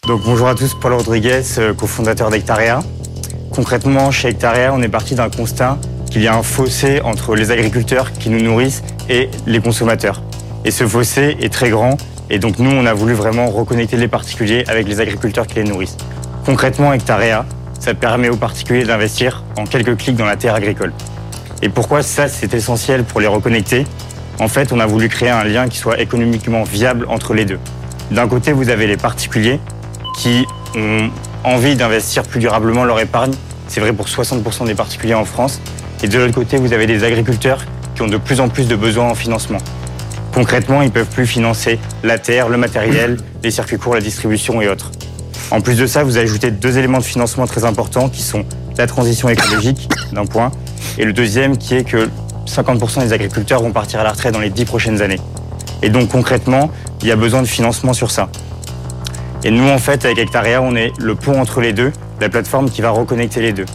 Donc 0.04 0.24
bonjour 0.24 0.48
à 0.48 0.56
tous, 0.56 0.74
Paul 0.80 0.94
Rodriguez, 0.94 1.42
euh, 1.58 1.74
cofondateur 1.74 2.30
d'Hectarea. 2.30 2.80
Concrètement, 3.52 4.10
chez 4.10 4.30
Hectarea, 4.30 4.74
on 4.74 4.82
est 4.82 4.88
parti 4.88 5.14
d'un 5.14 5.30
constat 5.30 5.78
qu'il 6.10 6.22
y 6.22 6.26
a 6.26 6.34
un 6.34 6.42
fossé 6.42 7.02
entre 7.02 7.36
les 7.36 7.52
agriculteurs 7.52 8.12
qui 8.12 8.30
nous 8.30 8.42
nourrissent 8.42 8.82
et 9.08 9.30
les 9.46 9.60
consommateurs. 9.60 10.20
Et 10.64 10.72
ce 10.72 10.84
fossé 10.84 11.36
est 11.40 11.52
très 11.52 11.70
grand. 11.70 11.96
Et 12.30 12.40
donc 12.40 12.58
nous, 12.58 12.72
on 12.72 12.84
a 12.84 12.94
voulu 12.94 13.14
vraiment 13.14 13.48
reconnecter 13.48 13.96
les 13.96 14.08
particuliers 14.08 14.64
avec 14.66 14.88
les 14.88 14.98
agriculteurs 14.98 15.46
qui 15.46 15.54
les 15.54 15.64
nourrissent. 15.64 15.98
Concrètement, 16.44 16.92
Hectarea, 16.92 17.46
ça 17.78 17.94
permet 17.94 18.28
aux 18.28 18.36
particuliers 18.36 18.84
d'investir 18.84 19.44
en 19.56 19.66
quelques 19.66 19.98
clics 19.98 20.16
dans 20.16 20.26
la 20.26 20.36
terre 20.36 20.56
agricole. 20.56 20.92
Et 21.62 21.68
pourquoi 21.68 22.02
ça, 22.02 22.28
c'est 22.28 22.52
essentiel 22.54 23.04
pour 23.04 23.20
les 23.20 23.26
reconnecter 23.26 23.86
En 24.38 24.48
fait, 24.48 24.72
on 24.72 24.80
a 24.80 24.86
voulu 24.86 25.08
créer 25.08 25.30
un 25.30 25.44
lien 25.44 25.68
qui 25.68 25.78
soit 25.78 26.00
économiquement 26.00 26.64
viable 26.64 27.06
entre 27.08 27.34
les 27.34 27.44
deux. 27.44 27.58
D'un 28.10 28.28
côté, 28.28 28.52
vous 28.52 28.68
avez 28.68 28.86
les 28.86 28.96
particuliers 28.96 29.60
qui 30.16 30.46
ont 30.76 31.10
envie 31.42 31.76
d'investir 31.76 32.22
plus 32.24 32.40
durablement 32.40 32.84
leur 32.84 33.00
épargne. 33.00 33.32
C'est 33.68 33.80
vrai 33.80 33.92
pour 33.92 34.06
60% 34.06 34.66
des 34.66 34.74
particuliers 34.74 35.14
en 35.14 35.24
France. 35.24 35.60
Et 36.02 36.08
de 36.08 36.18
l'autre 36.18 36.34
côté, 36.34 36.58
vous 36.58 36.72
avez 36.72 36.86
des 36.86 37.04
agriculteurs 37.04 37.64
qui 37.94 38.02
ont 38.02 38.06
de 38.06 38.16
plus 38.16 38.40
en 38.40 38.48
plus 38.48 38.68
de 38.68 38.76
besoins 38.76 39.08
en 39.08 39.14
financement. 39.14 39.58
Concrètement, 40.34 40.82
ils 40.82 40.86
ne 40.88 40.90
peuvent 40.90 41.08
plus 41.08 41.26
financer 41.26 41.78
la 42.02 42.18
terre, 42.18 42.48
le 42.48 42.56
matériel, 42.56 43.18
les 43.42 43.50
circuits 43.50 43.78
courts, 43.78 43.94
la 43.94 44.00
distribution 44.00 44.60
et 44.60 44.68
autres. 44.68 44.90
En 45.50 45.60
plus 45.60 45.76
de 45.76 45.86
ça, 45.86 46.02
vous 46.02 46.18
ajoutez 46.18 46.50
deux 46.50 46.76
éléments 46.76 46.98
de 46.98 47.04
financement 47.04 47.46
très 47.46 47.64
importants 47.64 48.08
qui 48.08 48.22
sont 48.22 48.44
la 48.76 48.86
transition 48.86 49.28
écologique, 49.28 49.88
d'un 50.12 50.26
point, 50.26 50.50
et 50.98 51.04
le 51.04 51.12
deuxième 51.12 51.56
qui 51.56 51.74
est 51.74 51.84
que 51.84 52.08
50% 52.46 53.00
des 53.00 53.12
agriculteurs 53.12 53.62
vont 53.62 53.72
partir 53.72 54.00
à 54.00 54.04
la 54.04 54.10
retraite 54.10 54.32
dans 54.32 54.40
les 54.40 54.50
10 54.50 54.64
prochaines 54.64 55.02
années. 55.02 55.20
Et 55.82 55.88
donc 55.88 56.08
concrètement, 56.08 56.70
il 57.02 57.08
y 57.08 57.12
a 57.12 57.16
besoin 57.16 57.42
de 57.42 57.46
financement 57.46 57.92
sur 57.92 58.10
ça. 58.10 58.28
Et 59.44 59.50
nous, 59.50 59.68
en 59.68 59.78
fait, 59.78 60.04
avec 60.06 60.18
Hectarea, 60.18 60.62
on 60.62 60.74
est 60.74 60.92
le 60.98 61.14
pont 61.14 61.38
entre 61.38 61.60
les 61.60 61.74
deux, 61.74 61.92
la 62.20 62.30
plateforme 62.30 62.70
qui 62.70 62.80
va 62.80 62.90
reconnecter 62.90 63.42
les 63.42 63.52
deux. 63.52 63.66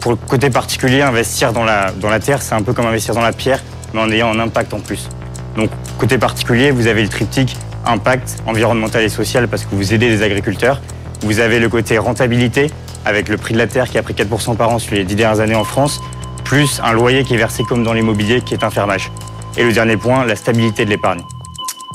Pour 0.00 0.10
le 0.10 0.16
côté 0.16 0.50
particulier, 0.50 1.02
investir 1.02 1.52
dans 1.52 1.64
la, 1.64 1.92
dans 1.92 2.10
la 2.10 2.18
terre, 2.18 2.42
c'est 2.42 2.54
un 2.54 2.62
peu 2.62 2.72
comme 2.72 2.86
investir 2.86 3.14
dans 3.14 3.22
la 3.22 3.32
pierre, 3.32 3.62
mais 3.94 4.00
en 4.00 4.10
ayant 4.10 4.30
un 4.30 4.40
impact 4.40 4.74
en 4.74 4.80
plus. 4.80 5.08
Donc, 5.56 5.70
côté 5.98 6.18
particulier, 6.18 6.72
vous 6.72 6.88
avez 6.88 7.02
le 7.02 7.08
triptyque 7.08 7.56
impact 7.86 8.38
environnemental 8.46 9.02
et 9.02 9.08
social 9.08 9.46
parce 9.46 9.64
que 9.64 9.74
vous 9.74 9.94
aidez 9.94 10.08
les 10.08 10.22
agriculteurs. 10.22 10.80
Vous 11.22 11.38
avez 11.40 11.60
le 11.60 11.68
côté 11.68 11.98
rentabilité 11.98 12.70
avec 13.04 13.28
le 13.28 13.36
prix 13.36 13.54
de 13.54 13.58
la 13.58 13.66
terre 13.66 13.88
qui 13.88 13.98
a 13.98 14.02
pris 14.02 14.14
4% 14.14 14.56
par 14.56 14.70
an 14.70 14.78
sur 14.78 14.94
les 14.94 15.04
10 15.04 15.14
dernières 15.14 15.40
années 15.40 15.54
en 15.54 15.64
France 15.64 16.00
plus 16.48 16.80
un 16.82 16.94
loyer 16.94 17.24
qui 17.24 17.34
est 17.34 17.36
versé 17.36 17.62
comme 17.62 17.84
dans 17.84 17.92
l'immobilier, 17.92 18.40
qui 18.40 18.54
est 18.54 18.64
un 18.64 18.70
fermage. 18.70 19.12
Et 19.58 19.64
le 19.64 19.70
dernier 19.70 19.98
point, 19.98 20.24
la 20.24 20.34
stabilité 20.34 20.86
de 20.86 20.90
l'épargne. 20.90 21.20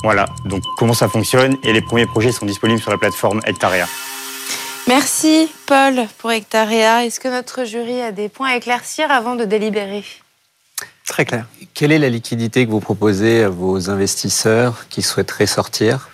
Voilà, 0.04 0.26
donc 0.44 0.62
comment 0.78 0.94
ça 0.94 1.08
fonctionne 1.08 1.56
et 1.64 1.72
les 1.72 1.80
premiers 1.80 2.06
projets 2.06 2.30
sont 2.30 2.46
disponibles 2.46 2.80
sur 2.80 2.92
la 2.92 2.98
plateforme 2.98 3.40
Hectarea. 3.46 3.88
Merci 4.86 5.50
Paul 5.66 6.06
pour 6.18 6.30
Hectarea. 6.30 7.04
Est-ce 7.04 7.18
que 7.18 7.26
notre 7.26 7.64
jury 7.64 8.00
a 8.00 8.12
des 8.12 8.28
points 8.28 8.50
à 8.50 8.56
éclaircir 8.56 9.10
avant 9.10 9.34
de 9.34 9.44
délibérer? 9.44 10.04
Très 11.04 11.24
clair. 11.24 11.46
Quelle 11.74 11.90
est 11.90 11.98
la 11.98 12.08
liquidité 12.08 12.64
que 12.64 12.70
vous 12.70 12.78
proposez 12.78 13.42
à 13.42 13.48
vos 13.48 13.90
investisseurs 13.90 14.86
qui 14.88 15.02
souhaiteraient 15.02 15.46
sortir? 15.46 16.10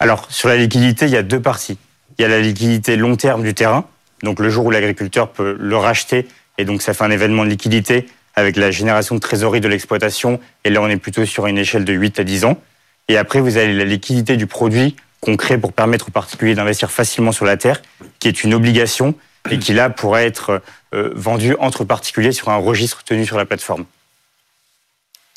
Alors, 0.00 0.26
sur 0.30 0.48
la 0.48 0.56
liquidité, 0.56 1.06
il 1.06 1.12
y 1.12 1.16
a 1.16 1.22
deux 1.22 1.40
parties. 1.40 1.78
Il 2.18 2.22
y 2.22 2.24
a 2.24 2.28
la 2.28 2.40
liquidité 2.40 2.96
long 2.96 3.14
terme 3.14 3.44
du 3.44 3.54
terrain, 3.54 3.84
donc 4.24 4.40
le 4.40 4.50
jour 4.50 4.66
où 4.66 4.70
l'agriculteur 4.72 5.28
peut 5.28 5.56
le 5.56 5.76
racheter 5.76 6.26
et 6.58 6.64
donc, 6.64 6.82
ça 6.82 6.94
fait 6.94 7.04
un 7.04 7.10
événement 7.10 7.44
de 7.44 7.50
liquidité 7.50 8.08
avec 8.34 8.56
la 8.56 8.70
génération 8.70 9.14
de 9.14 9.20
trésorerie 9.20 9.60
de 9.60 9.68
l'exploitation. 9.68 10.40
Et 10.64 10.70
là, 10.70 10.82
on 10.82 10.88
est 10.88 10.96
plutôt 10.96 11.24
sur 11.24 11.46
une 11.46 11.58
échelle 11.58 11.84
de 11.84 11.92
8 11.92 12.20
à 12.20 12.24
10 12.24 12.44
ans. 12.44 12.58
Et 13.08 13.16
après, 13.16 13.40
vous 13.40 13.56
avez 13.56 13.72
la 13.72 13.84
liquidité 13.84 14.36
du 14.36 14.46
produit 14.46 14.96
qu'on 15.20 15.36
crée 15.36 15.58
pour 15.58 15.72
permettre 15.72 16.08
aux 16.08 16.12
particuliers 16.12 16.54
d'investir 16.54 16.90
facilement 16.90 17.32
sur 17.32 17.44
la 17.44 17.56
terre, 17.56 17.80
qui 18.18 18.28
est 18.28 18.44
une 18.44 18.54
obligation 18.54 19.14
et 19.50 19.58
qui, 19.58 19.72
là, 19.72 19.90
pourrait 19.90 20.26
être 20.26 20.60
euh, 20.92 21.10
vendu 21.14 21.56
entre 21.58 21.84
particuliers 21.84 22.32
sur 22.32 22.48
un 22.48 22.56
registre 22.56 23.04
tenu 23.04 23.24
sur 23.24 23.38
la 23.38 23.46
plateforme. 23.46 23.84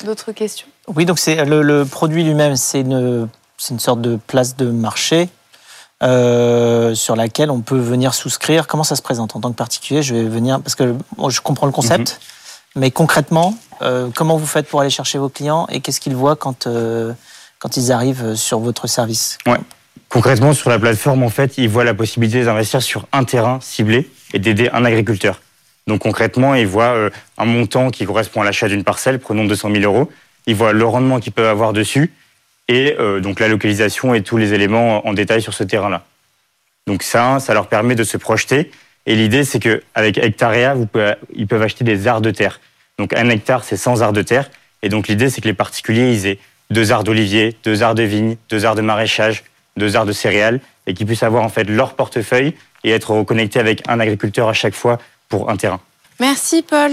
D'autres 0.04 0.32
questions? 0.32 0.66
Oui, 0.88 1.04
donc 1.04 1.18
c'est 1.18 1.44
le, 1.44 1.84
produit 1.84 2.24
lui-même, 2.24 2.56
c'est 2.56 2.80
une, 2.80 3.28
une 3.70 3.78
sorte 3.78 4.00
de 4.00 4.16
place 4.16 4.56
de 4.56 4.70
marché 4.70 5.28
euh, 6.02 6.94
sur 6.94 7.14
laquelle 7.14 7.50
on 7.50 7.60
peut 7.60 7.78
venir 7.78 8.14
souscrire. 8.14 8.66
Comment 8.66 8.84
ça 8.84 8.96
se 8.96 9.02
présente 9.02 9.36
en 9.36 9.40
tant 9.40 9.50
que 9.50 9.56
particulier? 9.56 10.02
Je 10.02 10.14
vais 10.14 10.24
venir 10.24 10.60
parce 10.60 10.74
que 10.74 10.94
je 11.28 11.40
comprends 11.40 11.66
le 11.66 11.72
concept, 11.72 12.20
mhm. 12.74 12.80
mais 12.80 12.90
concrètement, 12.90 13.54
euh, 13.82 14.08
comment 14.14 14.38
vous 14.38 14.46
faites 14.46 14.66
pour 14.66 14.80
aller 14.80 14.90
chercher 14.90 15.18
vos 15.18 15.28
clients 15.28 15.66
et 15.70 15.80
qu'est-ce 15.80 16.00
qu'ils 16.00 16.16
voient 16.16 16.36
quand 16.36 16.66
euh, 16.66 17.12
quand 17.58 17.76
ils 17.76 17.92
arrivent 17.92 18.34
sur 18.34 18.60
votre 18.60 18.86
service? 18.86 19.36
Ouais. 19.46 19.58
Concrètement, 20.08 20.54
sur 20.54 20.70
la 20.70 20.78
plateforme, 20.78 21.22
en 21.22 21.28
fait, 21.28 21.58
ils 21.58 21.68
voient 21.68 21.84
la 21.84 21.94
possibilité 21.94 22.44
d'investir 22.44 22.82
sur 22.82 23.06
un 23.12 23.24
terrain 23.24 23.58
ciblé 23.60 24.10
et 24.32 24.38
d'aider 24.38 24.70
un 24.72 24.84
agriculteur. 24.84 25.40
Donc 25.86 26.00
concrètement, 26.00 26.54
ils 26.54 26.66
voient 26.66 27.10
un 27.36 27.44
montant 27.44 27.90
qui 27.90 28.06
correspond 28.06 28.40
à 28.40 28.44
l'achat 28.44 28.68
d'une 28.68 28.84
parcelle, 28.84 29.18
prenons 29.18 29.44
200 29.44 29.70
000 29.72 29.84
euros. 29.84 30.10
Ils 30.46 30.56
voient 30.56 30.72
le 30.72 30.84
rendement 30.84 31.20
qu'ils 31.20 31.32
peuvent 31.32 31.48
avoir 31.48 31.72
dessus 31.72 32.12
et 32.70 32.94
euh, 33.00 33.18
donc 33.18 33.40
la 33.40 33.48
localisation 33.48 34.14
et 34.14 34.22
tous 34.22 34.36
les 34.36 34.54
éléments 34.54 35.06
en 35.06 35.12
détail 35.12 35.42
sur 35.42 35.52
ce 35.52 35.64
terrain-là. 35.64 36.04
Donc 36.86 37.02
ça, 37.02 37.40
ça 37.40 37.52
leur 37.52 37.66
permet 37.66 37.96
de 37.96 38.04
se 38.04 38.16
projeter. 38.16 38.70
Et 39.06 39.16
l'idée, 39.16 39.42
c'est 39.42 39.58
qu'avec 39.58 40.18
Hectarea, 40.18 40.74
vous 40.74 40.86
pouvez, 40.86 41.14
ils 41.34 41.48
peuvent 41.48 41.62
acheter 41.62 41.82
des 41.82 42.06
arts 42.06 42.20
de 42.20 42.30
terre. 42.30 42.60
Donc 42.96 43.12
un 43.12 43.28
hectare, 43.28 43.64
c'est 43.64 43.76
100 43.76 44.02
arts 44.02 44.12
de 44.12 44.22
terre. 44.22 44.50
Et 44.82 44.88
donc 44.88 45.08
l'idée, 45.08 45.30
c'est 45.30 45.40
que 45.40 45.48
les 45.48 45.54
particuliers, 45.54 46.12
ils 46.12 46.26
aient 46.26 46.38
deux 46.70 46.92
arts 46.92 47.02
d'olivier, 47.02 47.56
deux 47.64 47.82
arts 47.82 47.96
de 47.96 48.04
vigne, 48.04 48.36
deux 48.48 48.64
arts 48.64 48.76
de 48.76 48.82
maraîchage, 48.82 49.42
deux 49.76 49.96
arts 49.96 50.06
de 50.06 50.12
céréales, 50.12 50.60
et 50.86 50.94
qu'ils 50.94 51.06
puissent 51.06 51.24
avoir 51.24 51.42
en 51.42 51.48
fait 51.48 51.64
leur 51.64 51.94
portefeuille 51.94 52.54
et 52.84 52.90
être 52.90 53.10
reconnectés 53.10 53.58
avec 53.58 53.82
un 53.88 53.98
agriculteur 53.98 54.48
à 54.48 54.52
chaque 54.52 54.74
fois 54.74 55.00
pour 55.28 55.50
un 55.50 55.56
terrain. 55.56 55.80
Merci 56.20 56.62
Paul. 56.62 56.92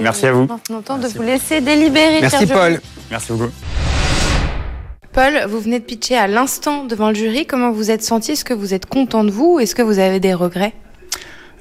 Merci 0.00 0.26
à 0.26 0.32
vous. 0.32 0.46
Maintenant 0.46 0.80
temps 0.80 0.98
de 0.98 1.08
vous 1.08 1.22
laisser 1.22 1.60
délibérer. 1.60 2.22
Merci 2.22 2.46
Paul. 2.46 2.80
Merci 3.10 3.32
beaucoup. 3.32 3.52
Paul, 5.12 5.46
vous 5.48 5.60
venez 5.60 5.78
de 5.78 5.84
pitcher 5.84 6.16
à 6.16 6.26
l'instant 6.26 6.84
devant 6.84 7.08
le 7.08 7.14
jury. 7.14 7.46
Comment 7.46 7.72
vous 7.72 7.90
êtes 7.90 8.02
senti? 8.02 8.32
Est-ce 8.32 8.44
que 8.44 8.54
vous 8.54 8.74
êtes 8.74 8.86
content 8.86 9.24
de 9.24 9.30
vous? 9.30 9.58
Est-ce 9.58 9.74
que 9.74 9.82
vous 9.82 9.98
avez 9.98 10.20
des 10.20 10.34
regrets? 10.34 10.74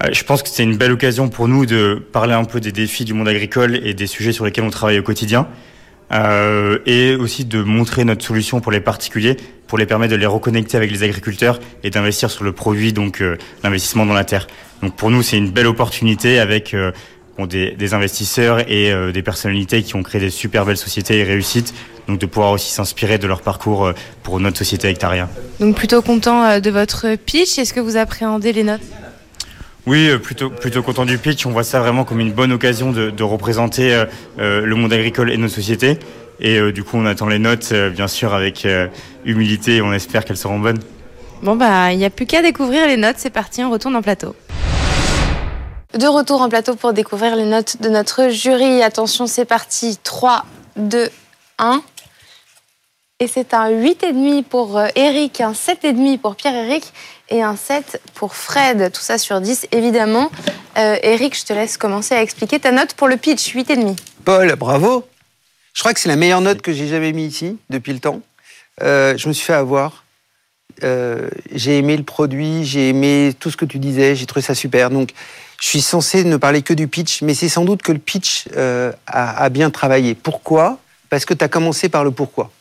Euh, 0.04 0.10
je 0.12 0.24
pense 0.24 0.44
que 0.44 0.50
c'est 0.50 0.64
une 0.64 0.78
belle 0.78 0.92
occasion 0.92 1.30
pour 1.30 1.48
nous 1.48 1.66
de 1.66 2.04
parler 2.12 2.34
un 2.34 2.44
peu 2.44 2.60
des 2.60 2.72
défis 2.72 3.06
du 3.06 3.14
monde 3.14 3.28
agricole 3.28 3.76
et 3.76 3.94
des 3.94 4.08
sujets 4.08 4.32
sur 4.32 4.46
lesquels 4.46 4.64
on 4.64 4.70
travaille 4.70 5.00
au 5.00 5.04
quotidien. 5.04 5.48
Euh, 6.14 6.80
et 6.86 7.16
aussi 7.16 7.44
de 7.44 7.62
montrer 7.62 8.06
notre 8.06 8.24
solution 8.24 8.62
pour 8.62 8.72
les 8.72 8.80
particuliers, 8.80 9.36
pour 9.68 9.78
les 9.78 9.86
permettre 9.86 10.14
de 10.14 10.18
les 10.18 10.26
reconnecter 10.26 10.78
avec 10.78 10.90
les 10.90 11.04
agriculteurs 11.04 11.60
et 11.84 11.90
d'investir 11.90 12.32
sur 12.32 12.46
le 12.46 12.54
produit, 12.54 12.94
donc 12.94 13.22
euh, 13.22 13.38
l'investissement 13.64 14.06
dans 14.06 14.14
la 14.14 14.24
terre. 14.24 14.48
Donc 14.82 14.96
pour 14.96 15.12
nous, 15.12 15.22
c'est 15.22 15.38
une 15.38 15.52
belle 15.52 15.68
opportunité 15.68 16.40
avec 16.40 16.74
euh, 16.74 16.94
des, 17.50 17.94
investisseurs 17.94 18.60
et 18.72 18.92
des 19.14 19.22
personnalités 19.22 19.84
qui 19.84 19.96
ont 19.96 20.02
créé 20.02 20.20
des 20.20 20.32
super 20.32 20.66
belles 20.66 20.78
sociétés 20.78 21.20
et 21.20 21.24
réussites. 21.24 21.74
Donc 22.08 22.20
de 22.20 22.26
pouvoir 22.26 22.52
aussi 22.52 22.72
s'inspirer 22.72 23.18
de 23.18 23.28
leur 23.28 23.42
parcours 23.42 23.86
euh, 23.86 23.94
pour 24.24 24.40
notre 24.40 24.58
société 24.58 24.88
Hectaria. 24.90 25.30
Donc 25.60 25.76
plutôt 25.76 26.02
content 26.02 26.44
euh, 26.44 26.60
de 26.60 26.70
votre 26.70 27.16
pitch. 27.16 27.58
Est-ce 27.58 27.74
que 27.74 27.80
vous 27.80 27.98
appréhendez 27.98 28.54
les 28.54 28.64
notes? 28.64 28.82
Oui, 29.86 30.10
plutôt, 30.18 30.50
plutôt 30.50 30.84
content 30.84 31.06
du 31.06 31.18
pitch. 31.18 31.46
On 31.46 31.52
voit 31.52 31.64
ça 31.64 31.80
vraiment 31.80 32.04
comme 32.04 32.20
une 32.20 32.34
bonne 32.34 32.52
occasion 32.52 32.92
de, 32.92 33.24
représenter 33.24 34.04
le 34.38 34.76
monde 34.76 34.92
agricole 34.92 35.32
et 35.32 35.38
nos 35.38 35.48
sociétés. 35.48 35.98
Et 36.42 36.74
du 36.74 36.84
coup, 36.84 36.98
on 36.98 37.06
attend 37.06 37.28
les 37.28 37.40
notes, 37.40 37.72
bien 37.94 38.10
sûr, 38.10 38.34
avec 38.34 38.68
humilité 39.24 39.78
et 39.78 39.82
on 39.82 39.94
espère 39.94 40.26
qu'elles 40.26 40.36
seront 40.36 40.60
bonnes. 40.60 40.80
Bon, 41.42 41.56
bah, 41.56 41.94
il 41.94 42.00
n'y 42.00 42.06
a 42.06 42.10
plus 42.10 42.26
qu'à 42.26 42.42
découvrir 42.42 42.86
les 42.86 42.98
notes. 42.98 43.16
C'est 43.18 43.30
parti, 43.30 43.64
on 43.64 43.72
retourne 43.72 43.96
en 43.96 44.02
plateau. 44.02 44.36
De 45.98 46.06
retour 46.06 46.42
en 46.42 46.50
plateau 46.50 46.76
pour 46.76 46.94
découvrir 46.94 47.36
les 47.36 47.46
notes 47.46 47.82
de 47.82 47.90
notre 47.90 48.30
jury. 48.30 48.84
Attention, 48.84 49.26
c'est 49.26 49.46
parti. 49.46 49.98
3, 50.04 50.46
2, 50.76 51.10
1. 51.60 51.82
Et 53.20 53.28
c'est 53.28 53.56
un 53.56 53.72
8,5 53.72 54.44
pour 54.44 54.78
euh, 54.78 54.88
Eric, 54.96 55.42
un 55.42 55.54
7,5 55.54 56.20
pour 56.20 56.36
Pierre-Éric 56.36 56.94
et 57.30 57.42
un 57.42 57.56
7 57.56 58.00
pour 58.14 58.36
Fred. 58.36 58.92
Tout 58.92 59.02
ça 59.02 59.18
sur 59.18 59.42
10, 59.42 59.68
évidemment. 59.72 60.30
Euh, 60.78 60.98
Eric, 61.02 61.36
je 61.36 61.44
te 61.44 61.52
laisse 61.52 61.78
commencer 61.78 62.14
à 62.14 62.22
expliquer 62.22 62.60
ta 62.60 62.72
note 62.72 62.94
pour 62.94 63.08
le 63.08 63.18
pitch, 63.18 63.56
8,5. 63.56 63.98
Paul, 64.24 64.56
bravo. 64.56 65.08
Je 65.74 65.82
crois 65.82 65.96
que 65.96 66.00
c'est 66.00 66.10
la 66.10 66.16
meilleure 66.16 66.42
note 66.42 66.62
que 66.62 66.72
j'ai 66.72 66.88
jamais 66.88 67.12
mise 67.12 67.34
ici 67.34 67.58
depuis 67.72 67.94
le 67.94 68.00
temps. 68.00 68.22
Euh, 68.84 69.18
je 69.18 69.28
me 69.28 69.34
suis 69.34 69.46
fait 69.46 69.54
avoir. 69.54 70.04
j'ai 70.84 71.78
aimé 71.80 71.98
le 71.98 72.04
produit, 72.04 72.66
j'ai 72.66 72.90
aimé 72.90 73.34
tout 73.40 73.50
ce 73.50 73.58
que 73.58 73.66
tu 73.66 73.80
disais, 73.80 74.16
j'ai 74.16 74.28
trouvé 74.28 74.44
ça 74.44 74.54
super. 74.54 74.92
Donc, 74.92 75.14
je 75.60 75.66
suis 75.66 75.82
censé 75.82 76.24
ne 76.24 76.38
parler 76.38 76.62
que 76.62 76.74
du 76.74 76.88
pitch, 76.88 77.24
mais 77.24 77.34
c'est 77.34 77.50
sans 77.50 77.66
doute 77.66 77.82
que 77.82 77.92
le 77.92 78.00
pitch 78.00 78.46
euh, 78.56 78.92
a, 79.08 79.50
bien 79.50 79.72
travaillé. 79.72 80.14
Pourquoi? 80.14 80.78
Parce 81.10 81.26
que 81.26 81.34
tu 81.34 81.44
as 81.44 81.48
commencé 81.48 81.90
par 81.90 82.04
le 82.04 82.12
pourquoi. 82.12 82.52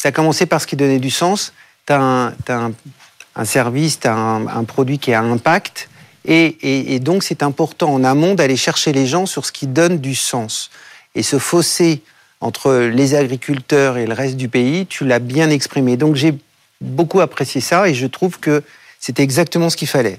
Tu 0.00 0.06
as 0.06 0.12
commencé 0.12 0.46
par 0.46 0.60
ce 0.60 0.66
qui 0.66 0.76
donnait 0.76 0.98
du 0.98 1.10
sens. 1.10 1.52
Tu 1.86 1.92
as, 1.92 2.32
un, 2.48 3.44
service, 3.44 4.00
tu 4.00 4.08
as 4.08 4.14
un, 4.14 4.64
produit 4.64 4.98
qui 4.98 5.12
a 5.12 5.20
un 5.20 5.32
impact. 5.32 5.88
Et, 6.24 6.98
donc, 7.00 7.22
c'est 7.22 7.42
important 7.42 7.92
en 7.92 8.04
amont 8.04 8.34
d'aller 8.34 8.56
chercher 8.56 8.92
les 8.92 9.06
gens 9.06 9.26
sur 9.26 9.46
ce 9.46 9.52
qui 9.52 9.66
donne 9.66 9.98
du 9.98 10.14
sens. 10.14 10.70
Et 11.14 11.22
ce 11.22 11.38
fossé 11.38 12.02
entre 12.40 12.74
les 12.74 13.14
agriculteurs 13.14 13.96
et 13.96 14.06
le 14.06 14.12
reste 14.12 14.36
du 14.36 14.48
pays, 14.48 14.86
tu 14.86 15.06
l'as 15.06 15.18
bien 15.18 15.50
exprimé. 15.50 15.96
Donc, 15.96 16.16
j'ai 16.16 16.34
beaucoup 16.80 17.20
apprécié 17.20 17.60
ça 17.60 17.88
et 17.88 17.94
je 17.94 18.06
trouve 18.06 18.38
que 18.38 18.62
c'était 19.00 19.22
exactement 19.22 19.70
ce 19.70 19.76
qu'il 19.76 19.88
fallait. 19.88 20.18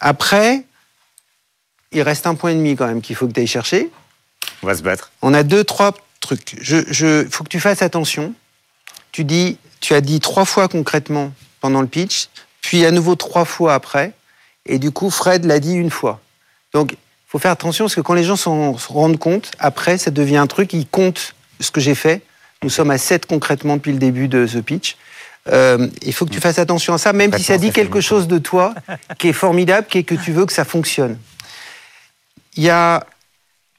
Après, 0.00 0.64
il 1.92 2.02
reste 2.02 2.26
un 2.26 2.34
point 2.34 2.50
et 2.50 2.54
demi 2.54 2.76
quand 2.76 2.86
même 2.86 3.00
qu'il 3.00 3.16
faut 3.16 3.26
que 3.26 3.32
tu 3.32 3.40
ailles 3.40 3.46
chercher. 3.46 3.90
On 4.62 4.66
va 4.66 4.74
se 4.74 4.82
battre. 4.82 5.12
On 5.22 5.34
a 5.34 5.42
deux, 5.42 5.64
trois 5.64 5.94
trucs. 6.20 6.54
Il 6.54 6.84
je, 6.90 7.26
faut 7.30 7.44
que 7.44 7.48
tu 7.48 7.60
fasses 7.60 7.82
attention. 7.82 8.34
Tu, 9.16 9.24
dis, 9.24 9.56
tu 9.80 9.94
as 9.94 10.02
dit 10.02 10.20
trois 10.20 10.44
fois 10.44 10.68
concrètement 10.68 11.32
pendant 11.62 11.80
le 11.80 11.86
pitch, 11.86 12.28
puis 12.60 12.84
à 12.84 12.90
nouveau 12.90 13.14
trois 13.14 13.46
fois 13.46 13.72
après. 13.72 14.12
Et 14.66 14.78
du 14.78 14.90
coup, 14.90 15.08
Fred 15.08 15.46
l'a 15.46 15.58
dit 15.58 15.72
une 15.72 15.88
fois. 15.88 16.20
Donc, 16.74 16.92
il 16.92 16.98
faut 17.26 17.38
faire 17.38 17.50
attention 17.50 17.86
parce 17.86 17.94
que 17.94 18.02
quand 18.02 18.12
les 18.12 18.24
gens 18.24 18.36
se 18.36 18.46
rendent 18.92 19.18
compte, 19.18 19.52
après, 19.58 19.96
ça 19.96 20.10
devient 20.10 20.36
un 20.36 20.46
truc, 20.46 20.74
ils 20.74 20.86
comptent 20.86 21.34
ce 21.60 21.70
que 21.70 21.80
j'ai 21.80 21.94
fait. 21.94 22.20
Nous 22.62 22.68
sommes 22.68 22.90
à 22.90 22.98
7 22.98 23.24
concrètement 23.24 23.76
depuis 23.76 23.92
le 23.92 23.98
début 23.98 24.28
de 24.28 24.46
ce 24.46 24.58
pitch. 24.58 24.98
Euh, 25.48 25.88
il 26.02 26.12
faut 26.12 26.26
que 26.26 26.32
tu 26.32 26.40
fasses 26.40 26.58
attention 26.58 26.92
à 26.92 26.98
ça, 26.98 27.14
même 27.14 27.32
si 27.32 27.42
ça 27.42 27.56
dit 27.56 27.72
quelque 27.72 28.02
chose 28.02 28.28
de 28.28 28.36
toi 28.36 28.74
qui 29.18 29.28
est 29.28 29.32
formidable, 29.32 29.86
qui 29.88 29.96
est 29.96 30.02
que 30.02 30.14
tu 30.14 30.30
veux 30.30 30.44
que 30.44 30.52
ça 30.52 30.66
fonctionne. 30.66 31.16
Il 32.58 32.64
y 32.64 32.68
a 32.68 33.06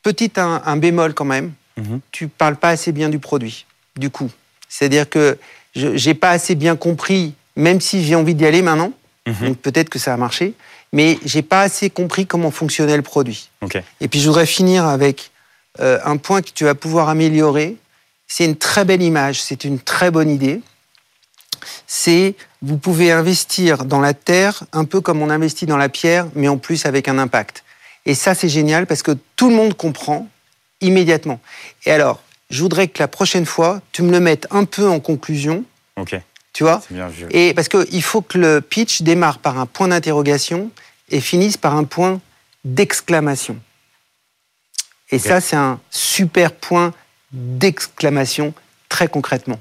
petit 0.01 0.31
un, 0.37 0.77
bémol 0.77 1.13
quand 1.13 1.25
même. 1.25 1.53
Mhm. 1.77 1.99
Tu 2.11 2.27
parles 2.27 2.55
pas 2.55 2.69
assez 2.69 2.91
bien 2.91 3.09
du 3.09 3.19
produit, 3.19 3.67
du 3.95 4.09
coup. 4.09 4.31
C'est-à-dire 4.69 5.09
que 5.09 5.37
je 5.75 5.87
n'ai 5.87 6.13
pas 6.13 6.31
assez 6.31 6.55
bien 6.55 6.75
compris, 6.75 7.33
même 7.55 7.81
si 7.81 8.03
j'ai 8.03 8.15
envie 8.15 8.35
d'y 8.35 8.45
aller 8.45 8.61
maintenant. 8.61 8.93
Mhm. 9.27 9.55
peut-être 9.57 9.89
que 9.89 9.99
ça 9.99 10.13
a 10.13 10.17
marché, 10.17 10.53
mais 10.93 11.19
j'ai 11.25 11.41
pas 11.41 11.61
assez 11.61 11.89
compris 11.89 12.25
comment 12.25 12.49
fonctionnait 12.49 12.95
le 12.95 13.03
produit. 13.03 13.49
Et 13.99 14.07
puis 14.07 14.21
je 14.21 14.27
voudrais 14.27 14.45
finir 14.45 14.85
avec 14.85 15.31
euh, 15.79 15.99
un 16.05 16.17
point 16.17 16.41
que 16.41 16.49
tu 16.53 16.63
vas 16.63 16.75
pouvoir 16.75 17.09
améliorer. 17.09 17.75
C'est 18.27 18.45
une 18.45 18.55
très 18.55 18.85
belle 18.85 19.01
image, 19.01 19.41
c'est 19.41 19.65
une 19.65 19.79
très 19.79 20.11
bonne 20.11 20.29
idée. 20.29 20.61
C'est 21.87 22.35
vous 22.61 22.77
pouvez 22.77 23.11
investir 23.11 23.85
dans 23.85 23.99
la 23.99 24.13
terre 24.13 24.63
un 24.71 24.85
peu 24.85 25.01
comme 25.01 25.21
on 25.21 25.29
investit 25.29 25.65
dans 25.65 25.77
la 25.77 25.89
pierre, 25.89 26.27
mais 26.33 26.47
en 26.47 26.57
plus 26.57 26.85
avec 26.85 27.07
un 27.07 27.17
impact. 27.17 27.63
Et 28.05 28.15
ça, 28.15 28.33
c'est 28.33 28.49
génial 28.49 28.87
parce 28.87 29.03
que 29.03 29.11
tout 29.35 29.49
le 29.49 29.55
monde 29.55 29.75
comprend 29.75 30.27
immédiatement. 30.79 31.39
Et 31.85 31.91
alors, 31.91 32.21
je 32.49 32.61
voudrais 32.61 32.87
que 32.87 32.99
la 32.99 33.07
prochaine 33.07 33.45
fois, 33.45 33.81
tu 33.91 34.03
me 34.03 34.11
le 34.11 34.19
mettes 34.19 34.47
un 34.51 34.65
peu 34.65 34.87
en 34.87 34.99
conclusion. 34.99 35.63
Ok. 35.95 36.19
Tu 36.53 36.63
vois 36.63 36.81
bien 36.89 37.07
vu. 37.07 37.27
Et 37.31 37.53
parce 37.53 37.67
qu'il 37.67 38.01
faut 38.01 38.21
que 38.21 38.37
le 38.37 38.61
pitch 38.61 39.01
démarre 39.01 39.39
par 39.39 39.59
un 39.59 39.65
point 39.65 39.89
d'interrogation 39.89 40.71
et 41.09 41.19
finisse 41.19 41.57
par 41.57 41.75
un 41.75 41.83
point 41.83 42.19
d'exclamation. 42.63 43.59
Et 45.11 45.19
ça, 45.19 45.39
c'est 45.39 45.55
un 45.55 45.79
super 45.89 46.51
point 46.51 46.93
d'exclamation, 47.31 48.53
très 48.89 49.07
concrètement. 49.07 49.59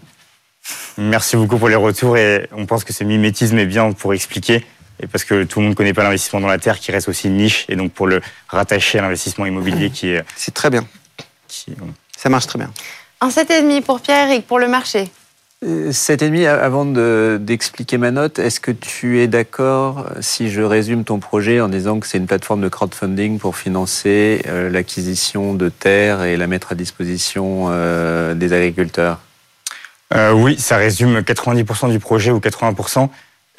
Merci 0.96 1.37
beaucoup 1.37 1.59
pour 1.59 1.68
les 1.68 1.77
retours 1.77 2.16
et 2.16 2.49
on 2.53 2.66
pense 2.66 2.83
que 2.83 2.92
ce 2.92 3.05
mimétisme 3.05 3.59
est 3.59 3.66
bien 3.66 3.92
pour 3.92 4.14
expliquer 4.14 4.64
et 5.01 5.07
parce 5.07 5.25
que 5.25 5.44
tout 5.44 5.61
le 5.61 5.64
monde 5.64 5.72
ne 5.72 5.77
connaît 5.77 5.92
pas 5.92 6.03
l'investissement 6.03 6.40
dans 6.40 6.49
la 6.49 6.59
terre 6.59 6.81
qui 6.81 6.90
reste 6.90 7.09
aussi 7.09 7.29
une 7.29 7.37
niche 7.37 7.66
et 7.68 7.77
donc 7.77 7.92
pour 7.92 8.07
le 8.07 8.20
rattacher 8.49 8.99
à 8.99 9.03
l'investissement 9.03 9.46
immobilier 9.46 9.90
qui 9.90 10.09
est 10.09 10.25
c'est 10.37 10.55
très 10.55 10.70
bien 10.70 10.87
ça 12.16 12.28
marche 12.28 12.46
très 12.46 12.58
bien 12.58 12.70
un 13.20 13.28
7,5 13.28 13.82
pour 13.82 14.00
Pierre-Éric 14.00 14.46
pour 14.46 14.58
le 14.58 14.68
marché 14.68 15.10
7,5 15.64 16.44
euh, 16.44 16.64
avant 16.64 16.84
d'expliquer 17.38 17.96
ma 17.96 18.10
note, 18.10 18.38
est-ce 18.38 18.60
que 18.60 18.70
tu 18.70 19.20
es 19.20 19.26
d'accord 19.26 20.00
euh, 20.00 20.18
si 20.20 20.50
je 20.50 20.60
résume 20.60 21.02
ton 21.02 21.18
projet 21.18 21.62
en 21.62 21.68
disant 21.68 21.98
que 21.98 22.06
c'est 22.06 22.18
une 22.18 22.26
plateforme 22.26 22.60
de 22.60 22.68
crowdfunding 22.68 23.38
pour 23.38 23.56
financer 23.56 24.42
euh, 24.46 24.68
l'acquisition 24.68 25.54
de 25.54 25.70
terres 25.70 26.24
et 26.24 26.36
la 26.36 26.46
mettre 26.46 26.72
à 26.72 26.74
disposition 26.74 27.70
des 28.34 28.52
agriculteurs? 28.52 29.18
Oui, 30.34 30.56
ça 30.58 30.76
résume 30.76 31.18
90% 31.20 31.90
du 31.90 31.98
projet 31.98 32.30
ou 32.30 32.38
80%. 32.38 33.08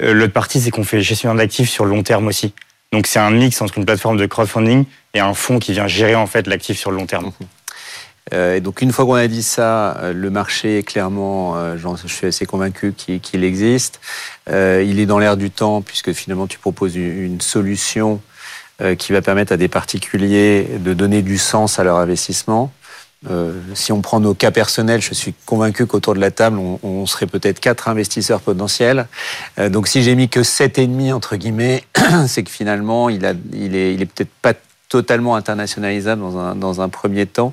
Euh, 0.02 0.12
l'autre 0.12 0.32
partie, 0.32 0.60
c'est 0.60 0.70
qu'on 0.70 0.84
fait 0.84 1.00
gestion 1.00 1.34
d'actifs 1.34 1.70
sur 1.70 1.84
le 1.84 1.90
long 1.90 2.02
terme 2.02 2.26
aussi. 2.26 2.54
Donc 2.92 3.06
c'est 3.06 3.18
un 3.18 3.30
mix 3.30 3.60
entre 3.60 3.78
une 3.78 3.84
plateforme 3.84 4.16
de 4.16 4.26
crowdfunding 4.26 4.84
et 5.14 5.20
un 5.20 5.34
fonds 5.34 5.58
qui 5.58 5.72
vient 5.72 5.86
gérer 5.86 6.14
en 6.14 6.26
fait 6.26 6.46
l'actif 6.46 6.78
sur 6.78 6.90
le 6.90 6.96
long 6.96 7.06
terme. 7.06 7.26
Euh, 7.26 7.44
et 8.32 8.60
donc 8.60 8.82
une 8.82 8.92
fois 8.92 9.04
qu'on 9.04 9.14
a 9.14 9.28
dit 9.28 9.42
ça, 9.42 9.96
euh, 9.98 10.12
le 10.12 10.30
marché, 10.30 10.82
clairement, 10.82 11.56
euh, 11.56 11.76
je 11.76 12.08
suis 12.08 12.26
assez 12.26 12.46
convaincu 12.46 12.92
qu'il 12.92 13.44
existe. 13.44 14.00
il 14.48 15.00
est 15.00 15.06
dans 15.06 15.18
l'air 15.18 15.36
du 15.36 15.50
temps 15.50 15.82
puisque 15.82 16.12
finalement 16.12 16.46
tu 16.46 16.58
proposes 16.58 16.96
une 16.96 17.40
solution 17.40 18.20
qui 18.96 19.12
va 19.12 19.20
permettre 19.22 19.52
à 19.52 19.56
des 19.56 19.66
particuliers 19.66 20.68
de 20.78 20.94
donner 20.94 21.22
du 21.22 21.36
sens 21.36 21.80
à 21.80 21.84
leur 21.84 21.96
investissement. 21.96 22.72
si 23.74 23.90
on 23.90 24.00
prend 24.02 24.20
nos 24.20 24.34
cas 24.34 24.52
personnels, 24.52 25.02
je 25.02 25.14
suis 25.14 25.34
convaincu 25.46 25.86
qu'autour 25.86 26.14
de 26.14 26.20
la 26.20 26.30
table, 26.30 26.58
on, 26.58 27.06
serait 27.06 27.26
peut-être 27.26 27.58
quatre 27.58 27.88
investisseurs 27.88 28.40
potentiels. 28.40 29.08
donc 29.70 29.88
si 29.88 30.02
j'ai 30.04 30.14
mis 30.14 30.28
que 30.28 30.44
sept 30.44 30.78
et 30.78 30.86
demi 30.86 31.12
entre 31.12 31.34
guillemets, 31.36 31.82
c'est 32.28 32.44
que 32.44 32.50
finalement, 32.50 33.08
il, 33.08 33.26
a, 33.26 33.30
est, 33.30 33.34
il 33.52 33.74
est 34.02 34.06
peut-être 34.06 34.30
pas 34.42 34.54
totalement 34.88 35.36
internationalisable 35.36 36.22
dans 36.22 36.38
un, 36.38 36.54
dans 36.54 36.80
un 36.80 36.88
premier 36.88 37.26
temps 37.26 37.52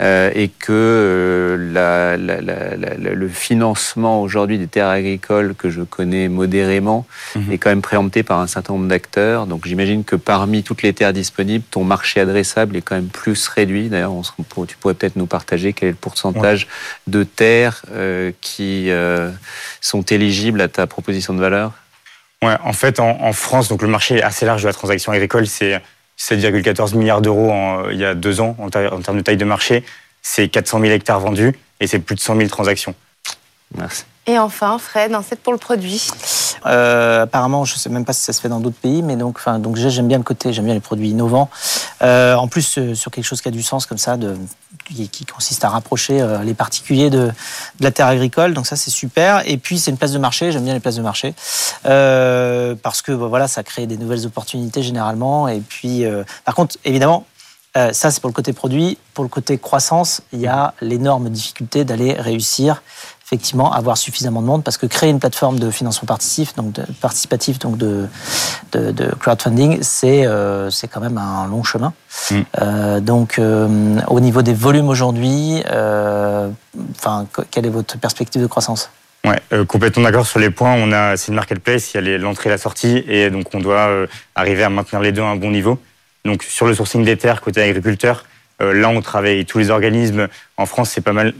euh, 0.00 0.30
et 0.34 0.48
que 0.48 0.72
euh, 0.72 1.72
la, 1.72 2.16
la, 2.16 2.40
la, 2.40 2.96
le 2.96 3.28
financement 3.28 4.22
aujourd'hui 4.22 4.58
des 4.58 4.68
terres 4.68 4.88
agricoles 4.88 5.54
que 5.54 5.68
je 5.68 5.82
connais 5.82 6.28
modérément 6.28 7.06
mhm. 7.36 7.52
est 7.52 7.58
quand 7.58 7.68
même 7.68 7.82
préempté 7.82 8.22
par 8.22 8.40
un 8.40 8.46
certain 8.46 8.72
nombre 8.72 8.88
d'acteurs. 8.88 9.46
Donc 9.46 9.66
j'imagine 9.66 10.02
que 10.02 10.16
parmi 10.16 10.62
toutes 10.62 10.82
les 10.82 10.94
terres 10.94 11.12
disponibles, 11.12 11.64
ton 11.70 11.84
marché 11.84 12.20
adressable 12.20 12.74
est 12.76 12.82
quand 12.82 12.94
même 12.94 13.08
plus 13.08 13.48
réduit. 13.48 13.90
D'ailleurs, 13.90 14.12
tu 14.66 14.76
pourrais 14.76 14.94
peut-être 14.94 15.16
nous 15.16 15.26
partager 15.26 15.74
quel 15.74 15.90
est 15.90 15.92
le 15.92 15.98
pourcentage 15.98 16.68
de 17.06 17.22
terres 17.22 17.82
euh, 17.92 18.32
qui 18.40 18.90
sont 19.80 20.02
éligibles 20.02 20.60
à 20.60 20.68
ta 20.68 20.86
proposition 20.86 21.34
de 21.34 21.40
valeur? 21.40 21.72
Ouais, 22.42 22.56
en 22.64 22.72
fait, 22.72 22.98
en, 22.98 23.20
en 23.20 23.32
France, 23.32 23.68
donc 23.68 23.82
le 23.82 23.88
marché 23.88 24.16
est 24.16 24.22
assez 24.22 24.46
large 24.46 24.62
de 24.62 24.66
la 24.66 24.72
transaction 24.72 25.12
agricole. 25.12 25.46
C'est 25.46 25.80
7,14 26.22 26.96
milliards 26.96 27.20
d'euros 27.20 27.52
il 27.90 27.98
y 27.98 28.04
a 28.04 28.14
deux 28.14 28.40
ans 28.40 28.56
en, 28.58 28.70
termes 28.70 29.16
de 29.16 29.22
taille 29.22 29.36
de 29.36 29.44
marché. 29.44 29.82
C'est 30.22 30.48
400 30.48 30.80
000 30.80 30.92
hectares 30.92 31.18
vendus 31.18 31.52
et 31.80 31.88
c'est 31.88 31.98
plus 31.98 32.14
de 32.14 32.20
100 32.20 32.36
000 32.36 32.48
transactions. 32.48 32.94
Merci. 33.76 34.04
Et 34.26 34.38
enfin, 34.38 34.78
Fred, 34.78 35.12
un 35.14 35.22
set 35.22 35.40
pour 35.40 35.52
le 35.52 35.58
produit. 35.58 36.08
Euh, 36.66 37.22
apparemment, 37.22 37.64
je 37.64 37.74
ne 37.74 37.78
sais 37.78 37.88
même 37.88 38.04
pas 38.04 38.12
si 38.12 38.22
ça 38.22 38.32
se 38.32 38.40
fait 38.40 38.48
dans 38.48 38.60
d'autres 38.60 38.78
pays, 38.78 39.02
mais 39.02 39.16
donc, 39.16 39.40
j'aime 39.74 40.06
bien 40.06 40.18
le 40.18 40.22
côté, 40.22 40.52
j'aime 40.52 40.66
bien 40.66 40.74
les 40.74 40.80
produits 40.80 41.10
innovants. 41.10 41.50
Euh, 42.02 42.36
en 42.36 42.46
plus, 42.46 42.78
euh, 42.78 42.94
sur 42.94 43.10
quelque 43.10 43.24
chose 43.24 43.40
qui 43.40 43.48
a 43.48 43.50
du 43.50 43.62
sens 43.64 43.84
comme 43.84 43.98
ça, 43.98 44.16
qui, 44.86 45.26
consiste 45.26 45.64
à 45.64 45.70
rapprocher 45.70 46.24
les 46.44 46.54
particuliers 46.54 47.10
de, 47.10 47.26
de, 47.26 47.32
la 47.80 47.90
terre 47.90 48.06
agricole. 48.06 48.54
Donc 48.54 48.66
ça, 48.66 48.76
c'est 48.76 48.90
super. 48.90 49.42
Et 49.48 49.56
puis, 49.56 49.78
c'est 49.78 49.90
une 49.90 49.96
place 49.96 50.12
de 50.12 50.18
marché. 50.18 50.52
J'aime 50.52 50.64
bien 50.64 50.74
les 50.74 50.80
places 50.80 50.96
de 50.96 51.02
marché 51.02 51.34
parce 51.82 53.02
que 53.02 53.12
bah, 53.12 53.26
voilà, 53.26 53.48
ça 53.48 53.62
crée 53.62 53.86
des 53.86 53.96
nouvelles 53.96 54.26
opportunités 54.26 54.82
généralement. 54.82 55.48
Et 55.48 55.60
puis, 55.60 56.04
par 56.44 56.54
contre, 56.54 56.76
évidemment, 56.84 57.24
ça, 57.74 58.10
c'est 58.10 58.20
pour 58.20 58.28
le 58.28 58.34
côté 58.34 58.52
produit. 58.52 58.98
Pour 59.14 59.24
le 59.24 59.30
côté 59.30 59.56
croissance, 59.56 60.20
il 60.32 60.40
y 60.40 60.46
a 60.46 60.74
l'énorme 60.80 61.30
difficulté 61.30 61.84
d'aller 61.84 62.12
réussir 62.12 62.82
effectivement 63.32 63.72
avoir 63.72 63.96
suffisamment 63.96 64.42
de 64.42 64.46
monde 64.46 64.62
parce 64.62 64.76
que 64.76 64.84
créer 64.84 65.08
une 65.08 65.18
plateforme 65.18 65.58
de 65.58 65.70
financement 65.70 66.06
participatif, 66.06 66.54
donc 66.54 66.72
de, 66.72 66.82
participatif, 67.00 67.58
donc 67.58 67.78
de, 67.78 68.06
de, 68.72 69.14
crowdfunding, 69.18 69.78
c'est 69.80 70.26
euh, 70.26 70.68
c'est 70.68 70.86
quand 70.86 71.00
même 71.00 71.16
un 71.16 71.46
long 71.46 71.64
chemin. 71.64 71.94
Mm. 72.30 72.40
Euh, 72.60 73.00
donc 73.00 73.38
euh, 73.38 73.98
au 74.08 74.20
niveau 74.20 74.42
des 74.42 74.52
volumes 74.52 74.88
aujourd'hui, 74.88 75.62
enfin 75.66 77.26
quelle 77.50 77.64
est 77.64 77.70
votre 77.70 77.98
perspective 77.98 78.42
de 78.42 78.46
croissance? 78.46 78.90
Ouais, 79.24 79.40
complètement 79.66 80.02
d'accord 80.02 80.26
sur 80.26 80.40
les 80.40 80.50
points. 80.50 80.74
On 80.74 80.92
a, 80.92 81.16
c'est 81.16 81.28
une 81.28 81.36
marketplace, 81.36 81.94
il 81.94 82.04
y 82.06 82.14
a 82.14 82.18
l'entrée 82.18 82.50
et 82.50 82.52
la 82.52 82.58
sortie, 82.58 83.02
et 83.08 83.30
donc 83.30 83.46
on 83.54 83.60
doit 83.60 84.06
arriver 84.34 84.64
à 84.64 84.68
maintenir 84.68 85.00
les 85.00 85.12
deux 85.12 85.22
à 85.22 85.26
un 85.26 85.36
bon 85.36 85.50
niveau. 85.50 85.78
Donc 86.26 86.42
sur 86.42 86.66
le 86.66 86.74
sourcing 86.74 87.02
des 87.02 87.16
terres 87.16 87.40
côté 87.40 87.62
agriculteur, 87.62 88.24
là, 88.62 88.88
on 88.88 89.00
travaille 89.00 89.44
tous 89.44 89.58
les 89.58 89.70
organismes. 89.70 90.28
En 90.56 90.66
France, 90.66 90.90
c'est 90.90 91.00
pas 91.00 91.12
mal 91.12 91.34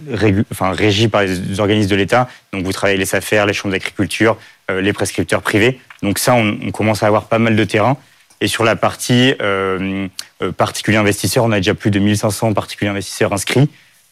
enfin, 0.50 0.72
régi 0.72 1.08
par 1.08 1.22
les 1.22 1.60
organismes 1.60 1.90
de 1.90 1.96
l'État. 1.96 2.28
Donc, 2.52 2.64
vous 2.64 2.72
travaillez 2.72 2.98
les 2.98 3.06
SAFER, 3.06 3.44
les 3.46 3.52
chambres 3.52 3.72
d'agriculture, 3.72 4.36
euh, 4.70 4.80
les 4.80 4.92
prescripteurs 4.92 5.42
privés. 5.42 5.80
Donc, 6.02 6.18
ça, 6.18 6.34
on, 6.34 6.70
commence 6.72 7.02
à 7.02 7.06
avoir 7.06 7.24
pas 7.24 7.38
mal 7.38 7.54
de 7.54 7.64
terrain. 7.64 7.96
Et 8.40 8.48
sur 8.48 8.64
la 8.64 8.74
partie 8.74 9.34
euh, 9.40 10.08
particuliers 10.56 10.96
investisseurs, 10.96 11.44
on 11.44 11.52
a 11.52 11.58
déjà 11.58 11.74
plus 11.74 11.92
de 11.92 12.00
1500 12.00 12.54
particuliers 12.54 12.90
investisseurs 12.90 13.32
inscrits. 13.32 13.68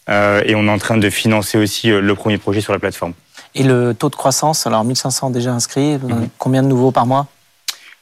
et 0.09 0.55
on 0.55 0.67
est 0.67 0.71
en 0.71 0.79
train 0.79 0.99
de 0.99 1.11
financer 1.11 1.59
aussi 1.59 1.89
le 1.89 2.15
premier 2.15 2.39
projet 2.39 2.61
sur 2.61 2.73
la 2.73 2.79
plateforme. 2.79 3.15
Et 3.55 3.65
le 3.65 3.95
taux 3.95 4.09
de 4.09 4.15
croissance, 4.15 4.67
alors 4.67 4.85
1500 4.85 5.31
déjà 5.31 5.53
inscrits, 5.53 5.99
mhm. 5.99 6.29
combien 6.39 6.63
de 6.63 6.69
nouveaux 6.69 6.93
par 6.93 7.07
mois? 7.07 7.27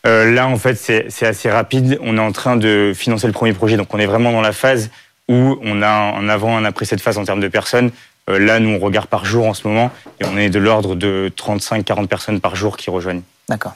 Euh, 0.06 0.30
là, 0.30 0.46
en 0.46 0.56
fait, 0.56 0.74
c'est 0.76 1.26
assez 1.26 1.50
rapide. 1.50 1.98
On 2.02 2.16
est 2.16 2.20
en 2.20 2.32
train 2.32 2.56
de 2.56 2.92
financer 2.94 3.26
le 3.26 3.32
premier 3.32 3.52
projet, 3.52 3.76
donc 3.76 3.92
on 3.92 3.98
est 3.98 4.06
vraiment 4.06 4.32
dans 4.32 4.40
la 4.40 4.52
phase 4.52 4.90
où 5.28 5.58
on 5.62 5.82
a 5.82 5.88
un 5.88 6.28
avant, 6.28 6.56
un 6.56 6.64
après 6.64 6.84
cette 6.84 7.00
phase 7.00 7.18
en 7.18 7.24
termes 7.24 7.40
de 7.40 7.48
personnes. 7.48 7.90
Euh, 8.30 8.38
là, 8.38 8.60
nous, 8.60 8.70
on 8.70 8.78
regarde 8.78 9.08
par 9.08 9.24
jour 9.24 9.46
en 9.46 9.54
ce 9.54 9.66
moment, 9.66 9.90
et 10.20 10.24
on 10.24 10.36
est 10.36 10.50
de 10.50 10.58
l'ordre 10.58 10.94
de 10.94 11.30
35-40 11.36 12.06
personnes 12.06 12.40
par 12.40 12.56
jour 12.56 12.76
qui 12.76 12.90
rejoignent. 12.90 13.22
D'accord. 13.48 13.74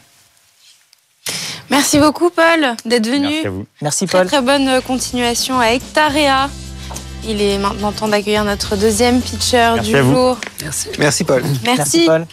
Merci 1.70 1.98
beaucoup, 1.98 2.30
Paul, 2.30 2.74
d'être 2.84 3.06
venu. 3.06 3.28
Merci 3.28 3.46
à 3.46 3.50
vous. 3.50 3.66
Merci, 3.80 4.06
Paul. 4.06 4.26
Très, 4.26 4.38
très 4.38 4.42
bonne 4.42 4.82
continuation 4.82 5.58
à 5.58 5.68
Hectarea. 5.68 6.50
Il 7.24 7.40
est 7.40 7.58
maintenant 7.58 7.92
temps 7.92 8.08
d'accueillir 8.08 8.44
notre 8.44 8.76
deuxième 8.76 9.20
pitcher 9.20 9.74
du 9.82 9.96
jour. 9.96 10.38
Merci. 10.60 10.88
Merci, 10.98 11.24
Paul. 11.24 11.42
Merci, 11.42 11.64
Merci 11.64 12.04
Paul. 12.06 12.26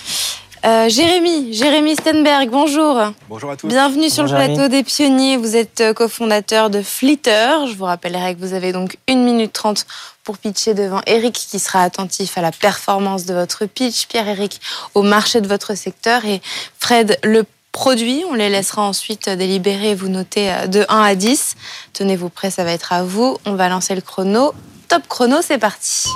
Euh, 0.66 0.90
Jérémy, 0.90 1.54
Jérémy 1.54 1.96
Stenberg, 1.96 2.50
bonjour. 2.50 3.00
Bonjour 3.30 3.52
à 3.52 3.56
tous. 3.56 3.68
Bienvenue 3.68 4.10
sur 4.10 4.24
le 4.24 4.30
plateau 4.30 4.68
des 4.68 4.84
pionniers. 4.84 5.38
Vous 5.38 5.56
êtes 5.56 5.80
euh, 5.80 5.94
cofondateur 5.94 6.70
de 6.70 6.82
Flitter. 6.82 7.66
Je 7.68 7.76
vous 7.76 7.86
rappellerai 7.86 8.36
que 8.36 8.42
vous 8.42 8.54
avez 8.54 8.74
donc 8.74 8.98
1 9.08 9.16
minute 9.16 9.54
30 9.54 9.86
pour 10.26 10.38
pitcher 10.38 10.74
devant 10.74 11.02
Eric 11.08 11.34
qui 11.34 11.60
sera 11.60 11.82
attentif 11.82 12.38
à 12.38 12.42
la 12.42 12.52
performance 12.52 13.26
de 13.26 13.34
votre 13.34 13.66
pitch, 13.68 14.08
Pierre-Eric 14.08 14.60
au 14.96 15.02
marché 15.02 15.40
de 15.40 15.48
votre 15.48 15.76
secteur 15.76 16.26
et 16.26 16.42
Fred 16.78 17.18
le 17.24 17.46
produit. 17.72 18.26
On 18.30 18.34
les 18.34 18.50
laissera 18.50 18.82
ensuite 18.82 19.30
délibérer 19.30 19.92
et 19.92 19.96
vous 19.96 20.10
noter 20.10 20.52
euh, 20.52 20.68
de 20.68 20.86
1 20.90 21.02
à 21.02 21.16
10. 21.16 21.56
Tenez-vous 21.94 22.30
prêts, 22.30 22.52
ça 22.52 22.66
va 22.66 22.74
être 22.74 22.92
à 22.92 23.04
vous. 23.04 23.38
On 23.46 23.54
va 23.54 23.70
lancer 23.70 23.96
le 23.96 24.02
chrono. 24.02 24.54
Top 24.90 25.04
chrono, 25.08 25.38
c'est 25.42 25.58
parti. 25.58 26.10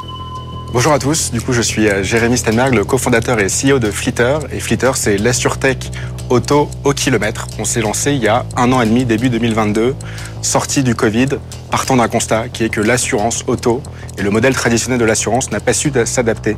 Bonjour 0.73 0.91
à 0.91 0.97
tous, 0.97 1.29
du 1.29 1.39
coup 1.39 1.53
je 1.53 1.61
suis 1.61 1.87
euh, 1.87 2.01
Jérémy 2.01 2.35
Stenberg, 2.35 2.73
le 2.73 2.83
cofondateur 2.83 3.39
et 3.39 3.45
CEO 3.45 3.77
de 3.77 3.91
Flitter. 3.91 4.39
Et 4.51 4.59
Flitter 4.59 4.89
c'est 4.95 5.17
l'AssureTech 5.19 5.91
auto 6.31 6.67
au 6.83 6.93
kilomètre. 6.93 7.47
On 7.59 7.63
s'est 7.63 7.79
lancé 7.79 8.13
il 8.13 8.23
y 8.23 8.27
a 8.27 8.43
un 8.57 8.71
an 8.71 8.81
et 8.81 8.87
demi, 8.87 9.05
début 9.05 9.29
2022, 9.29 9.93
sorti 10.41 10.81
du 10.81 10.95
Covid, 10.95 11.29
partant 11.69 11.97
d'un 11.97 12.07
constat 12.07 12.49
qui 12.49 12.63
est 12.63 12.69
que 12.69 12.81
l'assurance 12.81 13.43
auto 13.45 13.83
et 14.17 14.23
le 14.23 14.31
modèle 14.31 14.55
traditionnel 14.55 14.99
de 14.99 15.05
l'assurance 15.05 15.51
n'a 15.51 15.59
pas 15.59 15.73
su 15.73 15.91
s'adapter 16.05 16.57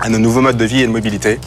à 0.00 0.08
nos 0.08 0.18
nouveaux 0.18 0.40
modes 0.40 0.56
de 0.56 0.64
vie 0.64 0.82
et 0.82 0.86
de 0.86 0.92
mobilité. 0.92 1.38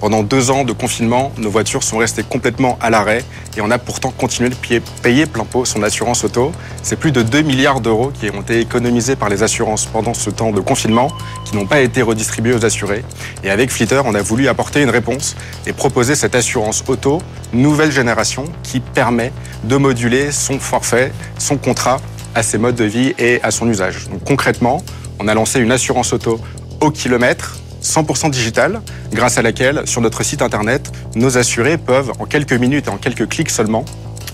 Pendant 0.00 0.22
deux 0.22 0.50
ans 0.50 0.64
de 0.64 0.72
confinement, 0.72 1.32
nos 1.38 1.48
voitures 1.48 1.82
sont 1.82 1.96
restées 1.96 2.24
complètement 2.24 2.78
à 2.82 2.90
l'arrêt 2.90 3.24
et 3.56 3.60
on 3.62 3.70
a 3.70 3.78
pourtant 3.78 4.10
continué 4.10 4.50
de 4.50 4.54
payer 5.02 5.24
plein 5.24 5.44
pot 5.44 5.64
son 5.64 5.82
assurance 5.82 6.24
auto. 6.24 6.52
C'est 6.82 6.96
plus 6.96 7.10
de 7.10 7.22
2 7.22 7.40
milliards 7.40 7.80
d'euros 7.80 8.12
qui 8.12 8.28
ont 8.28 8.42
été 8.42 8.60
économisés 8.60 9.16
par 9.16 9.28
les 9.30 9.42
assurances 9.42 9.86
pendant 9.86 10.12
ce 10.12 10.28
temps 10.28 10.50
de 10.50 10.60
confinement, 10.60 11.10
qui 11.46 11.56
n'ont 11.56 11.64
pas 11.64 11.80
été 11.80 12.02
redistribués 12.02 12.52
aux 12.52 12.64
assurés. 12.66 13.02
Et 13.44 13.50
avec 13.50 13.70
Flitter, 13.70 14.02
on 14.04 14.14
a 14.14 14.20
voulu 14.20 14.48
apporter 14.48 14.82
une 14.82 14.90
réponse 14.90 15.36
et 15.66 15.72
proposer 15.72 16.16
cette 16.16 16.34
assurance 16.34 16.84
auto 16.86 17.22
nouvelle 17.54 17.92
génération 17.92 18.44
qui 18.62 18.80
permet 18.80 19.32
de 19.62 19.76
moduler 19.76 20.32
son 20.32 20.58
forfait, 20.58 21.12
son 21.38 21.56
contrat 21.56 21.98
à 22.34 22.42
ses 22.42 22.58
modes 22.58 22.76
de 22.76 22.84
vie 22.84 23.14
et 23.18 23.40
à 23.42 23.50
son 23.50 23.68
usage. 23.70 24.08
Donc 24.10 24.24
concrètement, 24.24 24.82
on 25.18 25.28
a 25.28 25.34
lancé 25.34 25.60
une 25.60 25.72
assurance 25.72 26.12
auto 26.12 26.40
au 26.80 26.90
kilomètre 26.90 27.58
100% 27.84 28.30
digital, 28.30 28.80
grâce 29.12 29.38
à 29.38 29.42
laquelle, 29.42 29.82
sur 29.84 30.00
notre 30.00 30.22
site 30.24 30.42
internet, 30.42 30.90
nos 31.14 31.38
assurés 31.38 31.78
peuvent, 31.78 32.12
en 32.18 32.24
quelques 32.24 32.54
minutes 32.54 32.88
et 32.88 32.90
en 32.90 32.96
quelques 32.96 33.28
clics 33.28 33.50
seulement, 33.50 33.84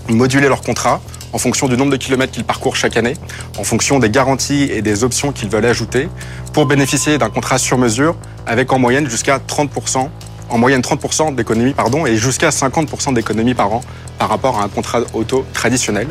moduler 0.09 0.47
leur 0.47 0.61
contrat 0.61 1.01
en 1.33 1.37
fonction 1.37 1.67
du 1.67 1.77
nombre 1.77 1.91
de 1.91 1.97
kilomètres 1.97 2.31
qu'ils 2.31 2.43
parcourent 2.43 2.75
chaque 2.75 2.97
année, 2.97 3.13
en 3.57 3.63
fonction 3.63 3.99
des 3.99 4.09
garanties 4.09 4.63
et 4.63 4.81
des 4.81 5.03
options 5.03 5.31
qu'ils 5.31 5.49
veulent 5.49 5.65
ajouter, 5.65 6.09
pour 6.53 6.65
bénéficier 6.65 7.17
d'un 7.17 7.29
contrat 7.29 7.57
sur 7.57 7.77
mesure 7.77 8.15
avec 8.45 8.73
en 8.73 8.79
moyenne 8.79 9.09
jusqu'à 9.09 9.37
30%, 9.37 10.09
en 10.51 10.57
moyenne 10.57 10.81
30% 10.81 11.33
d'économie, 11.35 11.73
pardon, 11.73 12.05
et 12.05 12.17
jusqu'à 12.17 12.49
50% 12.49 13.13
d'économie 13.13 13.53
par 13.53 13.73
an 13.73 13.81
par 14.19 14.29
rapport 14.29 14.59
à 14.59 14.63
un 14.63 14.67
contrat 14.67 15.01
auto 15.13 15.45
traditionnel. 15.53 16.07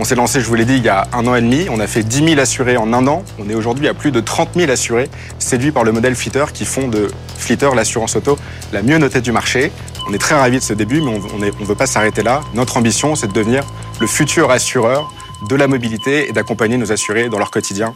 On 0.00 0.04
s'est 0.04 0.14
lancé, 0.14 0.40
je 0.40 0.46
vous 0.46 0.54
l'ai 0.54 0.64
dit, 0.64 0.76
il 0.76 0.82
y 0.82 0.88
a 0.88 1.06
un 1.12 1.26
an 1.26 1.34
et 1.34 1.42
demi. 1.42 1.66
On 1.70 1.78
a 1.78 1.86
fait 1.86 2.02
10 2.02 2.30
000 2.30 2.40
assurés 2.40 2.76
en 2.76 2.92
un 2.92 3.06
an. 3.06 3.22
On 3.38 3.48
est 3.48 3.54
aujourd'hui 3.54 3.86
à 3.88 3.94
plus 3.94 4.10
de 4.10 4.20
30 4.20 4.50
000 4.56 4.70
assurés 4.70 5.08
séduits 5.38 5.70
par 5.70 5.84
le 5.84 5.92
modèle 5.92 6.16
Flitter 6.16 6.46
qui 6.52 6.64
font 6.64 6.88
de 6.88 7.08
Flitter 7.36 7.68
l'assurance 7.76 8.16
auto 8.16 8.38
la 8.72 8.82
mieux 8.82 8.98
notée 8.98 9.20
du 9.20 9.32
marché. 9.32 9.70
On 10.08 10.12
est 10.12 10.18
très 10.18 10.34
ravis 10.34 10.58
de 10.58 10.64
ce 10.64 10.72
début, 10.72 11.00
mais 11.02 11.20
on 11.32 11.38
ne 11.38 11.66
veut 11.66 11.74
pas 11.74 11.86
s'arrêter 11.86 12.22
là. 12.22 12.40
Notre 12.54 12.78
ambition, 12.78 13.14
c'est 13.14 13.28
de 13.28 13.32
devenir 13.32 13.64
le 14.00 14.06
futur 14.06 14.50
assureur 14.50 15.12
de 15.48 15.56
la 15.56 15.68
mobilité 15.68 16.28
et 16.28 16.32
d'accompagner 16.32 16.76
nos 16.76 16.90
assurés 16.90 17.28
dans 17.28 17.38
leur 17.38 17.50
quotidien 17.50 17.94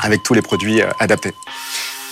avec 0.00 0.22
tous 0.22 0.34
les 0.34 0.42
produits 0.42 0.80
euh, 0.80 0.90
adaptés. 0.98 1.34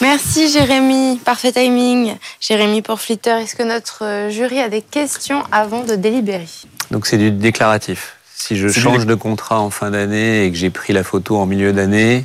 Merci 0.02 0.50
Jérémy, 0.50 1.20
parfait 1.24 1.52
timing. 1.52 2.16
Jérémy 2.40 2.82
pour 2.82 3.00
Flitter, 3.00 3.36
est-ce 3.40 3.54
que 3.54 3.62
notre 3.62 4.04
euh, 4.04 4.30
jury 4.30 4.58
a 4.58 4.68
des 4.68 4.82
questions 4.82 5.44
avant 5.52 5.84
de 5.84 5.94
délibérer? 5.94 6.48
Donc 6.90 7.06
c'est 7.06 7.18
du 7.18 7.30
déclaratif. 7.30 8.16
Si 8.34 8.56
je 8.56 8.66
change 8.66 9.06
de 9.06 9.14
contrat 9.14 9.60
en 9.60 9.70
fin 9.70 9.92
d'année 9.92 10.44
et 10.44 10.50
que 10.50 10.58
j'ai 10.58 10.70
pris 10.70 10.92
la 10.92 11.04
photo 11.04 11.36
en 11.38 11.46
milieu 11.46 11.72
d'année, 11.72 12.24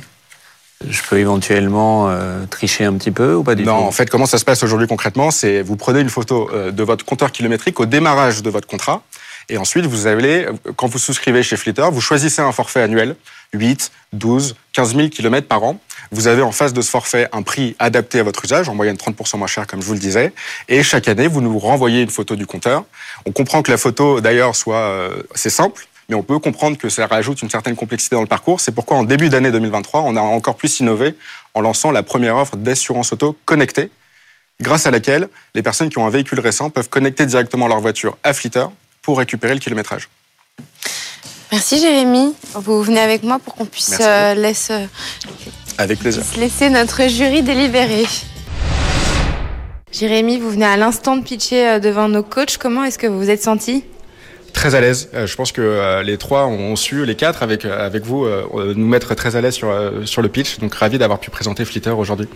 Je 0.88 1.00
peux 1.08 1.18
éventuellement 1.18 2.08
euh, 2.08 2.46
tricher 2.46 2.84
un 2.84 2.94
petit 2.94 3.12
peu 3.12 3.34
ou 3.34 3.44
pas 3.44 3.54
du 3.54 3.62
non, 3.62 3.76
tout? 3.78 3.84
en 3.84 3.92
fait, 3.92 4.10
comment 4.10 4.26
ça 4.26 4.38
se 4.38 4.44
passe 4.44 4.64
aujourd'hui 4.64 4.88
concrètement 4.88 5.30
C'est 5.30 5.62
vous 5.62 5.76
prenez 5.76 6.00
une 6.00 6.08
photo 6.10 6.50
euh, 6.52 6.72
de 6.72 6.82
votre 6.82 7.04
compteur 7.04 7.30
kilométrique 7.30 7.78
au 7.78 7.86
démarrage 7.86 8.42
de 8.42 8.50
votre 8.50 8.66
contrat. 8.66 9.02
Et 9.48 9.56
ensuite, 9.56 9.86
vous 9.86 10.06
allez, 10.08 10.46
quand 10.76 10.88
vous 10.88 10.98
souscrivez 10.98 11.42
chez 11.44 11.56
Flitter, 11.56 11.88
vous 11.92 12.00
choisissez 12.00 12.42
un 12.42 12.52
forfait 12.52 12.82
annuel, 12.82 13.14
8, 13.54 13.92
12, 14.12 14.56
15 14.72 14.96
000 14.96 15.08
km 15.08 15.46
par 15.46 15.62
an. 15.62 15.80
Vous 16.10 16.26
avez 16.26 16.42
en 16.42 16.52
face 16.52 16.72
de 16.72 16.80
ce 16.80 16.90
forfait 16.90 17.28
un 17.32 17.42
prix 17.42 17.76
adapté 17.78 18.20
à 18.20 18.22
votre 18.22 18.44
usage, 18.44 18.68
en 18.68 18.74
moyenne 18.74 18.96
30% 18.96 19.38
moins 19.38 19.46
cher, 19.46 19.66
comme 19.66 19.82
je 19.82 19.86
vous 19.86 19.92
le 19.92 19.98
disais. 19.98 20.32
Et 20.68 20.82
chaque 20.82 21.08
année, 21.08 21.26
vous 21.26 21.40
nous 21.40 21.58
renvoyez 21.58 22.02
une 22.02 22.10
photo 22.10 22.36
du 22.36 22.46
compteur. 22.46 22.84
On 23.26 23.32
comprend 23.32 23.62
que 23.62 23.70
la 23.70 23.76
photo, 23.76 24.20
d'ailleurs, 24.20 24.56
soit 24.56 24.76
euh, 24.76 25.22
c'est 25.34 25.50
simple, 25.50 25.86
mais 26.08 26.14
on 26.14 26.22
peut 26.22 26.38
comprendre 26.38 26.78
que 26.78 26.88
ça 26.88 27.06
rajoute 27.06 27.42
une 27.42 27.50
certaine 27.50 27.76
complexité 27.76 28.16
dans 28.16 28.22
le 28.22 28.28
parcours. 28.28 28.60
C'est 28.60 28.72
pourquoi, 28.72 28.96
en 28.96 29.04
début 29.04 29.28
d'année 29.28 29.50
2023, 29.50 30.02
on 30.02 30.16
a 30.16 30.20
encore 30.20 30.56
plus 30.56 30.80
innové 30.80 31.14
en 31.54 31.60
lançant 31.60 31.90
la 31.90 32.02
première 32.02 32.36
offre 32.36 32.56
d'assurance 32.56 33.12
auto 33.12 33.36
connectée, 33.44 33.90
grâce 34.60 34.86
à 34.86 34.90
laquelle 34.90 35.28
les 35.54 35.62
personnes 35.62 35.90
qui 35.90 35.98
ont 35.98 36.06
un 36.06 36.10
véhicule 36.10 36.40
récent 36.40 36.70
peuvent 36.70 36.88
connecter 36.88 37.26
directement 37.26 37.68
leur 37.68 37.80
voiture 37.80 38.16
à 38.24 38.32
Flitter 38.32 38.66
pour 39.02 39.18
récupérer 39.18 39.52
le 39.54 39.60
kilométrage. 39.60 40.08
Merci 41.52 41.78
Jérémy. 41.78 42.34
Vous 42.54 42.82
venez 42.82 43.00
avec 43.00 43.22
moi 43.22 43.38
pour 43.38 43.54
qu'on 43.54 43.64
puisse 43.64 43.90
Merci 43.90 44.04
à 44.04 44.76
euh, 44.76 44.86
Avec 45.78 45.98
plaisir. 46.00 46.22
puisse 46.22 46.36
laisser 46.36 46.70
notre 46.70 47.06
jury 47.08 47.42
délibérer. 47.42 48.04
Jérémy, 49.92 50.38
vous 50.38 50.50
venez 50.50 50.66
à 50.66 50.76
l'instant 50.76 51.16
de 51.16 51.22
pitcher 51.22 51.66
euh, 51.66 51.78
devant 51.78 52.08
nos 52.08 52.22
coachs. 52.22 52.58
Comment 52.58 52.84
est-ce 52.84 52.98
que 52.98 53.06
vous 53.06 53.18
vous 53.18 53.30
êtes 53.30 53.42
senti? 53.42 53.84
Très 54.52 54.74
à 54.74 54.80
l'aise. 54.80 55.08
Euh, 55.14 55.26
je 55.26 55.34
pense 55.36 55.52
que 55.52 55.60
euh, 55.62 56.02
les 56.02 56.18
trois 56.18 56.46
ont 56.46 56.76
su, 56.76 57.04
les 57.06 57.14
quatre 57.14 57.42
avec, 57.42 57.64
avec 57.64 58.04
vous, 58.04 58.26
nous 58.74 58.86
mettre 58.86 59.14
très 59.14 59.36
à 59.36 59.40
l'aise 59.40 59.54
sur, 59.54 59.72
sur 60.04 60.20
le 60.20 60.28
pitch. 60.28 60.58
Donc 60.58 60.74
ravi 60.74 60.98
d'avoir 60.98 61.20
pu 61.20 61.30
présenter 61.30 61.64
Flitter 61.64 61.90
aujourd'hui. 61.90 62.26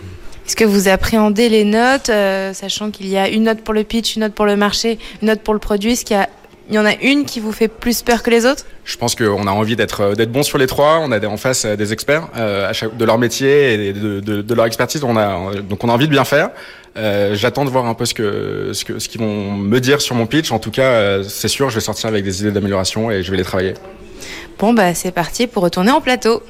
Est-ce 0.47 0.55
que 0.57 0.65
vous 0.65 0.87
appréhendez 0.89 1.47
les 1.47 1.63
notes, 1.63 2.09
euh, 2.09 2.53
sachant 2.53 2.91
qu'il 2.91 3.07
y 3.07 3.17
a 3.17 3.29
une 3.29 3.43
note 3.43 3.61
pour 3.61 3.73
le 3.73 3.83
pitch, 3.83 4.15
une 4.15 4.21
note 4.23 4.33
pour 4.33 4.45
le 4.45 4.57
marché, 4.57 4.99
une 5.21 5.29
note 5.29 5.41
pour 5.41 5.53
le 5.53 5.59
produit? 5.59 5.93
Est-ce 5.93 6.03
qu'il 6.05 6.17
y, 6.17 6.19
a- 6.19 6.29
il 6.69 6.75
y 6.75 6.79
en 6.79 6.85
a 6.85 6.93
une 6.95 7.25
qui 7.25 7.39
vous 7.39 7.51
fait 7.51 7.67
plus 7.67 8.01
peur 8.01 8.23
que 8.23 8.29
les 8.29 8.45
autres? 8.45 8.63
Je 8.85 8.95
pense 8.97 9.15
qu'on 9.15 9.47
a 9.47 9.51
envie 9.51 9.75
d'être 9.75 10.01
euh, 10.01 10.15
d'être 10.15 10.31
bon 10.31 10.43
sur 10.43 10.57
les 10.57 10.67
trois. 10.67 10.99
On 11.01 11.11
a 11.11 11.19
des- 11.19 11.27
en 11.27 11.37
face 11.37 11.65
euh, 11.65 11.75
des 11.75 11.91
experts 11.93 12.27
euh, 12.37 12.69
à 12.69 12.73
chaque- 12.73 12.95
de 12.97 13.05
leur 13.05 13.17
métier 13.17 13.73
et 13.89 13.93
de, 13.93 14.19
de, 14.19 14.41
de 14.41 14.53
leur 14.53 14.65
expertise. 14.65 15.03
On 15.03 15.17
a, 15.17 15.55
donc 15.61 15.83
on 15.83 15.89
a 15.89 15.91
envie 15.93 16.07
de 16.07 16.11
bien 16.11 16.23
faire. 16.25 16.49
Euh, 16.95 17.33
J'attends 17.35 17.65
de 17.65 17.69
voir 17.69 17.85
un 17.85 17.93
peu 17.95 18.05
ce 18.05 18.13
que 18.13 18.71
ce 18.73 18.85
que 18.85 18.99
ce 18.99 19.09
qu'ils 19.09 19.19
vont 19.21 19.51
me 19.51 19.79
dire 19.79 19.99
sur 20.01 20.15
mon 20.15 20.25
pitch. 20.25 20.51
En 20.51 20.59
tout 20.59 20.71
cas, 20.71 20.83
euh, 20.91 21.23
c'est 21.23 21.47
sûr, 21.47 21.69
je 21.69 21.75
vais 21.75 21.81
sortir 21.81 22.07
avec 22.09 22.23
des 22.23 22.41
idées 22.41 22.51
d'amélioration 22.51 23.09
et 23.11 23.23
je 23.23 23.31
vais 23.31 23.37
les 23.37 23.43
travailler. 23.43 23.73
Bon, 24.59 24.73
bah 24.73 24.93
c'est 24.93 25.11
parti 25.11 25.47
pour 25.47 25.63
retourner 25.63 25.91
en 25.91 26.01
plateau. 26.01 26.43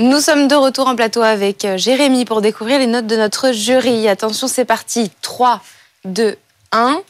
Nous 0.00 0.18
sommes 0.20 0.48
de 0.48 0.54
retour 0.54 0.88
en 0.88 0.96
plateau 0.96 1.22
avec 1.22 1.66
Jérémy 1.76 2.24
pour 2.24 2.40
découvrir 2.42 2.78
les 2.78 2.86
notes 2.86 3.06
de 3.06 3.16
notre 3.16 3.52
jury. 3.52 4.08
Attention, 4.08 4.48
c'est 4.48 4.64
parti. 4.64 5.10
3, 5.22 5.60
2, 6.04 6.34
1. 6.72 7.00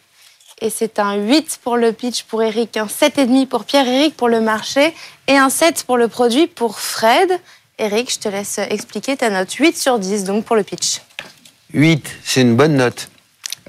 Et 0.65 0.71
c'est 0.71 1.01
un 1.01 1.17
8 1.17 1.59
pour 1.65 1.77
le 1.77 1.93
pitch 1.93 2.23
pour 2.23 2.41
Eric, 2.41 2.77
un 2.77 2.87
7,5 2.87 3.47
pour 3.49 3.65
Pierre-Eric 3.65 4.17
pour 4.17 4.29
le 4.29 4.41
marché 4.41 4.95
et 5.27 5.37
un 5.37 5.51
7 5.51 5.83
pour 5.85 5.97
le 5.97 6.07
produit 6.07 6.47
pour 6.47 6.79
Fred. 6.79 7.33
Eric, 7.81 8.13
je 8.13 8.19
te 8.21 8.29
laisse 8.29 8.59
expliquer 8.71 9.17
ta 9.17 9.29
note 9.29 9.51
8 9.53 9.77
sur 9.77 9.99
10 9.99 10.23
donc 10.23 10.45
pour 10.45 10.55
le 10.55 10.63
pitch. 10.63 11.01
8, 11.75 12.09
c'est 12.23 12.43
une 12.43 12.55
bonne 12.55 12.77
note. 12.77 13.09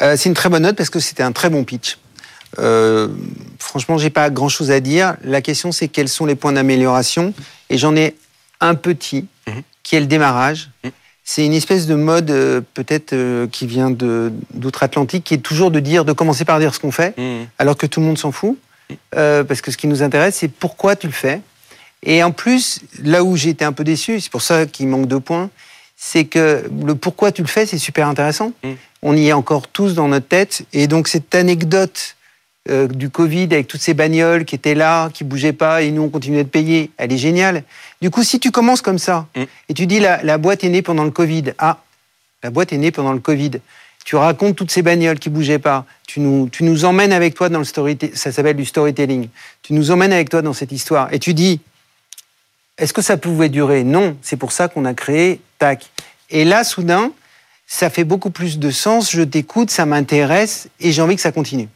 Euh, 0.03 0.15
c'est 0.15 0.29
une 0.29 0.35
très 0.35 0.49
bonne 0.49 0.61
note 0.61 0.75
parce 0.75 0.91
que 0.91 0.99
c'était 0.99 1.23
un 1.23 1.31
très 1.31 1.49
bon 1.49 1.63
pitch. 1.63 1.97
Euh, 2.59 3.07
franchement, 3.57 3.97
j'ai 3.97 4.11
pas 4.11 4.29
grand 4.29 4.49
chose 4.49 4.69
à 4.69 4.79
dire. 4.79 5.15
La 5.23 5.41
question, 5.41 5.71
c'est 5.71 5.87
quels 5.87 6.09
sont 6.09 6.27
les 6.27 6.35
points 6.35 6.53
d'amélioration? 6.53 7.33
Et 7.71 7.79
j'en 7.79 7.95
ai 7.95 8.15
un 8.59 8.75
petit, 8.75 9.25
Mhm. 9.47 9.63
qui 9.81 9.95
est 9.95 9.99
le 9.99 10.05
démarrage. 10.05 10.69
Mhm. 10.83 10.91
C'est 11.23 11.45
une 11.45 11.53
espèce 11.53 11.87
de 11.87 11.95
mode, 11.95 12.29
euh, 12.31 12.61
peut-être, 12.73 13.13
euh, 13.13 13.47
qui 13.47 13.65
vient 13.65 13.89
de- 13.91 14.31
d'outre-Atlantique, 14.53 15.23
qui 15.23 15.33
est 15.35 15.37
toujours 15.37 15.71
de 15.71 15.79
dire, 15.79 16.03
de 16.03 16.11
commencer 16.11 16.43
par 16.43 16.59
dire 16.59 16.75
ce 16.75 16.79
qu'on 16.79 16.91
fait, 16.91 17.15
alors 17.57 17.77
que 17.77 17.85
tout 17.87 18.01
le 18.01 18.05
monde 18.05 18.17
s'en 18.17 18.31
fout. 18.31 18.57
Euh, 19.15 19.43
parce 19.43 19.61
que 19.61 19.71
ce 19.71 19.77
qui 19.77 19.87
nous 19.87 20.03
intéresse, 20.03 20.35
c'est 20.35 20.49
pourquoi 20.49 20.95
tu 20.95 21.07
le 21.07 21.13
fais. 21.13 21.39
Et 22.03 22.21
en 22.21 22.31
plus, 22.31 22.81
là 23.01 23.23
où 23.23 23.37
j'ai 23.37 23.49
été 23.51 23.63
un 23.63 23.71
peu 23.71 23.85
déçu, 23.85 24.19
c'est 24.19 24.29
pour 24.31 24.41
ça 24.41 24.65
qu'il 24.65 24.87
manque 24.89 25.07
deux 25.07 25.21
points, 25.21 25.49
c'est 25.95 26.25
que 26.25 26.69
le 26.85 26.93
pourquoi 26.95 27.31
tu 27.31 27.41
le 27.41 27.47
fais, 27.47 27.65
c'est 27.65 27.77
super 27.77 28.07
intéressant. 28.09 28.51
Mm. 28.63 28.71
On 29.01 29.15
y 29.15 29.29
est 29.29 29.33
encore 29.33 29.69
tous 29.69 29.93
dans 29.95 30.09
notre 30.09 30.27
tête. 30.27 30.63
Et 30.73 30.87
donc, 30.87 31.07
cette 31.07 31.33
anecdote 31.33 32.17
euh, 32.69 32.87
du 32.87 33.09
Covid 33.09 33.45
avec 33.51 33.67
toutes 33.67 33.81
ces 33.81 33.93
bagnoles 33.93 34.45
qui 34.45 34.55
étaient 34.55 34.75
là, 34.75 35.09
qui 35.13 35.23
bougeaient 35.23 35.53
pas, 35.53 35.81
et 35.81 35.91
nous, 35.91 36.03
on 36.03 36.09
continuait 36.09 36.43
de 36.43 36.49
payer, 36.49 36.91
elle 36.97 37.11
est 37.11 37.17
géniale. 37.17 37.63
Du 38.01 38.09
coup, 38.09 38.23
si 38.23 38.39
tu 38.39 38.51
commences 38.51 38.81
comme 38.81 38.99
ça, 38.99 39.27
Mm. 39.35 39.43
et 39.69 39.73
tu 39.73 39.85
dis 39.87 39.99
la, 39.99 40.23
la 40.23 40.37
boîte 40.37 40.63
est 40.63 40.69
née 40.69 40.81
pendant 40.81 41.03
le 41.03 41.11
Covid, 41.11 41.53
ah, 41.57 41.79
la 42.41 42.49
boîte 42.49 42.73
est 42.73 42.77
née 42.77 42.91
pendant 42.91 43.13
le 43.13 43.19
Covid. 43.19 43.51
Tu 44.05 44.17
racontes 44.17 44.57
toutes 44.57 44.71
ces 44.71 44.81
bagnoles 44.81 45.17
qui 45.17 45.29
bougeaient 45.29 45.59
pas. 45.59 45.85
Tu 46.07 46.19
nous, 46.19 46.49
tu 46.49 46.65
nous 46.65 46.83
emmènes 46.83 47.13
avec 47.13 47.35
toi 47.35 47.47
dans 47.47 47.59
le 47.59 47.65
storytelling. 47.65 48.15
Ça 48.15 48.33
s'appelle 48.33 48.57
du 48.57 48.65
storytelling. 48.65 49.29
Tu 49.61 49.71
nous 49.71 49.91
emmènes 49.91 50.11
avec 50.11 50.29
toi 50.29 50.41
dans 50.41 50.51
cette 50.51 50.73
histoire. 50.73 51.13
Et 51.13 51.19
tu 51.19 51.33
dis, 51.33 51.61
est-ce 52.77 52.91
que 52.91 53.01
ça 53.01 53.15
pouvait 53.15 53.47
durer? 53.47 53.85
Non. 53.85 54.17
C'est 54.21 54.35
pour 54.35 54.51
ça 54.51 54.67
qu'on 54.67 54.83
a 54.83 54.93
créé 54.93 55.39
TAC. 55.57 55.89
Et 56.29 56.43
là, 56.43 56.65
soudain, 56.65 57.13
ça 57.65 57.89
fait 57.89 58.03
beaucoup 58.03 58.29
plus 58.29 58.59
de 58.59 58.71
sens. 58.71 59.09
Je 59.09 59.21
t'écoute, 59.21 59.71
ça 59.71 59.85
m'intéresse 59.85 60.67
et 60.81 60.91
j'ai 60.91 61.01
envie 61.01 61.15
que 61.15 61.21
ça 61.21 61.31
continue. 61.31 61.69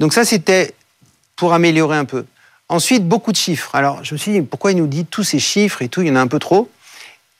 Donc 0.00 0.14
ça, 0.14 0.24
c'était 0.24 0.74
pour 1.36 1.52
améliorer 1.52 1.96
un 1.96 2.06
peu. 2.06 2.24
Ensuite, 2.68 3.06
beaucoup 3.06 3.32
de 3.32 3.36
chiffres. 3.36 3.74
Alors, 3.74 4.02
je 4.02 4.14
me 4.14 4.18
suis 4.18 4.32
dit, 4.32 4.40
pourquoi 4.40 4.72
il 4.72 4.78
nous 4.78 4.86
dit 4.86 5.04
tous 5.04 5.22
ces 5.22 5.38
chiffres 5.38 5.82
et 5.82 5.88
tout 5.88 6.00
Il 6.00 6.08
y 6.08 6.10
en 6.10 6.16
a 6.16 6.20
un 6.20 6.26
peu 6.26 6.38
trop? 6.38 6.70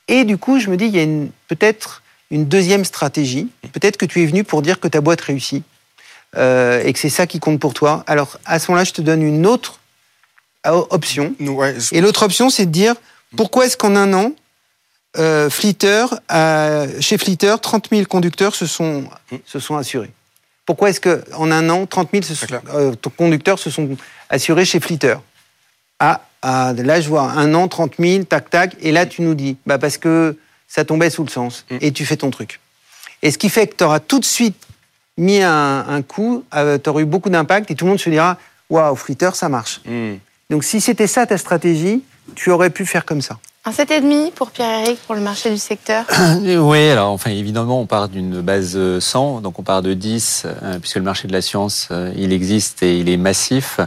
Et 0.09 0.25
du 0.25 0.37
coup, 0.37 0.61
je 0.61 0.69
me 0.69 0.77
dis, 0.77 0.85
il 0.85 0.95
y 0.95 1.01
a 1.01 1.29
peut-être 1.49 2.03
une 2.31 2.45
deuxième 2.45 2.85
stratégie. 2.85 3.49
Peut-être 3.73 3.97
que 3.97 4.05
tu 4.05 4.23
es 4.23 4.27
venu 4.27 4.45
pour 4.45 4.61
dire 4.61 4.79
que 4.79 4.89
ta 4.89 5.01
boîte 5.01 5.23
réussit 5.23 5.65
euh, 6.37 6.83
et 6.85 6.93
que 6.93 6.99
c'est 6.99 7.09
ça 7.09 7.27
qui 7.27 7.41
compte 7.41 7.59
pour 7.59 7.73
toi. 7.73 8.05
Alors, 8.07 8.39
à 8.45 8.59
ce 8.59 8.71
moment-là, 8.71 8.85
je 8.85 8.93
te 8.93 9.01
donne 9.01 9.23
une 9.23 9.47
autre 9.47 9.81
euh, 10.67 10.83
option. 10.91 11.35
Et 11.93 12.01
l'autre 12.03 12.25
option, 12.25 12.51
c'est 12.51 12.67
de 12.67 12.71
dire 12.71 12.95
pourquoi 13.37 13.67
est-ce 13.67 13.77
qu'en 13.77 13.97
un 13.97 14.13
an, 14.13 14.33
euh, 15.17 15.49
Flitter, 15.49 16.07
chez 17.01 17.17
Flitter, 17.17 17.55
30 17.63 17.89
000 17.91 18.05
conducteurs 18.05 18.55
se 18.55 18.67
sont, 18.67 19.05
se 19.47 19.59
sont 19.61 19.77
assurés? 19.77 20.11
Pourquoi 20.71 20.91
est-ce 20.91 21.01
qu'en 21.01 21.51
un 21.51 21.69
an, 21.69 21.85
30 21.85 22.11
000 22.13 22.23
se 22.23 22.33
sont- 22.37 22.47
clair. 22.47 22.63
euh, 22.73 22.95
conducteurs 23.17 23.59
se 23.59 23.71
sont 23.71 23.89
assurés 24.29 24.65
chez 24.65 24.79
Flitter? 24.79 25.17
Ah, 25.99 26.21
ah, 26.43 26.73
là, 26.77 27.01
je 27.01 27.09
vois 27.09 27.23
un 27.23 27.53
an, 27.55 27.67
30 27.67 27.95
000, 27.99 28.23
tac, 28.23 28.51
tac, 28.51 28.77
et 28.81 28.93
là, 28.93 29.05
tu 29.05 29.23
nous 29.23 29.35
dis, 29.35 29.57
bah, 29.67 29.79
parce 29.79 29.99
que 29.99 30.39
ça 30.69 30.85
tombait 30.85 31.11
sous 31.11 31.25
le 31.25 31.29
sens, 31.29 31.67
Mm. 31.73 31.79
et 31.81 31.91
tu 31.91 32.07
fais 32.07 32.17
ton 32.17 32.31
truc. 32.31 32.61
Et 33.21 33.33
ce 33.33 33.39
qui 33.39 33.49
fait 33.49 33.67
que 33.67 33.75
tu 33.75 33.83
auras 33.83 33.99
tout 33.99 34.21
de 34.21 34.25
suite 34.25 34.65
mis 35.19 35.43
un, 35.43 35.85
un 35.89 36.03
coup, 36.03 36.45
tu 36.53 36.89
auras 36.89 37.01
eu 37.01 37.05
beaucoup 37.05 37.31
d'impact, 37.31 37.69
et 37.73 37.75
tout 37.75 37.85
le 37.85 37.89
monde 37.91 37.99
se 37.99 38.09
dira, 38.09 38.39
waouh, 38.71 38.95
Flitter, 38.95 39.31
ça 39.35 39.49
marche. 39.49 39.81
Hmm. 39.85 40.19
Donc 40.51 40.63
si 40.63 40.81
c'était 40.81 41.09
ça 41.09 41.27
ta 41.27 41.37
stratégie, 41.37 42.05
tu 42.37 42.53
aurais 42.53 42.71
pu 42.71 42.87
faire 42.87 43.05
comme 43.05 43.23
ça. 43.23 43.41
Un 43.67 43.73
7,5 43.73 44.31
pour 44.33 44.53
Pierre-Eric 44.53 44.99
pour 45.07 45.15
le 45.15 45.21
marché 45.21 45.51
du 45.51 45.59
secteur. 45.59 46.07
Oui, 46.43 46.89
alors 46.89 47.11
enfin 47.11 47.31
évidemment 47.31 47.79
on 47.83 47.85
part 47.85 48.09
d'une 48.09 48.41
base 48.41 48.73
euh, 48.75 49.01
100, 49.01 49.43
donc 49.43 49.59
on 49.59 49.63
part 49.63 49.83
de 49.83 49.93
10, 49.93 50.45
euh, 50.47 50.79
puisque 50.79 50.97
le 50.97 51.03
marché 51.03 51.29
de 51.29 51.33
la 51.35 51.43
science 51.43 51.89
euh, 51.91 52.11
il 52.17 52.33
existe 52.33 52.83
et 52.83 52.99
il 52.99 53.11
est 53.11 53.19
massif. 53.19 53.79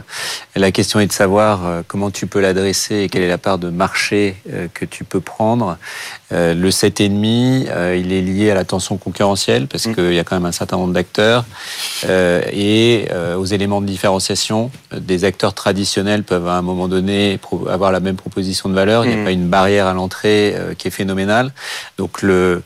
Et 0.54 0.60
la 0.60 0.70
question 0.70 1.00
est 1.00 1.08
de 1.08 1.12
savoir 1.12 1.66
euh, 1.66 1.82
comment 1.88 2.12
tu 2.12 2.28
peux 2.28 2.38
l'adresser 2.40 2.98
et 3.00 3.08
quelle 3.08 3.22
est 3.22 3.28
la 3.28 3.36
part 3.38 3.58
de 3.58 3.68
marché 3.68 4.36
euh, 4.52 4.68
que 4.72 4.84
tu 4.84 5.02
peux 5.02 5.20
prendre. 5.20 5.76
Euh, 6.32 6.54
le 6.54 6.70
7,5, 6.70 7.66
euh, 7.68 7.96
il 8.00 8.12
est 8.12 8.22
lié 8.22 8.52
à 8.52 8.54
la 8.54 8.64
tension 8.64 8.96
concurrentielle 8.96 9.66
parce 9.66 9.86
Mm. 9.86 9.94
qu'il 9.96 10.14
y 10.14 10.18
a 10.20 10.24
quand 10.24 10.36
même 10.36 10.46
un 10.46 10.52
certain 10.52 10.76
nombre 10.76 10.92
d'acteurs 10.94 11.44
euh, 12.08 12.42
et 12.52 13.08
euh, 13.10 13.34
aux 13.36 13.44
éléments 13.44 13.80
de 13.80 13.86
différenciation. 13.86 14.70
Des 14.96 15.24
acteurs 15.24 15.52
traditionnels 15.52 16.22
peuvent 16.22 16.46
à 16.46 16.54
un 16.54 16.62
moment 16.62 16.86
donné 16.86 17.40
avoir 17.68 17.90
la 17.90 17.98
même 18.00 18.16
proposition 18.16 18.68
de 18.68 18.74
valeur. 18.74 19.04
Il 19.04 19.08
n'y 19.08 19.14
a 19.14 19.18
Mm. 19.18 19.24
pas 19.24 19.32
une 19.32 19.48
barrière 19.64 19.86
à 19.86 19.94
l'entrée 19.94 20.54
euh, 20.54 20.74
qui 20.74 20.88
est 20.88 20.90
phénoménale. 20.90 21.52
Donc 21.96 22.20
le 22.22 22.62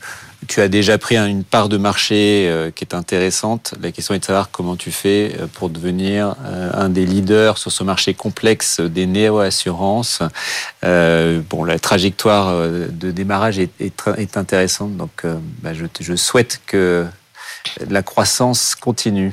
tu 0.47 0.61
as 0.61 0.69
déjà 0.69 0.99
pris 0.99 1.17
un- 1.17 1.27
une 1.27 1.43
part 1.43 1.69
de 1.69 1.77
marché 1.77 2.47
euh, 2.49 2.71
qui 2.75 2.85
est 2.85 2.95
intéressante. 2.95 3.75
La 3.83 3.91
question 3.91 4.15
est 4.15 4.21
de 4.21 4.25
savoir 4.25 4.51
comment 4.51 4.77
tu 4.77 4.93
fais 4.93 5.35
euh, 5.39 5.47
pour 5.53 5.69
devenir 5.69 6.37
un 6.85 6.89
des 6.89 7.05
leaders 7.07 7.59
sur 7.59 7.71
ce 7.73 7.83
marché 7.85 8.15
complexe 8.15 8.81
des 8.81 9.07
néo-assurances. 9.07 10.23
Bon, 10.83 11.65
la 11.65 11.79
trajectoire 11.79 12.47
de 13.05 13.11
démarrage 13.11 13.59
est, 13.59 13.73
est, 13.81 14.37
intéressante, 14.37 14.97
donc 14.97 15.25
bah, 15.63 15.73
je 15.75 16.15
souhaite 16.17 16.61
que 16.67 17.07
la 17.89 18.03
croissance 18.03 18.75
continue. 18.75 19.33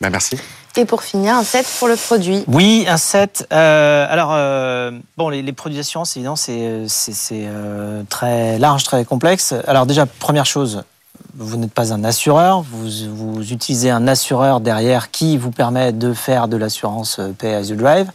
Bah, 0.00 0.10
merci. 0.10 0.36
Et 0.78 0.84
pour 0.84 1.02
finir, 1.02 1.34
un 1.34 1.42
7 1.42 1.66
pour 1.78 1.88
le 1.88 1.96
produit. 1.96 2.44
Oui, 2.48 2.84
un 2.86 2.98
7. 2.98 3.48
Euh, 3.50 4.06
alors, 4.10 4.30
euh, 4.32 4.90
bon, 5.16 5.30
les, 5.30 5.52
produits 5.52 5.78
d'assurance, 5.78 6.16
évidemment, 6.16 6.36
c'est, 6.36 6.86
euh, 7.32 8.02
très 8.10 8.58
large, 8.58 8.84
très 8.84 9.04
complexe. 9.06 9.54
Alors 9.66 9.86
déjà, 9.86 10.04
première 10.04 10.44
chose, 10.44 10.84
vous 11.34 11.56
n'êtes 11.56 11.72
pas 11.72 11.94
un 11.94 12.04
assureur, 12.04 12.62
vous, 12.62 12.88
vous 13.14 13.52
utilisez 13.52 13.90
un 13.90 14.06
assureur 14.06 14.60
derrière 14.60 15.10
qui 15.10 15.38
vous 15.38 15.50
permet 15.50 15.92
de 15.92 16.12
faire 16.12 16.48
de 16.48 16.56
l'assurance 16.58 17.18
euh, 17.20 17.32
Pay 17.32 17.54
as 17.54 17.68
you 17.70 17.76
drive. 17.76 18.10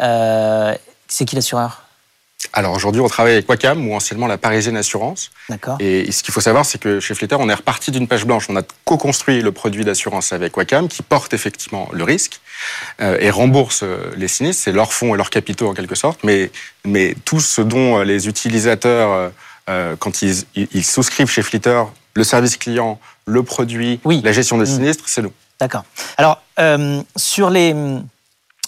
Euh, 0.00 0.74
c'est 1.06 1.24
qui 1.24 1.36
l'assureur? 1.36 1.82
Alors 2.52 2.72
aujourd'hui, 2.74 3.00
on 3.00 3.08
travaille 3.08 3.34
avec 3.34 3.48
Wacam 3.48 3.86
ou 3.88 3.94
anciennement 3.94 4.26
la 4.26 4.38
Parisienne 4.38 4.76
Assurance. 4.76 5.30
D'accord. 5.48 5.76
Et 5.80 6.10
ce 6.10 6.22
qu'il 6.22 6.34
faut 6.34 6.40
savoir, 6.40 6.64
c'est 6.66 6.78
que 6.78 6.98
chez 7.00 7.14
Flitter, 7.14 7.36
on 7.38 7.48
est 7.48 7.54
reparti 7.54 7.90
d'une 7.90 8.08
page 8.08 8.24
blanche. 8.24 8.46
On 8.48 8.56
a 8.56 8.62
co-construit 8.84 9.40
le 9.40 9.52
produit 9.52 9.84
d'assurance 9.84 10.32
avec 10.32 10.56
Wacam 10.56 10.88
qui 10.88 11.02
porte 11.02 11.32
effectivement 11.32 11.88
le 11.92 12.02
risque 12.04 12.40
euh, 13.00 13.16
et 13.20 13.30
rembourse 13.30 13.80
euh, 13.84 14.10
les 14.16 14.26
sinistres. 14.28 14.62
C'est 14.64 14.72
leurs 14.72 14.92
fonds 14.92 15.14
et 15.14 15.16
leurs 15.16 15.30
capitaux 15.30 15.68
en 15.68 15.74
quelque 15.74 15.94
sorte. 15.94 16.20
Mais, 16.24 16.50
mais 16.84 17.14
tout 17.24 17.40
ce 17.40 17.60
dont 17.60 17.98
euh, 18.00 18.04
les 18.04 18.26
utilisateurs, 18.28 19.30
euh, 19.68 19.94
quand 19.98 20.22
ils, 20.22 20.42
ils, 20.56 20.84
souscrivent 20.84 21.30
chez 21.30 21.42
Flitter, 21.42 21.82
le 22.14 22.24
service 22.24 22.56
client, 22.56 22.98
le 23.26 23.42
produit, 23.44 24.00
Oui. 24.04 24.20
la 24.24 24.32
gestion 24.32 24.58
des 24.58 24.64
Mm. 24.64 24.74
sinistres, 24.74 25.04
c'est 25.06 25.22
nous. 25.22 25.32
D'accord. 25.60 25.84
Alors, 26.16 26.42
euh, 26.58 27.00
sur, 27.16 27.50
les, 27.50 27.74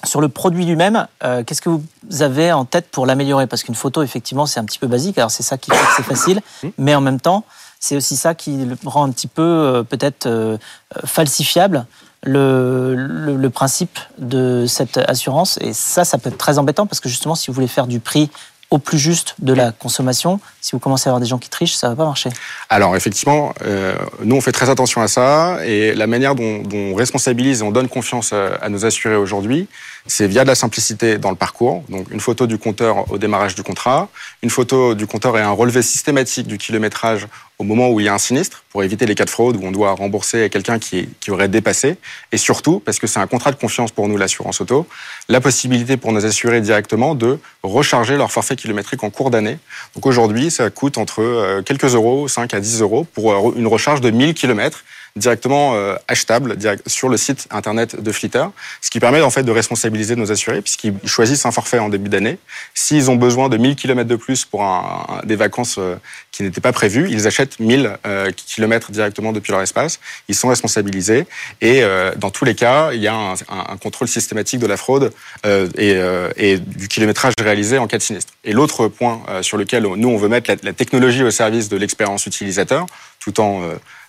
sur 0.05 0.21
le 0.21 0.29
produit 0.29 0.65
lui-même, 0.65 1.07
euh, 1.25 1.45
qu'est-ce 1.45 1.63
que 1.63 1.71
vous 1.71 2.23
avez 2.23 2.53
en 2.53 2.65
tête 2.65 2.89
pour 2.91 3.07
l'améliorer? 3.07 3.47
Parce 3.47 3.63
qu'une 3.63 3.75
photo, 3.75 4.03
effectivement, 4.03 4.47
c'est 4.47 4.61
un 4.61 4.65
petit 4.65 4.79
peu 4.79 4.87
basique. 4.87 5.19
Alors, 5.19 5.31
c'est 5.31 5.43
ça 5.43 5.59
qui 5.59 5.71
fait 5.71 5.77
que 5.77 5.93
c'est 5.97 6.03
facile. 6.03 6.41
Mais 6.79 6.95
en 6.95 7.01
même 7.01 7.21
temps, 7.21 7.45
c'est 7.81 7.97
aussi 7.97 8.17
ça 8.17 8.35
qui 8.35 8.57
le 8.65 8.77
rend 8.85 9.05
un 9.05 9.11
petit 9.11 9.29
peu, 9.29 9.43
euh, 9.43 9.83
peut-être, 9.83 10.27
euh, 10.27 10.57
falsifiable. 11.05 11.87
Le, 12.25 12.95
le, 12.95 13.37
le 13.37 13.51
principe 13.51 13.99
de 14.19 14.65
cette 14.69 14.97
assurance. 14.97 15.59
Et 15.61 15.73
ça, 15.73 16.05
ça 16.05 16.19
peut 16.19 16.29
être 16.29 16.39
très 16.39 16.57
embêtant 16.57 16.87
parce 16.87 17.01
que 17.01 17.09
justement, 17.09 17.35
si 17.35 17.49
vous 17.49 17.55
voulez 17.55 17.67
faire 17.67 17.89
du 17.89 17.99
prix 17.99 18.31
au 18.71 18.79
plus 18.79 18.97
juste 18.97 19.35
de 19.41 19.53
la 19.53 19.73
consommation, 19.73 20.39
si 20.61 20.71
vous 20.71 20.79
commencez 20.79 21.09
à 21.09 21.11
avoir 21.11 21.21
des 21.21 21.27
gens 21.27 21.39
qui 21.39 21.51
trichent, 21.51 21.75
ça 21.75 21.89
va 21.89 21.97
pas 21.97 22.05
marcher. 22.05 22.31
Alors 22.69 22.95
effectivement, 22.95 23.53
euh, 23.67 23.97
nous 24.23 24.37
on 24.37 24.41
fait 24.41 24.53
très 24.53 24.71
attention 24.71 25.03
à 25.03 25.09
ça 25.09 25.59
et 25.67 25.95
la 25.95 26.07
manière 26.07 26.37
dont, 26.37 26.63
dont 26.63 26.93
on 26.93 26.95
responsabilise 26.95 27.61
et 27.61 27.65
on 27.65 27.73
donne 27.73 27.89
confiance 27.89 28.33
à, 28.33 28.55
à 28.63 28.69
nos 28.69 28.87
assurés 28.87 29.17
aujourd'hui, 29.17 29.67
c'est 30.07 30.27
via 30.27 30.43
de 30.43 30.49
la 30.49 30.55
simplicité 30.55 31.19
dans 31.19 31.31
le 31.31 31.37
parcours. 31.37 31.85
Donc 31.89 32.11
une 32.11 32.21
photo 32.21 32.47
du 32.47 32.59
compteur 32.59 33.11
au 33.11 33.19
démarrage 33.19 33.55
du 33.55 33.63
contrat, 33.63 34.09
une 34.43 34.51
photo 34.51 34.95
du 34.95 35.07
compteur 35.07 35.39
et 35.39 35.43
un 35.43 35.51
relevé 35.51 35.83
systématique 35.83 36.47
du 36.47 36.59
kilométrage 36.59 37.29
au 37.59 37.65
moment 37.65 37.91
où 37.91 38.01
il 38.01 38.07
y 38.07 38.09
a 38.09 38.15
un 38.15 38.19
sinistre 38.19 38.65
pour 38.71 38.83
éviter 38.83 39.07
les 39.07 39.15
cas 39.15 39.25
de 39.25 39.31
fraude 39.31 39.57
où 39.57 39.65
on 39.65 39.71
doit 39.71 39.93
rembourser 39.93 40.45
à 40.45 40.49
quelqu'un 40.49 40.79
qui, 40.79 41.09
qui 41.21 41.31
aurait 41.31 41.49
dépassé. 41.49 41.97
Et 42.33 42.37
surtout, 42.37 42.81
parce 42.81 42.99
que 42.99 43.07
c'est 43.07 43.21
un 43.21 43.27
contrat 43.29 43.53
de 43.53 43.57
confiance 43.57 43.93
pour 43.93 44.09
nous, 44.09 44.17
l'assurance 44.17 44.61
auto, 44.61 44.87
la 45.29 45.41
possibilité 45.41 45.97
pour 45.97 46.13
nos 46.13 46.27
assurés 46.27 46.61
directement 46.61 47.15
de 47.15 47.39
recharger 47.63 48.17
leur 48.17 48.33
forfait 48.33 48.57
kilométrique 48.57 49.05
en 49.05 49.11
cours 49.11 49.31
d'année. 49.31 49.59
Donc 49.95 50.07
aujourd'hui, 50.07 50.51
ça 50.51 50.71
coûte 50.71 50.99
entre 50.99 51.23
euh, 51.23 51.63
quelques 51.63 51.95
euros, 51.95 52.27
5 52.27 52.53
à 52.55 52.61
10 52.61 52.81
euros, 52.81 53.07
pour 53.15 53.33
euh, 53.33 53.53
une 53.57 53.69
recharge 53.69 54.01
de 54.01 54.11
1000 54.11 54.35
km 54.35 54.83
directement 55.17 55.75
euh, 55.75 55.97
achetable 56.09 56.57
direct, 56.57 56.89
sur 56.89 57.09
le 57.09 57.17
site 57.17 57.47
internet 57.51 58.01
de 58.01 58.13
Flitter, 58.13 58.47
ce 58.81 58.91
qui 58.91 59.01
permet 59.01 59.21
en 59.21 59.31
fait 59.31 59.43
de 59.43 59.53
responsabiliser 59.53 60.17
nos 60.17 60.33
assurés 60.33 60.63
puisqu'ils 60.63 60.95
choisissent 61.05 61.47
un 61.47 61.53
forfait 61.53 61.79
en 61.79 61.89
début 61.89 62.09
d'année. 62.09 62.39
S'ils 62.75 63.11
ont 63.11 63.17
besoin 63.17 63.49
de 63.49 63.57
1000 63.57 63.77
km 63.77 64.09
de 64.09 64.17
plus 64.17 64.45
pour 64.45 64.63
un, 64.63 65.21
des 65.25 65.37
vacances 65.37 65.77
euh, 65.79 65.97
qui 66.31 66.43
n'étaient 66.43 66.61
pas 66.61 66.73
prévues, 66.73 67.09
ils 67.11 67.27
achètent 67.27 67.61
1000 67.61 67.99
euh, 68.07 68.31
km 68.33 68.91
directement 68.91 69.33
depuis 69.33 69.53
leur 69.53 69.63
espace. 69.63 70.01
Ils 70.29 70.35
sont 70.35 70.49
responsabilisés 70.49 71.27
et 71.61 71.83
euh, 71.83 72.13
dans 72.17 72.31
tous 72.31 72.45
les 72.45 72.55
cas, 72.55 72.93
il 72.93 73.01
y 73.01 73.09
a 73.09 73.15
un, 73.15 73.35
un, 73.49 73.77
contrôle 73.77 74.09
systématique 74.09 74.61
de 74.61 74.67
la 74.67 74.77
fraude 74.77 75.13
euh, 75.47 75.69
et, 75.77 75.95
euh, 75.95 76.31
et, 76.37 76.59
du 76.59 76.89
kilométrage 76.89 77.35
réalisé 77.41 77.79
en 77.79 77.87
cas 77.87 77.99
de 77.99 78.03
sinistre. 78.03 78.33
Et 78.45 78.53
l'autre 78.53 78.89
point 78.89 79.23
sur 79.43 79.57
lequel 79.57 79.85
nous 79.85 80.09
on 80.09 80.17
veut 80.17 80.29
mettre 80.29 80.51
la, 80.51 80.57
la 80.63 80.73
technologie 80.73 81.23
au 81.23 81.31
service 81.31 81.69
de 81.69 81.77
l'expérience 81.77 82.27
utilisateur, 82.27 82.87
tout 83.21 83.41
en 83.41 83.63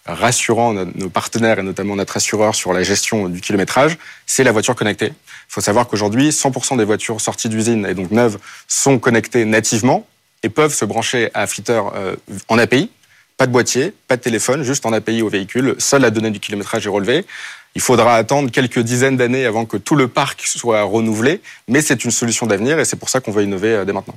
rassurant 0.05 0.73
nos 0.73 1.09
partenaires 1.09 1.59
et 1.59 1.63
notamment 1.63 1.95
notre 1.95 2.17
assureur 2.17 2.55
sur 2.55 2.73
la 2.73 2.83
gestion 2.83 3.29
du 3.29 3.41
kilométrage, 3.41 3.97
c'est 4.25 4.43
la 4.43 4.51
voiture 4.51 4.75
connectée. 4.75 5.07
Il 5.07 5.53
faut 5.53 5.61
savoir 5.61 5.87
qu'aujourd'hui, 5.87 6.29
100% 6.29 6.77
des 6.77 6.83
voitures 6.83 7.21
sorties 7.21 7.49
d'usine 7.49 7.85
et 7.85 7.93
donc 7.93 8.11
neuves 8.11 8.37
sont 8.67 8.99
connectées 8.99 9.45
nativement 9.45 10.05
et 10.43 10.49
peuvent 10.49 10.73
se 10.73 10.83
brancher 10.83 11.29
à 11.33 11.47
Flitter 11.47 11.81
euh, 11.95 12.15
en 12.49 12.57
API. 12.57 12.91
Pas 13.37 13.47
de 13.47 13.51
boîtier, 13.51 13.93
pas 14.07 14.17
de 14.17 14.21
téléphone, 14.21 14.63
juste 14.63 14.85
en 14.85 14.93
API 14.93 15.21
au 15.21 15.29
véhicule. 15.29 15.75
Seule 15.79 16.01
la 16.01 16.11
donnée 16.11 16.31
du 16.31 16.39
kilométrage 16.39 16.85
est 16.85 16.89
relevée. 16.89 17.25
Il 17.75 17.81
faudra 17.81 18.15
attendre 18.15 18.51
quelques 18.51 18.79
dizaines 18.79 19.17
d'années 19.17 19.45
avant 19.45 19.65
que 19.65 19.77
tout 19.77 19.95
le 19.95 20.07
parc 20.07 20.41
soit 20.45 20.83
renouvelé, 20.83 21.41
mais 21.67 21.81
c'est 21.81 22.03
une 22.05 22.11
solution 22.11 22.45
d'avenir 22.45 22.77
et 22.79 22.85
c'est 22.85 22.97
pour 22.97 23.09
ça 23.09 23.19
qu'on 23.19 23.31
va 23.31 23.41
innover 23.41 23.83
dès 23.85 23.93
maintenant. 23.93 24.15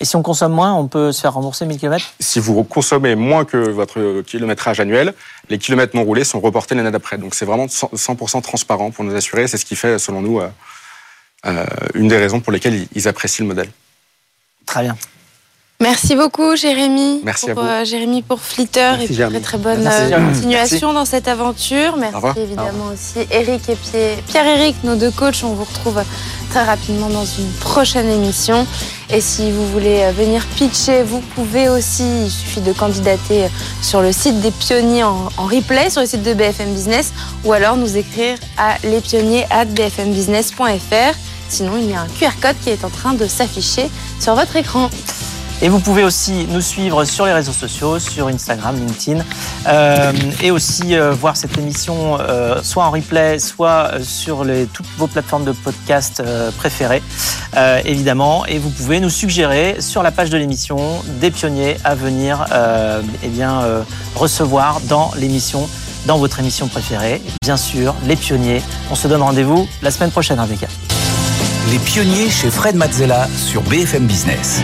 Et 0.00 0.04
si 0.04 0.16
on 0.16 0.22
consomme 0.22 0.52
moins, 0.52 0.74
on 0.74 0.88
peut 0.88 1.12
se 1.12 1.20
faire 1.20 1.34
rembourser 1.34 1.66
1000 1.66 1.78
km 1.78 2.14
Si 2.18 2.40
vous 2.40 2.64
consommez 2.64 3.14
moins 3.14 3.44
que 3.44 3.56
votre 3.56 4.22
kilométrage 4.22 4.80
annuel, 4.80 5.14
les 5.48 5.58
kilomètres 5.58 5.94
non 5.96 6.02
roulés 6.02 6.24
sont 6.24 6.40
reportés 6.40 6.74
l'année 6.74 6.90
d'après. 6.90 7.16
Donc 7.16 7.34
c'est 7.34 7.44
vraiment 7.44 7.66
100% 7.66 8.42
transparent 8.42 8.90
pour 8.90 9.04
nous 9.04 9.14
assurer. 9.14 9.46
C'est 9.46 9.56
ce 9.56 9.64
qui 9.64 9.76
fait, 9.76 9.98
selon 9.98 10.20
nous, 10.20 10.40
euh, 10.40 11.66
une 11.94 12.08
des 12.08 12.16
raisons 12.16 12.40
pour 12.40 12.52
lesquelles 12.52 12.88
ils 12.92 13.08
apprécient 13.08 13.44
le 13.44 13.48
modèle. 13.48 13.70
Très 14.66 14.82
bien. 14.82 14.96
Merci 15.80 16.14
beaucoup, 16.14 16.54
Jérémy. 16.56 17.20
Merci 17.24 17.46
pour, 17.50 17.58
à 17.58 17.62
vous. 17.64 17.68
Euh, 17.68 17.84
Jérémy 17.84 18.22
pour 18.22 18.38
Flitter 18.40 18.80
Merci, 18.92 19.04
et 19.04 19.08
pour 19.08 19.16
Jérémy. 19.16 19.40
très 19.40 19.42
très 19.42 19.58
bonne 19.58 19.82
Merci, 19.82 20.12
euh, 20.14 20.24
continuation 20.32 20.92
dans 20.92 21.04
cette 21.04 21.26
aventure. 21.28 21.96
Merci 21.98 22.38
évidemment 22.40 22.90
aussi 22.94 23.26
Eric 23.30 23.68
et 23.68 23.74
Pierre- 23.74 24.18
Pierre-Éric, 24.28 24.76
nos 24.84 24.94
deux 24.94 25.10
coachs. 25.10 25.42
On 25.42 25.52
vous 25.52 25.64
retrouve 25.64 26.00
très 26.50 26.62
rapidement 26.62 27.08
dans 27.10 27.24
une 27.24 27.50
prochaine 27.60 28.08
émission. 28.08 28.66
Et 29.10 29.20
si 29.20 29.50
vous 29.50 29.66
voulez 29.72 30.04
euh, 30.04 30.12
venir 30.12 30.46
pitcher, 30.56 31.02
vous 31.02 31.18
pouvez 31.34 31.68
aussi. 31.68 32.04
Il 32.24 32.30
suffit 32.30 32.60
de 32.60 32.72
candidater 32.72 33.48
sur 33.82 34.00
le 34.00 34.12
site 34.12 34.40
des 34.40 34.52
pionniers 34.52 35.02
en, 35.02 35.28
en 35.36 35.46
replay, 35.46 35.90
sur 35.90 36.02
le 36.02 36.06
site 36.06 36.22
de 36.22 36.34
BFM 36.34 36.72
Business, 36.72 37.12
ou 37.44 37.52
alors 37.52 37.76
nous 37.76 37.96
écrire 37.96 38.38
à 38.56 38.76
lespionniers@bfmbusiness.fr. 38.84 41.14
Sinon, 41.48 41.72
il 41.78 41.90
y 41.90 41.94
a 41.94 42.00
un 42.00 42.06
QR 42.18 42.30
code 42.40 42.54
qui 42.62 42.70
est 42.70 42.84
en 42.84 42.90
train 42.90 43.14
de 43.14 43.26
s'afficher 43.26 43.90
sur 44.20 44.34
votre 44.36 44.54
écran. 44.56 44.88
Et 45.64 45.70
vous 45.70 45.80
pouvez 45.80 46.04
aussi 46.04 46.46
nous 46.50 46.60
suivre 46.60 47.06
sur 47.06 47.24
les 47.24 47.32
réseaux 47.32 47.54
sociaux, 47.54 47.98
sur 47.98 48.28
Instagram, 48.28 48.76
LinkedIn, 48.76 49.24
euh, 49.66 50.12
et 50.42 50.50
aussi 50.50 50.94
euh, 50.94 51.12
voir 51.12 51.38
cette 51.38 51.56
émission 51.56 52.18
euh, 52.20 52.60
soit 52.62 52.84
en 52.84 52.90
replay, 52.90 53.38
soit 53.38 53.92
sur 54.02 54.44
toutes 54.74 54.86
vos 54.98 55.06
plateformes 55.06 55.46
de 55.46 55.52
podcast 55.52 56.22
préférées, 56.58 57.02
évidemment. 57.86 58.44
Et 58.44 58.58
vous 58.58 58.68
pouvez 58.68 59.00
nous 59.00 59.08
suggérer 59.08 59.76
sur 59.80 60.02
la 60.02 60.10
page 60.10 60.28
de 60.28 60.36
l'émission 60.36 61.02
des 61.18 61.30
pionniers 61.30 61.78
à 61.82 61.94
venir 61.94 62.44
eh 63.22 63.28
bien, 63.28 63.62
recevoir 64.16 64.82
dans 64.82 65.12
l'émission, 65.16 65.66
dans 66.04 66.18
votre 66.18 66.40
émission 66.40 66.68
préférée. 66.68 67.22
Bien 67.42 67.56
sûr, 67.56 67.94
les 68.06 68.16
pionniers. 68.16 68.60
On 68.90 68.94
se 68.94 69.08
donne 69.08 69.22
rendez-vous 69.22 69.66
la 69.80 69.90
semaine 69.90 70.10
prochaine, 70.10 70.38
Rebecca. 70.38 70.66
Les 71.70 71.78
pionniers 71.78 72.28
chez 72.28 72.50
Fred 72.50 72.76
Mazzella 72.76 73.28
sur 73.34 73.62
BFM 73.62 74.04
Business. 74.06 74.62